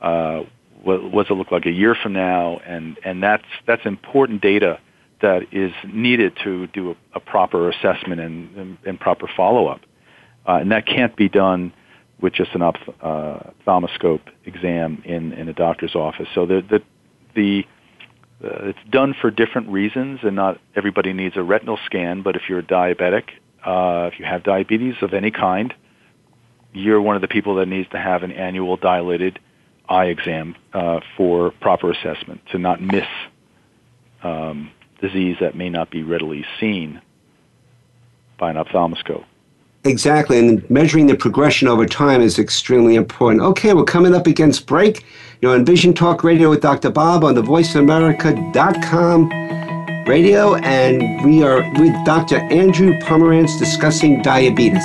uh, 0.00 0.42
what, 0.82 1.12
what 1.12 1.26
does 1.26 1.34
it 1.34 1.38
look 1.38 1.52
like 1.52 1.66
a 1.66 1.70
year 1.70 1.94
from 1.94 2.14
now, 2.14 2.58
and 2.66 2.98
and 3.04 3.22
that's 3.22 3.44
that's 3.66 3.84
important 3.84 4.40
data 4.40 4.80
that 5.20 5.52
is 5.52 5.72
needed 5.86 6.32
to 6.42 6.66
do 6.68 6.92
a, 6.92 6.96
a 7.16 7.20
proper 7.20 7.68
assessment 7.68 8.22
and, 8.22 8.56
and, 8.56 8.78
and 8.86 8.98
proper 8.98 9.28
follow 9.36 9.66
up, 9.66 9.82
uh, 10.48 10.52
and 10.54 10.72
that 10.72 10.86
can't 10.86 11.14
be 11.14 11.28
done 11.28 11.74
with 12.22 12.32
just 12.34 12.54
an 12.54 12.60
opth- 12.60 12.94
uh, 13.00 13.50
ophthalmoscope 13.66 14.22
exam 14.44 15.02
in 15.04 15.32
in 15.32 15.48
a 15.48 15.54
doctor's 15.54 15.94
office. 15.94 16.28
So 16.34 16.46
the 16.46 16.62
the 16.68 16.82
the 17.34 17.64
uh, 18.42 18.68
it's 18.68 18.90
done 18.90 19.14
for 19.20 19.30
different 19.30 19.68
reasons, 19.68 20.20
and 20.22 20.36
not 20.36 20.58
everybody 20.74 21.12
needs 21.12 21.36
a 21.36 21.42
retinal 21.42 21.78
scan. 21.86 22.22
But 22.22 22.36
if 22.36 22.42
you're 22.48 22.60
a 22.60 22.62
diabetic 22.62 23.24
uh, 23.64 24.10
if 24.12 24.18
you 24.18 24.24
have 24.24 24.42
diabetes 24.42 24.94
of 25.02 25.12
any 25.12 25.30
kind, 25.30 25.74
you're 26.72 27.00
one 27.00 27.16
of 27.16 27.22
the 27.22 27.28
people 27.28 27.56
that 27.56 27.66
needs 27.66 27.88
to 27.90 27.98
have 27.98 28.22
an 28.22 28.32
annual 28.32 28.76
dilated 28.76 29.38
eye 29.88 30.06
exam 30.06 30.54
uh, 30.72 31.00
for 31.16 31.50
proper 31.60 31.90
assessment 31.90 32.40
to 32.52 32.58
not 32.58 32.80
miss 32.80 33.06
um, 34.22 34.70
disease 35.00 35.36
that 35.40 35.56
may 35.56 35.68
not 35.68 35.90
be 35.90 36.02
readily 36.02 36.44
seen 36.58 37.02
by 38.38 38.50
an 38.50 38.56
ophthalmoscope. 38.56 39.24
Exactly, 39.84 40.38
and 40.38 40.68
measuring 40.68 41.06
the 41.06 41.14
progression 41.16 41.66
over 41.66 41.86
time 41.86 42.20
is 42.20 42.38
extremely 42.38 42.96
important. 42.96 43.40
Okay, 43.40 43.72
we're 43.72 43.84
coming 43.84 44.14
up 44.14 44.26
against 44.26 44.66
break. 44.66 45.06
You're 45.40 45.54
on 45.54 45.64
Vision 45.64 45.94
Talk 45.94 46.22
Radio 46.22 46.50
with 46.50 46.60
Dr. 46.60 46.90
Bob 46.90 47.24
on 47.24 47.34
the 47.34 47.40
VoiceAmerica.com 47.40 49.30
Radio, 50.06 50.56
and 50.56 51.24
we 51.24 51.42
are 51.42 51.62
with 51.80 51.94
Dr. 52.04 52.36
Andrew 52.52 52.92
Pomerantz 53.00 53.58
discussing 53.58 54.20
diabetes. 54.20 54.84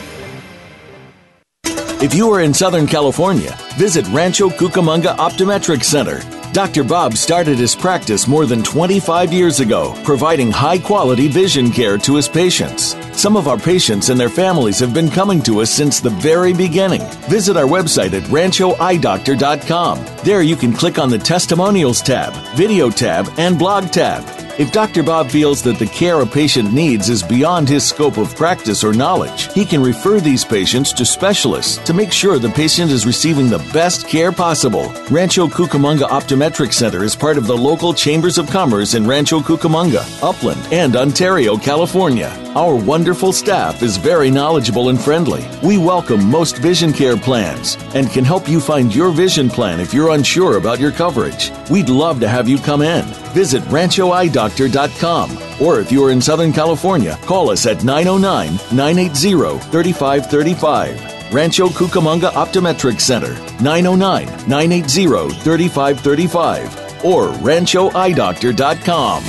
If 2.01 2.15
you 2.15 2.31
are 2.31 2.41
in 2.41 2.51
Southern 2.51 2.87
California, 2.87 3.55
visit 3.75 4.07
Rancho 4.07 4.49
Cucamonga 4.49 5.15
Optometric 5.17 5.83
Center. 5.83 6.19
Dr. 6.51 6.83
Bob 6.83 7.13
started 7.15 7.59
his 7.59 7.75
practice 7.75 8.27
more 8.27 8.47
than 8.47 8.63
25 8.63 9.31
years 9.31 9.59
ago, 9.59 9.93
providing 10.03 10.49
high 10.49 10.79
quality 10.79 11.27
vision 11.27 11.69
care 11.69 11.99
to 11.99 12.15
his 12.15 12.27
patients. 12.27 12.95
Some 13.13 13.37
of 13.37 13.47
our 13.47 13.57
patients 13.57 14.09
and 14.09 14.19
their 14.19 14.29
families 14.29 14.79
have 14.79 14.95
been 14.95 15.11
coming 15.11 15.43
to 15.43 15.61
us 15.61 15.69
since 15.69 15.99
the 15.99 16.09
very 16.09 16.53
beginning. 16.53 17.03
Visit 17.29 17.55
our 17.55 17.67
website 17.67 18.13
at 18.13 18.23
ranchoeyedoctor.com. 18.23 20.05
There 20.25 20.41
you 20.41 20.55
can 20.55 20.73
click 20.73 20.97
on 20.97 21.11
the 21.11 21.19
Testimonials 21.19 22.01
tab, 22.01 22.33
Video 22.55 22.89
tab, 22.89 23.29
and 23.37 23.59
Blog 23.59 23.91
tab. 23.91 24.40
If 24.59 24.71
Dr. 24.71 25.01
Bob 25.01 25.31
feels 25.31 25.63
that 25.63 25.79
the 25.79 25.87
care 25.87 26.19
a 26.21 26.25
patient 26.25 26.73
needs 26.73 27.09
is 27.09 27.23
beyond 27.23 27.69
his 27.69 27.87
scope 27.87 28.17
of 28.17 28.35
practice 28.35 28.83
or 28.83 28.93
knowledge, 28.93 29.51
he 29.53 29.65
can 29.65 29.81
refer 29.81 30.19
these 30.19 30.43
patients 30.43 30.91
to 30.93 31.05
specialists 31.05 31.77
to 31.85 31.93
make 31.93 32.11
sure 32.11 32.37
the 32.37 32.49
patient 32.49 32.91
is 32.91 33.05
receiving 33.05 33.49
the 33.49 33.65
best 33.73 34.07
care 34.07 34.31
possible. 34.31 34.93
Rancho 35.09 35.47
Cucamonga 35.47 36.07
Optometric 36.09 36.73
Center 36.73 37.03
is 37.03 37.15
part 37.15 37.37
of 37.37 37.47
the 37.47 37.57
local 37.57 37.93
chambers 37.93 38.37
of 38.37 38.49
commerce 38.49 38.93
in 38.93 39.07
Rancho 39.07 39.39
Cucamonga, 39.39 40.03
Upland, 40.21 40.61
and 40.73 40.95
Ontario, 40.97 41.55
California. 41.55 42.35
Our 42.53 42.75
wonderful 42.75 43.31
staff 43.31 43.81
is 43.81 43.95
very 43.95 44.29
knowledgeable 44.29 44.89
and 44.89 45.01
friendly. 45.01 45.47
We 45.63 45.77
welcome 45.77 46.29
most 46.29 46.57
vision 46.57 46.91
care 46.91 47.15
plans 47.15 47.77
and 47.95 48.09
can 48.11 48.25
help 48.25 48.49
you 48.49 48.59
find 48.59 48.93
your 48.93 49.11
vision 49.11 49.49
plan 49.49 49.79
if 49.79 49.93
you're 49.93 50.11
unsure 50.11 50.57
about 50.57 50.77
your 50.77 50.91
coverage. 50.91 51.51
We'd 51.69 51.87
love 51.87 52.19
to 52.19 52.27
have 52.27 52.49
you 52.49 52.57
come 52.57 52.81
in. 52.81 53.05
Visit 53.31 53.63
ranchoeyedoctor.com 54.51 55.61
or 55.65 55.79
if 55.79 55.91
you're 55.91 56.11
in 56.11 56.21
Southern 56.21 56.51
California, 56.51 57.17
call 57.23 57.49
us 57.49 57.65
at 57.65 57.83
909 57.83 58.55
980 58.75 59.59
3535. 59.71 61.33
Rancho 61.33 61.67
Cucamonga 61.67 62.31
Optometric 62.31 62.99
Center, 62.99 63.33
909 63.61 64.25
980 64.49 65.29
3535 65.39 67.05
or 67.05 67.29
ranchoeyedoctor.com. 67.29 69.23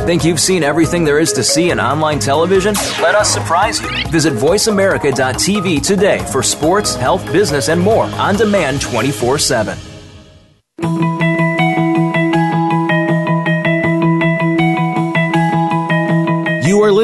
Think 0.00 0.24
you've 0.24 0.38
seen 0.38 0.62
everything 0.62 1.04
there 1.04 1.18
is 1.18 1.32
to 1.32 1.42
see 1.42 1.70
in 1.70 1.80
online 1.80 2.20
television? 2.20 2.74
Let 3.02 3.16
us 3.16 3.32
surprise 3.32 3.80
you. 3.82 3.88
Visit 4.08 4.34
VoiceAmerica.tv 4.34 5.84
today 5.84 6.24
for 6.30 6.44
sports, 6.44 6.94
health, 6.94 7.26
business, 7.32 7.68
and 7.68 7.80
more 7.80 8.04
on 8.04 8.36
demand 8.36 8.80
24 8.82 9.38
7. 9.38 9.76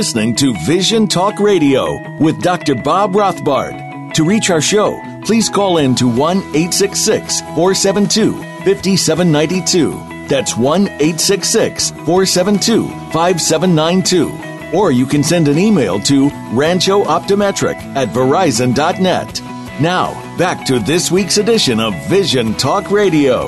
Listening 0.02 0.34
to 0.34 0.52
Vision 0.66 1.06
Talk 1.06 1.38
Radio 1.38 1.96
with 2.18 2.42
Dr. 2.42 2.74
Bob 2.74 3.12
Rothbard. 3.12 4.12
To 4.14 4.24
reach 4.24 4.50
our 4.50 4.60
show, 4.60 5.00
please 5.24 5.48
call 5.48 5.78
in 5.78 5.94
to 5.94 6.08
1 6.08 6.38
866 6.38 7.40
472 7.54 8.32
5792. 8.64 10.26
That's 10.26 10.56
1 10.56 10.88
866 10.88 11.90
472 11.90 12.88
5792. 13.12 14.76
Or 14.76 14.90
you 14.90 15.06
can 15.06 15.22
send 15.22 15.46
an 15.46 15.56
email 15.56 16.00
to 16.00 16.30
ranchooptometric 16.50 17.76
at 17.94 18.08
verizon.net. 18.08 19.40
Now, 19.80 20.36
back 20.36 20.66
to 20.66 20.80
this 20.80 21.12
week's 21.12 21.38
edition 21.38 21.78
of 21.78 21.94
Vision 22.08 22.54
Talk 22.54 22.90
Radio. 22.90 23.44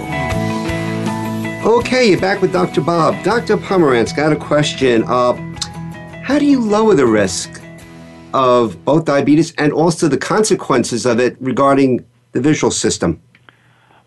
Okay, 1.64 2.14
back 2.14 2.40
with 2.40 2.52
Dr. 2.52 2.80
Bob. 2.80 3.24
Dr. 3.24 3.56
Pomerantz 3.56 4.14
got 4.14 4.32
a 4.32 4.36
question. 4.36 5.02
Uh, 5.08 5.32
how 6.24 6.38
do 6.38 6.46
you 6.46 6.58
lower 6.58 6.94
the 6.94 7.06
risk 7.06 7.60
of 8.32 8.82
both 8.82 9.04
diabetes 9.04 9.52
and 9.58 9.74
also 9.74 10.08
the 10.08 10.16
consequences 10.16 11.04
of 11.04 11.20
it 11.20 11.36
regarding 11.38 12.02
the 12.32 12.40
visual 12.40 12.70
system? 12.70 13.20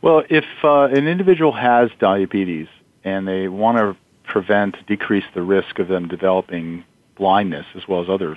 Well, 0.02 0.24
if 0.28 0.46
uh, 0.64 0.86
an 0.86 1.08
individual 1.08 1.52
has 1.52 1.92
diabetes 2.00 2.68
and 3.04 3.28
they 3.28 3.48
want 3.48 3.78
to 3.78 3.96
prevent, 4.24 4.84
decrease 4.88 5.26
the 5.36 5.44
risk 5.44 5.78
of 5.78 5.90
them 5.90 6.08
developing 6.08 6.84
blindness 7.16 7.68
as 7.76 7.88
well 7.88 8.02
as 8.02 8.10
other 8.10 8.36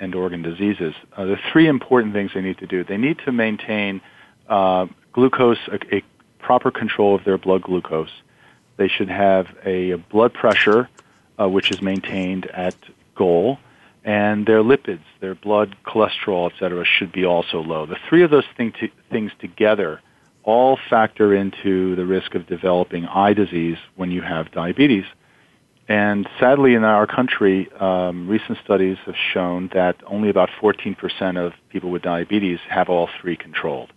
end 0.00 0.16
organ 0.16 0.42
diseases, 0.42 0.94
uh, 1.16 1.24
the 1.24 1.38
three 1.52 1.68
important 1.68 2.12
things 2.12 2.32
they 2.34 2.40
need 2.40 2.58
to 2.58 2.66
do. 2.66 2.82
They 2.82 2.96
need 2.96 3.20
to 3.26 3.32
maintain 3.32 4.00
uh, 4.48 4.86
glucose, 5.12 5.58
a, 5.68 5.78
a, 5.94 6.02
proper 6.40 6.70
control 6.70 7.14
of 7.14 7.22
their 7.22 7.38
blood 7.38 7.62
glucose. 7.62 8.10
They 8.76 8.88
should 8.88 9.10
have 9.10 9.46
a 9.64 9.94
blood 9.94 10.32
pressure 10.32 10.88
uh, 11.38 11.48
which 11.48 11.70
is 11.70 11.80
maintained 11.80 12.46
at 12.46 12.74
goal, 13.24 13.58
and 14.04 14.46
their 14.46 14.62
lipids, 14.62 15.04
their 15.20 15.34
blood 15.34 15.76
cholesterol, 15.86 16.50
et 16.50 16.56
cetera, 16.58 16.84
should 16.96 17.12
be 17.12 17.24
also 17.24 17.58
low. 17.60 17.84
The 17.84 17.98
three 18.08 18.22
of 18.22 18.30
those 18.30 18.48
thing 18.56 18.72
to, 18.80 18.88
things 19.10 19.30
together 19.40 20.00
all 20.42 20.78
factor 20.88 21.34
into 21.34 21.94
the 21.96 22.06
risk 22.06 22.34
of 22.34 22.46
developing 22.46 23.04
eye 23.04 23.34
disease 23.34 23.76
when 23.96 24.10
you 24.10 24.22
have 24.22 24.50
diabetes. 24.52 25.04
And 25.86 26.26
sadly, 26.38 26.74
in 26.74 26.84
our 26.84 27.06
country, 27.06 27.68
um, 27.78 28.26
recent 28.28 28.58
studies 28.64 28.96
have 29.06 29.16
shown 29.34 29.68
that 29.74 29.96
only 30.06 30.30
about 30.30 30.48
14% 30.62 31.36
of 31.36 31.52
people 31.68 31.90
with 31.90 32.02
diabetes 32.02 32.60
have 32.68 32.88
all 32.88 33.08
three 33.20 33.36
controlled. 33.36 33.92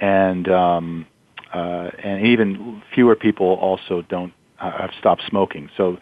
And, 0.00 0.48
um, 0.48 1.06
uh, 1.52 1.90
and 2.02 2.26
even 2.26 2.82
fewer 2.94 3.16
people 3.16 3.48
also 3.68 4.02
don't 4.08 4.32
uh, 4.60 4.70
have 4.78 4.92
stopped 4.98 5.22
smoking. 5.28 5.68
So 5.76 5.98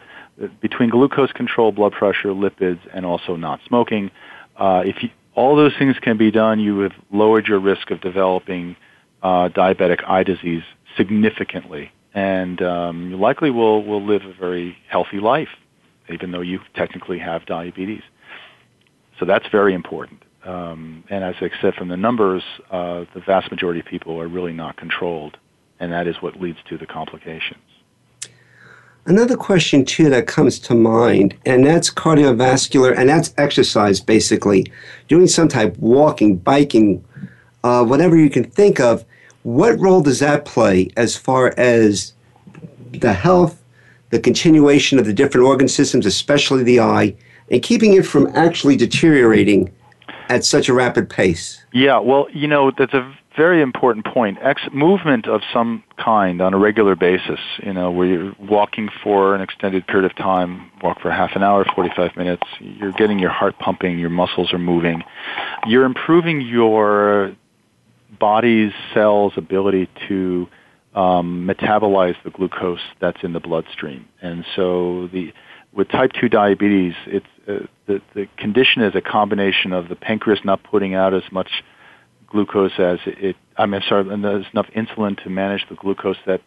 between 0.61 0.89
glucose 0.89 1.31
control, 1.31 1.71
blood 1.71 1.93
pressure, 1.93 2.29
lipids, 2.29 2.79
and 2.93 3.05
also 3.05 3.35
not 3.35 3.59
smoking. 3.67 4.11
Uh, 4.57 4.83
if 4.85 5.01
you, 5.03 5.09
all 5.35 5.55
those 5.55 5.73
things 5.77 5.95
can 6.01 6.17
be 6.17 6.31
done, 6.31 6.59
you 6.59 6.79
have 6.79 6.93
lowered 7.11 7.47
your 7.47 7.59
risk 7.59 7.91
of 7.91 8.01
developing 8.01 8.75
uh, 9.21 9.49
diabetic 9.49 10.07
eye 10.07 10.23
disease 10.23 10.63
significantly, 10.97 11.91
and 12.13 12.61
um, 12.61 13.09
you 13.09 13.17
likely 13.17 13.49
will 13.49 13.83
will 13.83 14.05
live 14.05 14.23
a 14.23 14.33
very 14.33 14.77
healthy 14.89 15.19
life, 15.19 15.49
even 16.09 16.31
though 16.31 16.41
you 16.41 16.59
technically 16.75 17.19
have 17.19 17.45
diabetes. 17.45 18.03
So 19.19 19.25
that's 19.25 19.45
very 19.51 19.73
important. 19.73 20.23
Um, 20.45 21.05
and 21.09 21.23
as 21.23 21.35
I 21.39 21.49
said, 21.61 21.73
from 21.75 21.87
the 21.87 21.97
numbers, 21.97 22.43
uh, 22.69 23.05
the 23.13 23.21
vast 23.25 23.49
majority 23.49 23.79
of 23.79 23.85
people 23.85 24.19
are 24.19 24.27
really 24.27 24.51
not 24.51 24.75
controlled, 24.75 25.37
and 25.79 25.91
that 25.93 26.05
is 26.05 26.17
what 26.19 26.39
leads 26.41 26.57
to 26.69 26.77
the 26.77 26.85
complications. 26.85 27.61
Another 29.05 29.35
question, 29.35 29.83
too, 29.83 30.09
that 30.09 30.27
comes 30.27 30.59
to 30.59 30.73
mind, 30.73 31.35
and 31.45 31.65
that's 31.65 31.91
cardiovascular, 31.91 32.97
and 32.97 33.09
that's 33.09 33.33
exercise, 33.37 33.99
basically. 33.99 34.71
Doing 35.09 35.27
some 35.27 35.49
type 35.49 35.77
walking, 35.77 36.37
biking, 36.37 37.03
uh, 37.65 37.83
whatever 37.83 38.17
you 38.17 38.29
can 38.29 38.45
think 38.45 38.79
of. 38.79 39.03
What 39.43 39.77
role 39.77 40.01
does 40.01 40.19
that 40.19 40.45
play 40.45 40.89
as 40.95 41.17
far 41.17 41.53
as 41.57 42.13
the 42.91 43.11
health, 43.11 43.61
the 44.09 44.19
continuation 44.19 44.97
of 44.99 45.05
the 45.05 45.13
different 45.13 45.47
organ 45.47 45.67
systems, 45.67 46.05
especially 46.05 46.63
the 46.63 46.79
eye, 46.79 47.13
and 47.51 47.61
keeping 47.61 47.93
it 47.95 48.05
from 48.05 48.27
actually 48.35 48.77
deteriorating 48.77 49.69
at 50.29 50.45
such 50.45 50.69
a 50.69 50.73
rapid 50.73 51.09
pace? 51.09 51.61
Yeah, 51.73 51.99
well, 51.99 52.27
you 52.31 52.47
know, 52.47 52.71
that's 52.71 52.93
a 52.93 53.13
very 53.35 53.61
important 53.61 54.05
point. 54.05 54.37
Ex- 54.41 54.61
movement 54.71 55.27
of 55.27 55.41
some 55.51 55.83
kind 55.97 56.41
on 56.41 56.53
a 56.53 56.57
regular 56.57 56.95
basis, 56.95 57.39
you 57.63 57.73
know, 57.73 57.91
where 57.91 58.07
you're 58.07 58.35
walking 58.39 58.89
for 59.03 59.35
an 59.35 59.41
extended 59.41 59.85
period 59.87 60.09
of 60.09 60.15
time, 60.15 60.71
walk 60.81 61.01
for 61.01 61.11
half 61.11 61.31
an 61.35 61.43
hour, 61.43 61.65
45 61.75 62.15
minutes, 62.15 62.43
you're 62.59 62.91
getting 62.91 63.19
your 63.19 63.31
heart 63.31 63.57
pumping, 63.59 63.99
your 63.99 64.09
muscles 64.09 64.53
are 64.53 64.59
moving. 64.59 65.03
You're 65.65 65.85
improving 65.85 66.41
your 66.41 67.35
body's 68.19 68.71
cells' 68.93 69.33
ability 69.35 69.89
to 70.07 70.47
um, 70.93 71.47
metabolize 71.47 72.15
the 72.23 72.29
glucose 72.29 72.81
that's 72.99 73.23
in 73.23 73.33
the 73.33 73.39
bloodstream. 73.39 74.07
And 74.21 74.45
so 74.55 75.07
the 75.11 75.33
with 75.73 75.89
type 75.89 76.11
2 76.21 76.29
diabetes, 76.29 76.93
it's, 77.07 77.25
uh, 77.47 77.65
the, 77.87 77.99
the 78.13 78.27
condition 78.37 78.83
is 78.83 78.93
a 78.93 79.01
combination 79.01 79.73
of 79.73 79.89
the 79.89 79.95
pancreas 79.95 80.39
not 80.43 80.63
putting 80.63 80.93
out 80.93 81.15
as 81.15 81.23
much 81.31 81.63
glucose 82.33 82.77
as 82.79 82.99
it, 83.05 83.35
I 83.57 83.65
mean, 83.65 83.81
sorry, 83.87 84.03
there's 84.03 84.45
enough 84.51 84.67
insulin 84.75 85.21
to 85.23 85.29
manage 85.29 85.65
the 85.69 85.75
glucose 85.75 86.17
that 86.25 86.41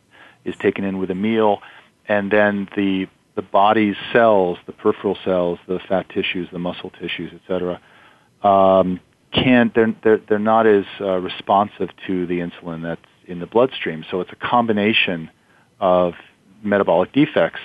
is 0.45 0.55
taken 0.61 0.85
in 0.85 0.99
with 0.99 1.11
a 1.11 1.15
meal, 1.15 1.63
and 2.07 2.31
then 2.31 2.69
the 2.77 3.07
the 3.37 3.43
body's 3.43 3.97
cells, 4.13 4.59
the 4.67 4.73
peripheral 4.73 5.17
cells, 5.25 5.59
the 5.69 5.79
fat 5.89 6.09
tissues, 6.09 6.49
the 6.53 6.59
muscle 6.59 6.91
tissues, 6.91 7.33
etc., 7.35 7.81
um, 8.43 9.01
can't 9.33 9.75
they're, 9.75 9.95
they're 10.03 10.21
they're 10.29 10.39
not 10.39 10.67
as 10.67 10.85
uh, 11.01 11.19
responsive 11.19 11.91
to 12.07 12.27
the 12.27 12.41
insulin 12.41 12.83
that's 12.83 13.01
in 13.27 13.39
the 13.39 13.47
bloodstream. 13.47 14.05
So 14.11 14.21
it's 14.21 14.33
a 14.33 14.37
combination 14.37 15.31
of 15.81 16.15
metabolic 16.63 17.13
defects. 17.13 17.61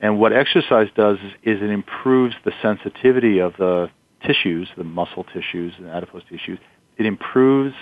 And 0.00 0.18
what 0.18 0.32
exercise 0.32 0.88
does 0.96 1.18
is, 1.18 1.32
is 1.56 1.62
it 1.62 1.70
improves 1.70 2.34
the 2.44 2.52
sensitivity 2.60 3.38
of 3.38 3.52
the 3.56 3.88
tissues, 4.26 4.68
the 4.76 4.84
muscle 4.84 5.24
tissues 5.24 5.74
and 5.78 5.86
adipose 5.88 6.22
tissues, 6.28 6.58
it 6.96 7.06
improves 7.06 7.74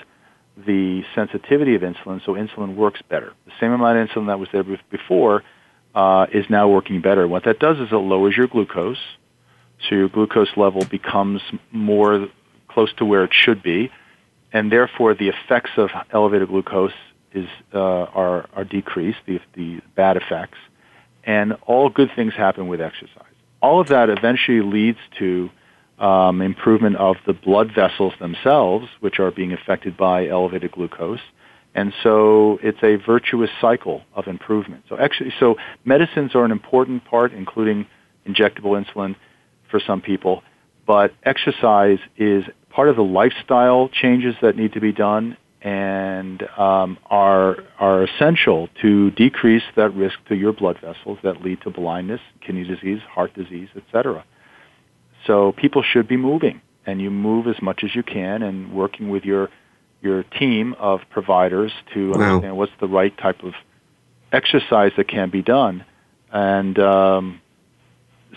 the 0.57 1.03
sensitivity 1.15 1.75
of 1.75 1.83
insulin, 1.83 2.25
so 2.25 2.35
insulin 2.35 2.77
works 2.77 3.01
better. 3.09 3.33
The 3.47 3.53
same 3.61 3.73
amount 3.73 3.99
of 3.99 4.09
insulin 4.09 4.27
that 4.27 4.39
was 4.39 4.49
there 4.53 4.65
before 4.91 5.43
uh, 5.95 6.27
is 6.33 6.45
now 6.49 6.69
working 6.69 7.01
better. 7.01 7.27
What 7.27 7.45
that 7.45 7.59
does 7.59 7.79
is 7.79 7.89
it 7.91 7.95
lowers 7.95 8.37
your 8.37 8.47
glucose, 8.47 8.99
so 9.89 9.95
your 9.95 10.09
glucose 10.09 10.51
level 10.57 10.85
becomes 10.85 11.41
more 11.73 12.29
close 12.69 12.93
to 12.99 13.05
where 13.05 13.25
it 13.25 13.31
should 13.33 13.63
be, 13.63 13.91
and 14.53 14.71
therefore 14.71 15.15
the 15.15 15.29
effects 15.29 15.71
of 15.77 15.91
elevated 16.13 16.49
glucose 16.49 16.93
is 17.33 17.49
uh, 17.75 17.79
are 17.79 18.49
are 18.55 18.65
decreased, 18.65 19.19
the 19.27 19.41
the 19.55 19.81
bad 19.97 20.17
effects, 20.17 20.59
and 21.25 21.55
all 21.67 21.89
good 21.89 22.11
things 22.15 22.35
happen 22.35 22.69
with 22.69 22.81
exercise. 22.81 23.25
All 23.63 23.81
of 23.81 23.89
that 23.89 24.09
eventually 24.11 24.61
leads 24.63 24.99
to 25.19 25.51
um, 26.01 26.41
improvement 26.41 26.97
of 26.97 27.17
the 27.27 27.33
blood 27.33 27.71
vessels 27.75 28.15
themselves, 28.19 28.87
which 29.01 29.21
are 29.21 29.31
being 29.31 29.53
affected 29.53 29.97
by 29.97 30.27
elevated 30.27 30.73
glucose. 30.73 31.21
And 31.75 31.93
so 32.03 32.59
it's 32.63 32.83
a 32.83 32.97
virtuous 32.97 33.51
cycle 33.61 34.03
of 34.15 34.27
improvement. 34.27 34.85
So 34.89 34.99
actually, 34.99 35.33
so 35.39 35.57
medicines 35.85 36.35
are 36.35 36.45
an 36.45 36.51
important 36.51 37.05
part, 37.05 37.33
including 37.33 37.87
injectable 38.27 38.83
insulin 38.83 39.15
for 39.71 39.81
some 39.87 40.01
people, 40.01 40.43
but 40.87 41.13
exercise 41.23 41.99
is 42.17 42.45
part 42.71 42.89
of 42.89 42.97
the 42.97 43.03
lifestyle 43.03 43.89
changes 43.89 44.35
that 44.43 44.57
need 44.57 44.73
to 44.73 44.81
be 44.81 44.93
done 44.93 45.37
and 45.63 46.43
um, 46.57 46.99
are 47.07 47.59
are 47.79 48.05
essential 48.05 48.69
to 48.81 49.11
decrease 49.11 49.63
that 49.77 49.95
risk 49.95 50.19
to 50.29 50.35
your 50.35 50.53
blood 50.53 50.79
vessels 50.81 51.19
that 51.23 51.43
lead 51.43 51.61
to 51.63 51.71
blindness, 51.71 52.21
kidney 52.45 52.65
disease, 52.65 53.01
heart 53.09 53.33
disease, 53.35 53.69
etc. 53.77 54.25
So 55.27 55.53
people 55.53 55.83
should 55.83 56.09
be 56.09 56.17
moving, 56.17 56.61
and 56.87 57.01
you 57.01 57.11
move 57.11 57.47
as 57.47 57.61
much 57.61 57.85
as 57.85 57.95
you 57.95 58.03
can, 58.03 58.43
and 58.43 58.73
working 58.73 59.11
with 59.11 59.25
your 59.25 59.51
your 60.03 60.23
team 60.23 60.75
of 60.79 61.01
providers 61.11 61.73
to 61.93 62.11
wow. 62.11 62.15
understand 62.15 62.57
what's 62.57 62.73
the 62.81 62.89
right 62.89 63.17
type 63.19 63.43
of 63.43 63.53
exercise 64.33 64.93
that 64.97 65.09
can 65.09 65.29
be 65.29 65.43
done, 65.43 65.85
and 66.33 66.79
um, 66.79 67.41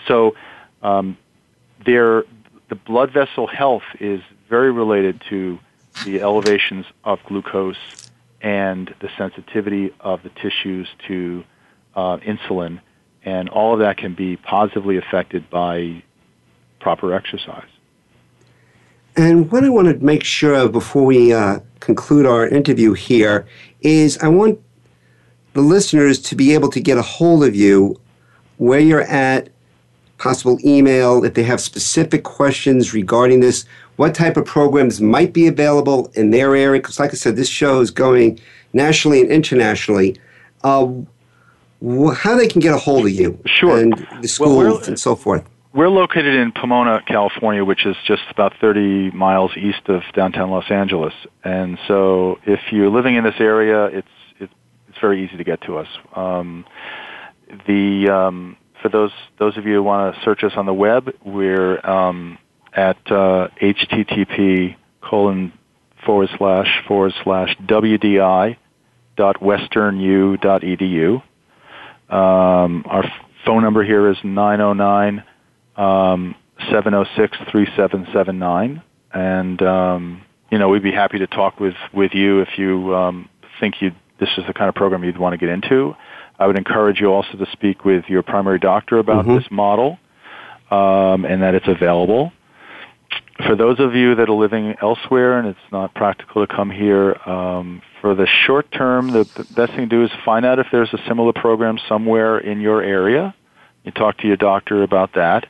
so 0.06 0.34
um, 0.82 1.16
there 1.84 2.24
the 2.68 2.74
blood 2.74 3.12
vessel 3.12 3.46
health 3.46 3.84
is 4.00 4.20
very 4.48 4.72
related 4.72 5.22
to 5.30 5.58
the 6.04 6.20
elevations 6.20 6.86
of 7.04 7.18
glucose 7.26 7.76
and 8.40 8.94
the 9.00 9.08
sensitivity 9.16 9.90
of 10.00 10.22
the 10.22 10.30
tissues 10.30 10.88
to 11.08 11.44
uh, 11.94 12.18
insulin, 12.18 12.80
and 13.24 13.48
all 13.48 13.72
of 13.72 13.80
that 13.80 13.96
can 13.96 14.14
be 14.14 14.36
positively 14.36 14.98
affected 14.98 15.48
by 15.48 16.02
proper 16.84 17.14
exercise. 17.14 17.70
And 19.16 19.50
what 19.50 19.64
I 19.64 19.70
want 19.70 19.88
to 19.88 20.04
make 20.04 20.22
sure 20.22 20.54
of 20.54 20.72
before 20.72 21.06
we 21.06 21.32
uh, 21.32 21.60
conclude 21.80 22.26
our 22.26 22.46
interview 22.46 22.92
here 22.92 23.46
is 23.80 24.18
I 24.18 24.28
want 24.28 24.60
the 25.54 25.62
listeners 25.62 26.20
to 26.28 26.34
be 26.36 26.52
able 26.52 26.68
to 26.70 26.80
get 26.80 26.98
a 26.98 27.02
hold 27.02 27.42
of 27.42 27.54
you 27.54 27.98
where 28.58 28.80
you're 28.80 29.08
at, 29.28 29.48
possible 30.18 30.58
email, 30.62 31.24
if 31.24 31.32
they 31.32 31.42
have 31.44 31.60
specific 31.60 32.22
questions 32.22 32.92
regarding 32.92 33.40
this, 33.40 33.64
what 33.96 34.14
type 34.14 34.36
of 34.36 34.44
programs 34.44 35.00
might 35.00 35.32
be 35.32 35.46
available 35.46 36.10
in 36.14 36.30
their 36.30 36.54
area. 36.54 36.80
Because, 36.82 37.00
like 37.00 37.12
I 37.12 37.14
said, 37.14 37.36
this 37.36 37.48
show 37.48 37.80
is 37.80 37.90
going 37.90 38.38
nationally 38.74 39.22
and 39.22 39.30
internationally. 39.30 40.20
Uh, 40.62 40.92
how 42.14 42.36
they 42.36 42.48
can 42.48 42.60
get 42.60 42.74
a 42.74 42.78
hold 42.78 43.06
of 43.06 43.12
you, 43.12 43.38
sure, 43.46 43.78
and 43.78 44.06
the 44.20 44.28
schools 44.28 44.64
well, 44.64 44.84
and 44.88 44.98
so 44.98 45.14
forth. 45.14 45.44
We're 45.74 45.88
located 45.88 46.34
in 46.36 46.52
Pomona, 46.52 47.02
California, 47.04 47.64
which 47.64 47.84
is 47.84 47.96
just 48.06 48.22
about 48.30 48.52
30 48.60 49.10
miles 49.10 49.50
east 49.56 49.88
of 49.88 50.02
downtown 50.14 50.52
Los 50.52 50.70
Angeles. 50.70 51.12
And 51.42 51.80
so, 51.88 52.38
if 52.46 52.60
you're 52.70 52.90
living 52.90 53.16
in 53.16 53.24
this 53.24 53.34
area, 53.40 53.86
it's 53.86 54.08
it's, 54.38 54.52
it's 54.88 54.98
very 55.00 55.24
easy 55.24 55.36
to 55.36 55.42
get 55.42 55.62
to 55.62 55.78
us. 55.78 55.88
Um, 56.14 56.64
the 57.66 58.08
um, 58.08 58.56
for 58.80 58.88
those 58.88 59.10
those 59.40 59.56
of 59.56 59.66
you 59.66 59.74
who 59.74 59.82
want 59.82 60.14
to 60.14 60.20
search 60.22 60.44
us 60.44 60.52
on 60.54 60.64
the 60.64 60.72
web, 60.72 61.12
we're 61.24 61.84
um, 61.84 62.38
at 62.72 62.98
uh, 63.10 63.48
http 63.60 64.76
colon 65.00 65.52
forward 66.06 66.28
slash 66.38 66.84
forward 66.86 67.12
slash 67.24 67.56
wdi 67.66 68.56
dot 69.16 69.40
westernu 69.40 70.40
dot 70.40 70.62
edu. 70.62 71.16
Um, 72.08 72.84
our 72.86 73.02
phone 73.44 73.64
number 73.64 73.82
here 73.82 74.08
is 74.08 74.18
909 74.22 75.24
um, 75.76 76.34
706 76.70 77.36
3779. 77.50 78.82
And, 79.12 79.62
um, 79.62 80.22
you 80.50 80.58
know, 80.58 80.68
we'd 80.68 80.82
be 80.82 80.92
happy 80.92 81.18
to 81.18 81.26
talk 81.26 81.60
with, 81.60 81.74
with 81.92 82.14
you 82.14 82.40
if 82.40 82.58
you 82.58 82.94
um, 82.94 83.28
think 83.60 83.80
you 83.80 83.92
this 84.18 84.28
is 84.38 84.46
the 84.46 84.54
kind 84.54 84.68
of 84.68 84.74
program 84.74 85.04
you'd 85.04 85.18
want 85.18 85.32
to 85.32 85.38
get 85.38 85.48
into. 85.48 85.94
I 86.38 86.46
would 86.46 86.56
encourage 86.56 87.00
you 87.00 87.08
also 87.08 87.36
to 87.36 87.46
speak 87.52 87.84
with 87.84 88.04
your 88.08 88.22
primary 88.22 88.58
doctor 88.58 88.98
about 88.98 89.24
mm-hmm. 89.24 89.36
this 89.36 89.50
model 89.50 89.98
um, 90.70 91.24
and 91.24 91.42
that 91.42 91.54
it's 91.54 91.68
available. 91.68 92.32
For 93.46 93.56
those 93.56 93.80
of 93.80 93.94
you 93.94 94.14
that 94.14 94.28
are 94.28 94.34
living 94.34 94.74
elsewhere 94.80 95.38
and 95.38 95.48
it's 95.48 95.72
not 95.72 95.94
practical 95.94 96.46
to 96.46 96.54
come 96.54 96.70
here, 96.70 97.14
um, 97.28 97.82
for 98.00 98.14
the 98.14 98.26
short 98.46 98.70
term, 98.70 99.10
the, 99.10 99.24
the 99.36 99.44
best 99.54 99.72
thing 99.72 99.88
to 99.88 99.96
do 99.96 100.04
is 100.04 100.10
find 100.24 100.46
out 100.46 100.58
if 100.58 100.68
there's 100.70 100.92
a 100.92 100.98
similar 101.08 101.32
program 101.32 101.78
somewhere 101.88 102.38
in 102.38 102.60
your 102.60 102.82
area. 102.82 103.34
You 103.82 103.90
talk 103.90 104.18
to 104.18 104.26
your 104.26 104.36
doctor 104.36 104.82
about 104.82 105.14
that. 105.14 105.46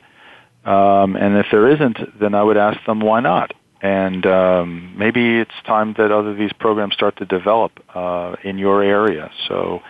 Um, 0.65 1.15
and 1.15 1.37
if 1.37 1.47
there 1.51 1.67
isn't, 1.67 2.19
then 2.19 2.33
I 2.33 2.43
would 2.43 2.57
ask 2.57 2.83
them 2.85 2.99
why 2.99 3.19
not. 3.19 3.53
And 3.81 4.25
um, 4.25 4.97
maybe 4.97 5.39
it's 5.39 5.53
time 5.65 5.93
that 5.97 6.11
other 6.11 6.31
of 6.31 6.37
these 6.37 6.53
programs 6.53 6.95
start 6.95 7.17
to 7.17 7.25
develop 7.25 7.71
uh, 7.93 8.35
in 8.43 8.57
your 8.57 8.81
area. 8.81 9.31
So 9.47 9.83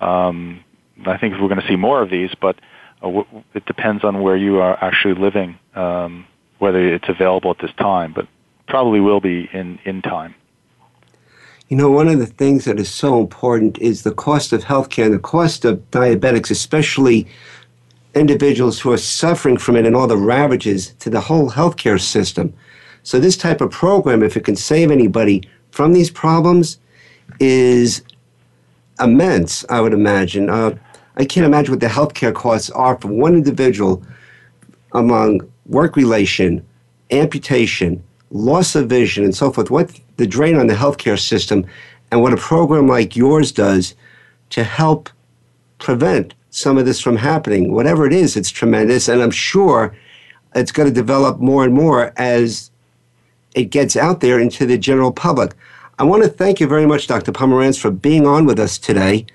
um, 0.00 0.64
I 1.06 1.18
think 1.18 1.34
we're 1.34 1.48
going 1.48 1.60
to 1.60 1.68
see 1.68 1.76
more 1.76 2.00
of 2.00 2.08
these, 2.08 2.30
but 2.40 2.56
uh, 3.02 3.08
w- 3.08 3.26
it 3.52 3.66
depends 3.66 4.04
on 4.04 4.22
where 4.22 4.36
you 4.36 4.60
are 4.60 4.82
actually 4.82 5.14
living, 5.14 5.58
um, 5.74 6.26
whether 6.60 6.94
it's 6.94 7.08
available 7.08 7.50
at 7.50 7.58
this 7.58 7.74
time, 7.76 8.14
but 8.14 8.26
probably 8.68 9.00
will 9.00 9.20
be 9.20 9.50
in, 9.52 9.78
in 9.84 10.00
time. 10.00 10.34
You 11.68 11.76
know, 11.76 11.90
one 11.90 12.08
of 12.08 12.18
the 12.18 12.26
things 12.26 12.64
that 12.64 12.78
is 12.78 12.90
so 12.90 13.18
important 13.18 13.78
is 13.78 14.02
the 14.02 14.12
cost 14.12 14.52
of 14.52 14.64
healthcare 14.64 15.10
the 15.10 15.18
cost 15.18 15.64
of 15.64 15.90
diabetics, 15.90 16.50
especially 16.50 17.26
individuals 18.14 18.80
who 18.80 18.92
are 18.92 18.98
suffering 18.98 19.56
from 19.56 19.76
it 19.76 19.86
and 19.86 19.96
all 19.96 20.06
the 20.06 20.16
ravages 20.16 20.92
to 20.94 21.10
the 21.10 21.20
whole 21.20 21.50
healthcare 21.50 22.00
system. 22.00 22.52
So, 23.02 23.18
this 23.18 23.36
type 23.36 23.60
of 23.60 23.70
program, 23.70 24.22
if 24.22 24.36
it 24.36 24.44
can 24.44 24.56
save 24.56 24.90
anybody 24.90 25.42
from 25.70 25.92
these 25.92 26.10
problems, 26.10 26.78
is 27.40 28.02
immense, 29.00 29.64
I 29.68 29.80
would 29.80 29.92
imagine. 29.92 30.50
Uh, 30.50 30.76
I 31.16 31.24
can't 31.24 31.46
imagine 31.46 31.72
what 31.72 31.80
the 31.80 31.86
healthcare 31.86 32.34
costs 32.34 32.70
are 32.70 32.98
for 32.98 33.08
one 33.08 33.34
individual 33.34 34.02
among 34.92 35.40
work 35.66 35.96
relation, 35.96 36.64
amputation, 37.10 38.02
loss 38.30 38.74
of 38.74 38.88
vision, 38.88 39.24
and 39.24 39.34
so 39.34 39.50
forth. 39.50 39.70
What 39.70 39.98
the 40.16 40.26
drain 40.26 40.56
on 40.56 40.68
the 40.68 40.74
healthcare 40.74 41.18
system, 41.18 41.66
and 42.10 42.22
what 42.22 42.32
a 42.32 42.36
program 42.36 42.86
like 42.86 43.16
yours 43.16 43.52
does 43.52 43.94
to 44.50 44.64
help 44.64 45.08
prevent 45.78 46.34
some 46.52 46.76
of 46.76 46.84
this 46.84 47.00
from 47.00 47.16
happening. 47.16 47.72
Whatever 47.72 48.06
it 48.06 48.12
is, 48.12 48.36
it's 48.36 48.50
tremendous. 48.50 49.08
And 49.08 49.22
I'm 49.22 49.30
sure 49.30 49.94
it's 50.54 50.70
going 50.70 50.86
to 50.86 50.94
develop 50.94 51.40
more 51.40 51.64
and 51.64 51.74
more 51.74 52.12
as 52.16 52.70
it 53.54 53.64
gets 53.64 53.96
out 53.96 54.20
there 54.20 54.38
into 54.38 54.66
the 54.66 54.78
general 54.78 55.12
public. 55.12 55.54
I 55.98 56.04
want 56.04 56.22
to 56.22 56.28
thank 56.28 56.60
you 56.60 56.66
very 56.66 56.86
much, 56.86 57.06
Dr. 57.06 57.32
Pomerantz, 57.32 57.80
for 57.80 57.90
being 57.90 58.26
on 58.26 58.44
with 58.44 58.58
us 58.60 58.78
today. 58.78 59.26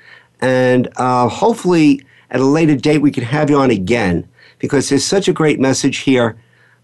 And 0.41 0.89
uh, 0.97 1.27
hopefully, 1.27 2.03
at 2.29 2.39
a 2.39 2.45
later 2.45 2.75
date, 2.75 2.99
we 2.99 3.11
can 3.11 3.23
have 3.23 3.49
you 3.49 3.57
on 3.57 3.71
again 3.71 4.27
because 4.59 4.89
there's 4.89 5.05
such 5.05 5.27
a 5.27 5.33
great 5.33 5.59
message 5.59 5.97
here 5.99 6.37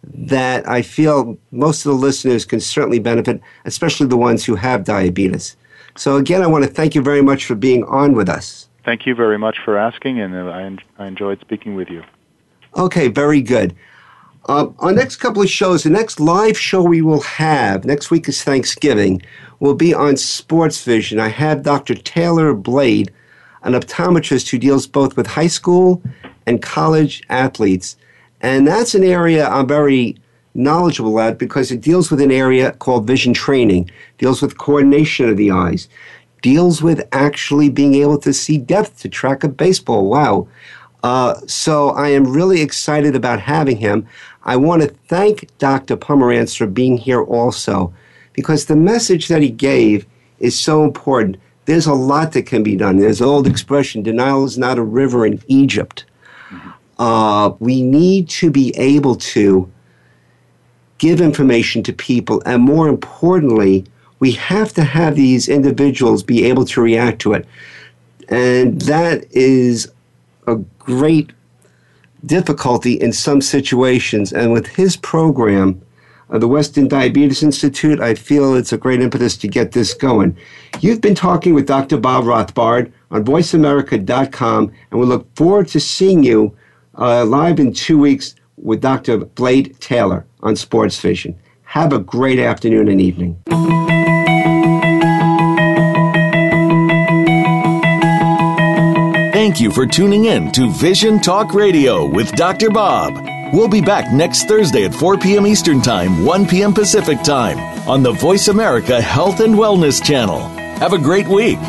that 0.03 0.67
I 0.67 0.81
feel 0.81 1.37
most 1.51 1.85
of 1.85 1.91
the 1.91 1.97
listeners 1.97 2.43
can 2.43 2.59
certainly 2.59 2.99
benefit, 2.99 3.39
especially 3.65 4.07
the 4.07 4.17
ones 4.17 4.43
who 4.43 4.55
have 4.55 4.83
diabetes. 4.83 5.55
So, 5.95 6.17
again, 6.17 6.41
I 6.41 6.47
want 6.47 6.63
to 6.63 6.69
thank 6.69 6.95
you 6.95 7.03
very 7.03 7.21
much 7.21 7.45
for 7.45 7.53
being 7.53 7.83
on 7.83 8.13
with 8.13 8.29
us. 8.29 8.67
Thank 8.85 9.05
you 9.05 9.15
very 9.15 9.37
much 9.37 9.59
for 9.63 9.77
asking, 9.77 10.19
and 10.19 10.35
uh, 10.35 10.49
I, 10.49 10.77
I 11.03 11.07
enjoyed 11.07 11.39
speaking 11.39 11.75
with 11.75 11.89
you. 11.89 12.03
Okay, 12.75 13.07
very 13.07 13.41
good. 13.41 13.75
Uh, 14.49 14.67
our 14.79 14.91
next 14.91 15.17
couple 15.17 15.41
of 15.41 15.49
shows, 15.49 15.83
the 15.83 15.89
next 15.89 16.19
live 16.19 16.57
show 16.57 16.83
we 16.83 17.01
will 17.01 17.21
have 17.21 17.85
next 17.85 18.11
week 18.11 18.27
is 18.27 18.43
Thanksgiving, 18.43 19.21
will 19.61 19.75
be 19.75 19.93
on 19.93 20.17
Sports 20.17 20.83
Vision. 20.83 21.17
I 21.17 21.29
have 21.29 21.63
Dr. 21.63 21.95
Taylor 21.95 22.53
Blade, 22.53 23.09
an 23.61 23.71
optometrist 23.71 24.49
who 24.49 24.57
deals 24.57 24.85
both 24.85 25.15
with 25.15 25.27
high 25.27 25.47
school 25.47 26.01
and 26.45 26.61
college 26.61 27.23
athletes. 27.29 27.95
And 28.41 28.67
that's 28.67 28.93
an 28.95 29.05
area 29.05 29.47
I'm 29.47 29.67
very 29.67 30.17
knowledgeable 30.55 31.19
at 31.21 31.37
because 31.37 31.71
it 31.71 31.79
deals 31.79 32.11
with 32.11 32.19
an 32.19 32.31
area 32.31 32.73
called 32.73 33.07
vision 33.07 33.33
training, 33.33 33.89
deals 34.17 34.41
with 34.41 34.57
coordination 34.57 35.29
of 35.29 35.37
the 35.37 35.51
eyes, 35.51 35.87
deals 36.43 36.83
with 36.83 37.07
actually 37.11 37.69
being 37.69 37.95
able 37.95 38.19
to 38.19 38.31
see 38.31 38.59
depth 38.59 38.99
to 38.99 39.09
track 39.09 39.43
a 39.43 39.47
baseball. 39.47 40.07
Wow. 40.07 40.47
Uh, 41.01 41.35
so 41.47 41.89
I 41.89 42.09
am 42.09 42.31
really 42.31 42.61
excited 42.61 43.15
about 43.15 43.39
having 43.39 43.77
him. 43.77 44.05
I 44.43 44.57
want 44.57 44.83
to 44.83 44.89
thank 45.07 45.47
Dr. 45.57 45.97
Pomerantz 45.97 46.55
for 46.55 46.67
being 46.67 46.97
here 46.97 47.23
also 47.23 47.91
because 48.33 48.65
the 48.65 48.75
message 48.75 49.29
that 49.29 49.41
he 49.41 49.49
gave 49.49 50.05
is 50.39 50.59
so 50.59 50.83
important. 50.83 51.37
There's 51.65 51.87
a 51.87 51.93
lot 51.93 52.33
that 52.33 52.45
can 52.45 52.61
be 52.61 52.75
done. 52.75 52.97
There's 52.97 53.21
an 53.21 53.27
old 53.27 53.47
expression 53.47 54.03
denial 54.03 54.43
is 54.43 54.57
not 54.57 54.77
a 54.77 54.83
river 54.83 55.25
in 55.25 55.41
Egypt. 55.47 56.05
Uh, 56.99 57.53
we 57.59 57.81
need 57.81 58.29
to 58.29 58.51
be 58.51 58.73
able 58.77 59.15
to 59.15 59.69
give 60.97 61.21
information 61.21 61.83
to 61.83 61.93
people, 61.93 62.41
and 62.45 62.61
more 62.61 62.87
importantly, 62.87 63.85
we 64.23 64.31
have 64.31 64.71
to 64.71 64.85
have 64.85 65.17
these 65.17 65.49
individuals 65.49 66.23
be 66.23 66.45
able 66.45 66.63
to 66.63 66.79
react 66.81 67.19
to 67.19 67.33
it. 67.33 67.45
And 68.29 68.79
that 68.83 69.25
is 69.31 69.91
a 70.47 70.55
great 70.79 71.33
difficulty 72.25 72.93
in 72.93 73.11
some 73.11 73.41
situations. 73.41 74.31
And 74.31 74.53
with 74.53 74.67
his 74.67 74.95
program, 74.95 75.81
uh, 76.29 76.37
the 76.37 76.47
Western 76.47 76.87
Diabetes 76.87 77.43
Institute, 77.43 77.99
I 77.99 78.15
feel 78.15 78.55
it's 78.55 78.71
a 78.71 78.77
great 78.77 79.01
impetus 79.01 79.35
to 79.39 79.49
get 79.49 79.73
this 79.73 79.93
going. 79.93 80.37
You've 80.79 81.01
been 81.01 81.15
talking 81.15 81.53
with 81.53 81.67
Dr. 81.67 81.97
Bob 81.97 82.23
Rothbard 82.23 82.93
on 83.11 83.25
voiceamerica.com, 83.25 84.71
and 84.89 84.99
we 85.01 85.05
look 85.05 85.27
forward 85.35 85.67
to 85.67 85.81
seeing 85.81 86.23
you 86.23 86.55
uh, 86.97 87.25
live 87.25 87.59
in 87.59 87.73
two 87.73 87.97
weeks 87.97 88.35
with 88.55 88.79
Dr. 88.79 89.17
Blade 89.17 89.75
Taylor 89.81 90.25
on 90.43 90.55
Sports 90.55 90.97
Vision. 90.97 91.37
Have 91.63 91.91
a 91.91 91.99
great 91.99 92.39
afternoon 92.39 92.87
and 92.87 93.01
evening. 93.01 93.92
You 99.63 99.71
for 99.71 99.85
tuning 99.87 100.25
in 100.25 100.51
to 100.51 100.69
Vision 100.69 101.21
Talk 101.21 101.53
Radio 101.53 102.05
with 102.05 102.33
Dr. 102.33 102.69
Bob. 102.69 103.25
We'll 103.53 103.69
be 103.69 103.81
back 103.81 104.11
next 104.11 104.43
Thursday 104.43 104.83
at 104.83 104.93
4 104.93 105.17
p.m. 105.17 105.47
Eastern 105.47 105.81
Time, 105.81 106.25
1 106.25 106.47
p.m. 106.47 106.73
Pacific 106.73 107.21
Time 107.23 107.57
on 107.87 108.03
the 108.03 108.11
Voice 108.11 108.49
America 108.49 109.01
Health 109.01 109.39
and 109.39 109.55
Wellness 109.55 110.03
Channel. 110.03 110.39
Have 110.79 110.91
a 110.91 110.97
great 110.97 111.27
week. 111.27 111.59